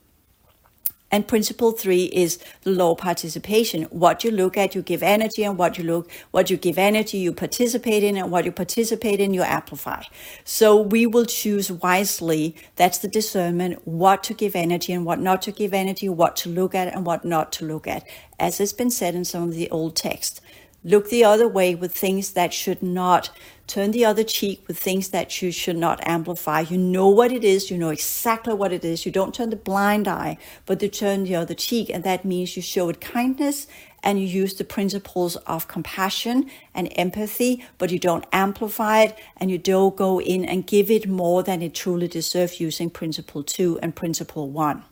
And 1.14 1.28
principle 1.28 1.74
three 1.74 2.06
is 2.06 2.40
the 2.62 2.72
law 2.72 2.94
of 2.94 3.00
participation. 3.00 3.84
What 3.84 4.24
you 4.24 4.32
look 4.32 4.56
at, 4.56 4.76
you 4.76 4.82
give 4.82 5.04
energy, 5.04 5.44
and 5.44 5.58
what 5.58 5.78
you 5.78 5.84
look, 5.84 6.10
what 6.32 6.50
you 6.50 6.56
give 6.56 6.78
energy, 6.78 7.18
you 7.18 7.34
participate 7.34 8.02
in, 8.02 8.16
and 8.16 8.32
what 8.32 8.46
you 8.46 8.52
participate 8.52 9.20
in, 9.20 9.34
you 9.34 9.42
amplify. 9.42 10.04
So 10.46 10.82
we 10.82 11.06
will 11.06 11.26
choose 11.26 11.70
wisely. 11.70 12.56
That's 12.78 13.00
the 13.00 13.10
discernment, 13.10 13.86
what 13.86 14.24
to 14.24 14.34
give 14.34 14.56
energy 14.56 14.94
and 14.94 15.06
what 15.06 15.20
not 15.20 15.42
to 15.44 15.52
give 15.52 15.74
energy, 15.74 16.08
what 16.08 16.38
to 16.38 16.50
look 16.50 16.74
at 16.74 16.94
and 16.94 17.06
what 17.06 17.26
not 17.26 17.52
to 17.54 17.66
look 17.66 17.88
at. 17.88 18.08
As 18.40 18.60
has 18.60 18.72
been 18.72 18.90
said 18.90 19.14
in 19.14 19.26
some 19.26 19.44
of 19.44 19.54
the 19.54 19.70
old 19.70 19.98
texts. 19.98 20.40
Look 20.84 21.10
the 21.10 21.26
other 21.26 21.48
way 21.48 21.76
with 21.76 21.94
things 21.94 22.32
that 22.32 22.54
should 22.54 22.82
not 22.82 23.30
turn 23.72 23.92
the 23.92 24.04
other 24.04 24.24
cheek 24.24 24.62
with 24.68 24.78
things 24.78 25.10
that 25.10 25.42
you 25.42 25.50
should 25.50 25.78
not 25.78 26.06
amplify. 26.06 26.60
You 26.60 26.78
know 26.78 27.08
what 27.08 27.32
it 27.32 27.46
is, 27.46 27.72
you 27.72 27.78
know 27.78 27.90
exactly 27.90 28.54
what 28.54 28.74
it 28.74 28.84
is. 28.84 29.06
You 29.06 29.14
don't 29.14 29.34
turn 29.34 29.50
the 29.50 29.56
blind 29.56 30.10
eye, 30.10 30.38
but 30.66 30.82
you 30.82 30.90
turn 30.90 31.24
the 31.24 31.36
other 31.36 31.54
cheek. 31.54 31.90
And 31.90 32.04
that 32.04 32.26
means 32.26 32.58
you 32.58 32.62
show 32.62 32.90
it 32.90 33.00
kindness 33.00 33.68
and 34.04 34.20
you 34.20 34.28
use 34.28 34.56
the 34.56 34.66
principles 34.66 35.38
of 35.48 35.70
compassion 35.70 36.52
and 36.76 36.92
empathy, 36.98 37.64
but 37.78 37.92
you 37.92 38.00
don't 38.00 38.26
amplify 38.34 39.04
it 39.04 39.18
and 39.38 39.50
you 39.50 39.58
don't 39.58 39.96
go 39.96 40.20
in 40.20 40.44
and 40.44 40.68
give 40.68 40.92
it 40.92 41.08
more 41.08 41.42
than 41.42 41.62
it 41.62 41.74
truly 41.74 42.10
deserves 42.10 42.60
using 42.60 42.90
principle 42.90 43.42
two 43.42 43.80
and 43.82 43.96
principle 43.96 44.50
one. 44.50 44.84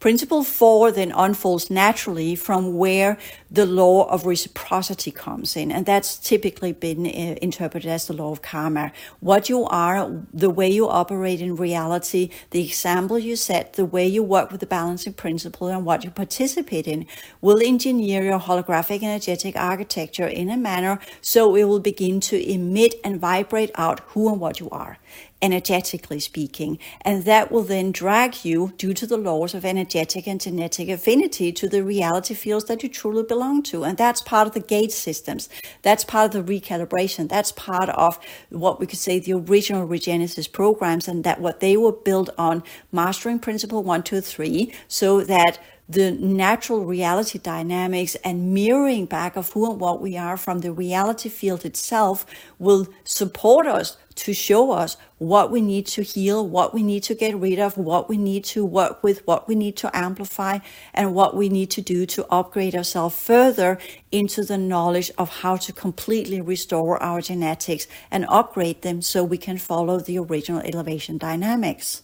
Principle 0.00 0.44
four 0.44 0.92
then 0.92 1.10
unfolds 1.10 1.70
naturally 1.70 2.36
from 2.36 2.76
where 2.76 3.18
the 3.50 3.66
law 3.66 4.08
of 4.08 4.26
reciprocity 4.26 5.10
comes 5.10 5.56
in. 5.56 5.72
And 5.72 5.86
that's 5.86 6.18
typically 6.18 6.72
been 6.72 7.04
uh, 7.04 7.36
interpreted 7.42 7.90
as 7.90 8.06
the 8.06 8.12
law 8.12 8.30
of 8.30 8.40
karma. 8.40 8.92
What 9.18 9.48
you 9.48 9.64
are, 9.64 10.08
the 10.32 10.50
way 10.50 10.68
you 10.70 10.88
operate 10.88 11.40
in 11.40 11.56
reality, 11.56 12.30
the 12.50 12.64
example 12.64 13.18
you 13.18 13.34
set, 13.34 13.72
the 13.72 13.84
way 13.84 14.06
you 14.06 14.22
work 14.22 14.52
with 14.52 14.60
the 14.60 14.66
balancing 14.66 15.14
principle 15.14 15.66
and 15.66 15.84
what 15.84 16.04
you 16.04 16.10
participate 16.10 16.86
in 16.86 17.04
will 17.40 17.60
engineer 17.60 18.22
your 18.22 18.38
holographic 18.38 19.02
energetic 19.02 19.56
architecture 19.56 20.28
in 20.28 20.48
a 20.48 20.56
manner 20.56 21.00
so 21.20 21.56
it 21.56 21.64
will 21.64 21.80
begin 21.80 22.20
to 22.20 22.36
emit 22.50 22.94
and 23.02 23.20
vibrate 23.20 23.70
out 23.74 24.00
who 24.10 24.28
and 24.30 24.40
what 24.40 24.60
you 24.60 24.70
are 24.70 24.98
energetically 25.40 26.20
speaking. 26.20 26.78
And 27.02 27.24
that 27.24 27.52
will 27.52 27.62
then 27.62 27.92
drag 27.92 28.44
you, 28.44 28.72
due 28.76 28.94
to 28.94 29.06
the 29.06 29.16
laws 29.16 29.54
of 29.54 29.64
energetic 29.64 30.26
and 30.26 30.40
genetic 30.40 30.88
affinity, 30.88 31.52
to 31.52 31.68
the 31.68 31.84
reality 31.84 32.34
fields 32.34 32.64
that 32.66 32.82
you 32.82 32.88
truly 32.88 33.22
belong 33.22 33.62
to. 33.64 33.84
And 33.84 33.96
that's 33.96 34.20
part 34.20 34.48
of 34.48 34.54
the 34.54 34.60
gate 34.60 34.92
systems. 34.92 35.48
That's 35.82 36.04
part 36.04 36.34
of 36.34 36.46
the 36.46 36.60
recalibration. 36.60 37.28
That's 37.28 37.52
part 37.52 37.88
of 37.90 38.18
what 38.50 38.80
we 38.80 38.86
could 38.86 38.98
say 38.98 39.18
the 39.18 39.34
original 39.34 39.86
Regenesis 39.86 40.50
programs, 40.50 41.08
and 41.08 41.24
that 41.24 41.40
what 41.40 41.60
they 41.60 41.76
were 41.76 41.92
built 41.92 42.30
on 42.36 42.62
mastering 42.92 43.38
principle 43.38 43.82
one, 43.82 44.02
two, 44.02 44.20
three, 44.20 44.72
so 44.88 45.22
that 45.22 45.58
the 45.88 46.10
natural 46.12 46.84
reality 46.84 47.38
dynamics 47.38 48.14
and 48.16 48.52
mirroring 48.52 49.06
back 49.06 49.36
of 49.36 49.52
who 49.52 49.70
and 49.70 49.80
what 49.80 50.02
we 50.02 50.18
are 50.18 50.36
from 50.36 50.60
the 50.60 50.70
reality 50.70 51.30
field 51.30 51.64
itself 51.64 52.26
will 52.58 52.86
support 53.04 53.66
us 53.66 53.96
to 54.14 54.34
show 54.34 54.72
us 54.72 54.96
what 55.18 55.50
we 55.50 55.60
need 55.60 55.86
to 55.86 56.02
heal, 56.02 56.46
what 56.46 56.74
we 56.74 56.82
need 56.82 57.04
to 57.04 57.14
get 57.14 57.36
rid 57.36 57.58
of, 57.58 57.78
what 57.78 58.08
we 58.08 58.18
need 58.18 58.44
to 58.44 58.64
work 58.64 59.02
with, 59.02 59.24
what 59.26 59.46
we 59.48 59.54
need 59.54 59.76
to 59.76 59.96
amplify, 59.96 60.58
and 60.92 61.14
what 61.14 61.36
we 61.36 61.48
need 61.48 61.70
to 61.70 61.80
do 61.80 62.04
to 62.04 62.26
upgrade 62.26 62.74
ourselves 62.74 63.16
further 63.16 63.78
into 64.10 64.44
the 64.44 64.58
knowledge 64.58 65.10
of 65.16 65.28
how 65.40 65.56
to 65.56 65.72
completely 65.72 66.40
restore 66.40 67.00
our 67.02 67.20
genetics 67.20 67.86
and 68.10 68.26
upgrade 68.28 68.82
them 68.82 69.00
so 69.00 69.22
we 69.22 69.38
can 69.38 69.56
follow 69.56 70.00
the 70.00 70.18
original 70.18 70.60
elevation 70.62 71.16
dynamics. 71.16 72.02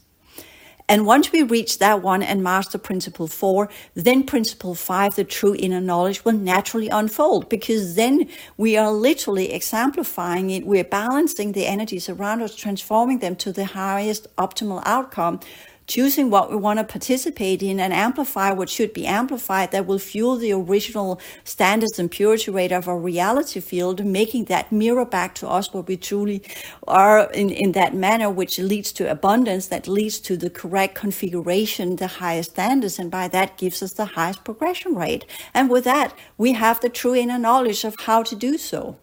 And 0.86 1.06
once 1.06 1.32
we 1.32 1.42
reach 1.42 1.78
that 1.78 2.02
one 2.02 2.22
and 2.22 2.42
master 2.42 2.76
principle 2.76 3.26
four, 3.26 3.70
then 3.94 4.22
principle 4.22 4.74
five, 4.74 5.14
the 5.14 5.24
true 5.24 5.56
inner 5.58 5.80
knowledge, 5.80 6.24
will 6.24 6.32
naturally 6.34 6.88
unfold 6.88 7.48
because 7.48 7.94
then 7.94 8.28
we 8.58 8.76
are 8.76 8.92
literally 8.92 9.52
exemplifying 9.52 10.50
it. 10.50 10.66
We're 10.66 10.84
balancing 10.84 11.52
the 11.52 11.66
energies 11.66 12.10
around 12.10 12.42
us, 12.42 12.54
transforming 12.54 13.20
them 13.20 13.34
to 13.36 13.52
the 13.52 13.64
highest 13.64 14.26
optimal 14.36 14.82
outcome 14.84 15.40
choosing 15.86 16.30
what 16.30 16.50
we 16.50 16.56
want 16.56 16.78
to 16.78 16.84
participate 16.84 17.62
in 17.62 17.78
and 17.78 17.92
amplify 17.92 18.50
what 18.52 18.68
should 18.68 18.92
be 18.92 19.06
amplified 19.06 19.70
that 19.72 19.86
will 19.86 19.98
fuel 19.98 20.36
the 20.36 20.52
original 20.52 21.20
standards 21.44 21.98
and 21.98 22.10
purity 22.10 22.50
rate 22.50 22.72
of 22.72 22.88
our 22.88 22.98
reality 22.98 23.60
field, 23.60 24.04
making 24.04 24.46
that 24.46 24.72
mirror 24.72 25.04
back 25.04 25.34
to 25.34 25.48
us 25.48 25.72
what 25.72 25.86
we 25.86 25.96
truly 25.96 26.42
are 26.86 27.30
in, 27.32 27.50
in 27.50 27.72
that 27.72 27.94
manner, 27.94 28.30
which 28.30 28.58
leads 28.58 28.92
to 28.92 29.10
abundance, 29.10 29.68
that 29.68 29.88
leads 29.88 30.18
to 30.20 30.36
the 30.36 30.50
correct 30.50 30.94
configuration, 30.94 31.96
the 31.96 32.06
highest 32.06 32.50
standards, 32.52 32.98
and 32.98 33.10
by 33.10 33.28
that 33.28 33.58
gives 33.58 33.82
us 33.82 33.92
the 33.92 34.06
highest 34.06 34.44
progression 34.44 34.94
rate. 34.94 35.24
And 35.52 35.70
with 35.70 35.84
that, 35.84 36.16
we 36.38 36.52
have 36.52 36.80
the 36.80 36.88
true 36.88 37.14
inner 37.14 37.38
knowledge 37.38 37.84
of 37.84 37.96
how 38.00 38.22
to 38.22 38.34
do 38.34 38.58
so. 38.58 38.98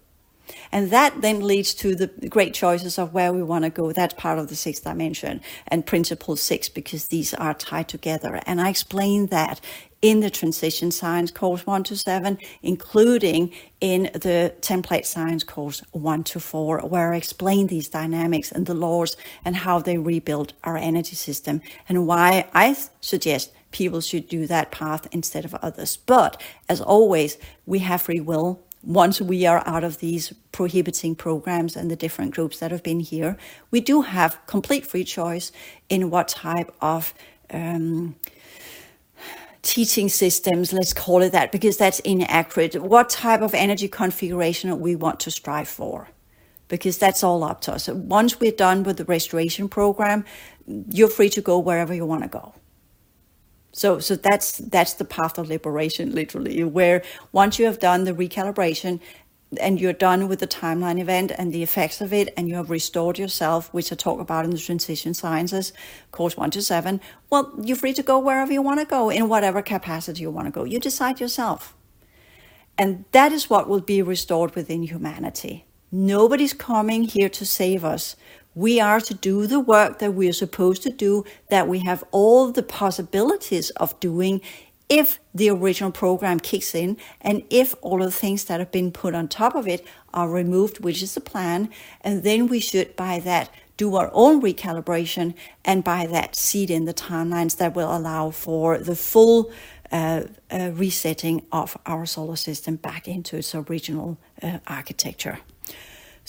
And 0.72 0.92
that 0.92 1.22
then 1.22 1.42
leads 1.42 1.74
to 1.76 1.96
the 1.96 2.08
great 2.30 2.54
choices 2.54 2.98
of 2.98 3.14
where 3.14 3.34
we 3.34 3.44
want 3.44 3.66
to 3.66 3.70
go. 3.70 3.92
That's 3.92 4.14
part 4.14 4.40
of 4.40 4.48
the 4.48 4.56
sixth 4.56 4.84
dimension 4.84 5.42
and 5.68 5.86
principle 5.86 6.36
six, 6.36 6.70
because 6.70 7.08
these 7.08 7.34
are 7.34 7.54
tied 7.54 7.90
together. 7.90 8.42
And 8.46 8.62
I 8.62 8.70
explain 8.70 9.28
that 9.28 9.60
in 10.02 10.22
the 10.22 10.32
transition 10.32 10.90
science 10.90 11.30
course 11.30 11.68
one 11.68 11.84
to 11.84 11.96
seven, 11.96 12.40
including 12.64 13.54
in 13.82 14.04
the 14.14 14.54
template 14.62 15.06
science 15.06 15.44
course 15.44 15.84
one 15.92 16.24
to 16.24 16.40
four, 16.40 16.80
where 16.80 17.14
I 17.14 17.18
explain 17.18 17.68
these 17.68 17.88
dynamics 17.88 18.52
and 18.52 18.66
the 18.66 18.74
laws 18.74 19.16
and 19.46 19.56
how 19.56 19.80
they 19.80 19.98
rebuild 19.98 20.54
our 20.64 20.78
energy 20.78 21.16
system 21.16 21.62
and 21.88 22.08
why 22.08 22.50
I 22.54 22.76
suggest 23.02 23.52
people 23.72 24.02
should 24.02 24.28
do 24.28 24.48
that 24.48 24.72
path 24.72 25.08
instead 25.12 25.46
of 25.46 25.54
others. 25.56 25.98
But 25.98 26.42
as 26.68 26.82
always, 26.82 27.38
we 27.66 27.80
have 27.80 28.02
free 28.02 28.20
will 28.20 28.60
once 28.84 29.22
we 29.22 29.46
are 29.46 29.64
out 29.66 29.84
of 29.84 30.00
these 30.00 30.34
prohibiting 30.52 31.16
programs 31.16 31.76
and 31.76 31.92
the 31.92 31.96
different 31.96 32.34
groups 32.34 32.60
that 32.60 32.72
have 32.72 32.84
been 32.84 33.00
here, 33.00 33.38
we 33.70 33.80
do 33.80 34.02
have 34.02 34.40
complete 34.48 34.86
free 34.86 35.04
choice 35.04 35.52
in 35.90 36.10
what 36.10 36.28
type 36.28 36.74
of 36.82 37.14
um, 37.52 38.16
teaching 39.62 40.10
systems, 40.10 40.74
let's 40.74 40.94
call 40.94 41.22
it 41.22 41.32
that, 41.32 41.52
because 41.52 41.78
that's 41.78 42.00
inaccurate, 42.00 42.82
what 42.82 43.10
type 43.10 43.42
of 43.42 43.54
energy 43.54 43.88
configuration 43.88 44.80
we 44.80 44.96
want 44.96 45.20
to 45.20 45.32
strive 45.32 45.68
for. 45.68 46.10
Because 46.68 46.98
that's 46.98 47.24
all 47.24 47.44
up 47.44 47.62
to 47.62 47.74
us. 47.74 47.90
Once 47.90 48.40
we're 48.40 48.52
done 48.52 48.84
with 48.84 48.98
the 48.98 49.06
restoration 49.06 49.68
program, 49.68 50.24
you're 50.66 51.10
free 51.10 51.30
to 51.30 51.42
go 51.42 51.60
wherever 51.60 51.94
you 51.94 52.06
want 52.06 52.24
to 52.24 52.30
go. 52.30 52.54
So, 53.74 54.00
so 54.00 54.16
that's 54.16 54.58
that's 54.58 54.94
the 54.94 55.06
path 55.06 55.38
of 55.38 55.48
liberation, 55.48 56.14
literally, 56.14 56.64
where 56.64 57.04
once 57.32 57.58
you 57.58 57.66
have 57.66 57.80
done 57.80 58.04
the 58.04 58.14
recalibration 58.14 59.00
and 59.60 59.82
you're 59.82 59.94
done 59.94 60.28
with 60.30 60.40
the 60.40 60.48
timeline 60.48 61.00
event 61.00 61.32
and 61.38 61.52
the 61.52 61.64
effects 61.64 62.00
of 62.00 62.14
it, 62.14 62.34
and 62.38 62.48
you 62.48 62.56
have 62.56 62.70
restored 62.70 63.18
yourself, 63.20 63.74
which 63.74 63.92
I 63.92 63.96
talk 63.96 64.20
about 64.20 64.46
in 64.46 64.52
the 64.52 64.58
transition 64.58 65.14
sciences, 65.14 65.74
course 66.12 66.38
one 66.38 66.52
to 66.52 66.62
seven, 66.62 67.02
well, 67.30 67.54
you're 67.62 67.78
free 67.78 67.94
to 67.94 68.04
go 68.04 68.20
wherever 68.20 68.52
you 68.52 68.62
want 68.62 68.80
to 68.80 68.86
go 68.86 69.10
in 69.10 69.28
whatever 69.28 69.62
capacity 69.62 70.22
you 70.22 70.32
want 70.32 70.48
to 70.48 70.52
go. 70.52 70.64
You 70.64 70.80
decide 70.80 71.20
yourself. 71.20 71.76
And 72.78 73.06
that 73.12 73.32
is 73.32 73.50
what 73.50 73.68
will 73.68 73.82
be 73.82 74.02
restored 74.02 74.56
within 74.56 74.84
humanity. 74.84 75.66
Nobody's 75.92 76.54
coming 76.54 77.04
here 77.04 77.30
to 77.30 77.46
save 77.46 77.84
us. 77.84 78.16
We 78.54 78.80
are 78.80 79.00
to 79.00 79.14
do 79.14 79.48
the 79.48 79.60
work 79.60 80.00
that 80.00 80.14
we 80.14 80.28
are 80.28 80.34
supposed 80.34 80.84
to 80.84 80.90
do, 80.90 81.24
that 81.50 81.68
we 81.68 81.80
have 81.80 82.04
all 82.12 82.52
the 82.52 82.64
possibilities 82.64 83.70
of 83.72 83.98
doing 84.00 84.42
if 84.90 85.20
the 85.34 85.50
original 85.50 85.90
program 85.90 86.38
kicks 86.38 86.76
in 86.76 86.98
and 87.22 87.44
if 87.50 87.74
all 87.82 88.04
of 88.04 88.12
the 88.12 88.20
things 88.20 88.44
that 88.46 88.60
have 88.60 88.74
been 88.74 88.92
put 88.92 89.16
on 89.16 89.30
top 89.30 89.56
of 89.56 89.66
it 89.66 89.86
are 90.14 90.30
removed, 90.30 90.82
which 90.82 91.02
is 91.02 91.14
the 91.14 91.22
plan. 91.22 91.70
And 92.02 92.24
then 92.24 92.48
we 92.48 92.60
should, 92.60 92.98
by 92.98 93.20
that, 93.22 93.50
do 93.78 93.96
our 93.96 94.10
own 94.14 94.42
recalibration 94.42 95.34
and 95.64 95.82
by 95.82 96.06
that 96.08 96.36
seed 96.36 96.70
in 96.70 96.84
the 96.84 96.94
timelines 96.94 97.56
that 97.56 97.74
will 97.74 97.96
allow 97.96 98.32
for 98.32 98.78
the 98.78 98.98
full 98.98 99.50
uh, 99.94 100.24
uh, 100.52 100.72
resetting 100.74 101.46
of 101.54 101.78
our 101.86 102.06
solar 102.06 102.36
system 102.36 102.76
back 102.76 103.08
into 103.08 103.38
its 103.38 103.56
original 103.56 104.18
uh, 104.44 104.60
architecture. 104.68 105.40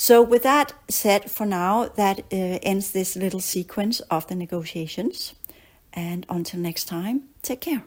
So, 0.03 0.21
with 0.21 0.43
that 0.43 0.73
said, 0.89 1.31
for 1.31 1.47
now, 1.47 1.87
that 1.87 2.19
uh, 2.19 2.59
ends 2.61 2.91
this 2.91 3.15
little 3.15 3.39
sequence 3.39 4.01
of 4.11 4.27
the 4.27 4.35
negotiations. 4.35 5.33
And 5.93 6.27
until 6.29 6.59
next 6.59 6.87
time, 6.87 7.29
take 7.43 7.61
care. 7.61 7.85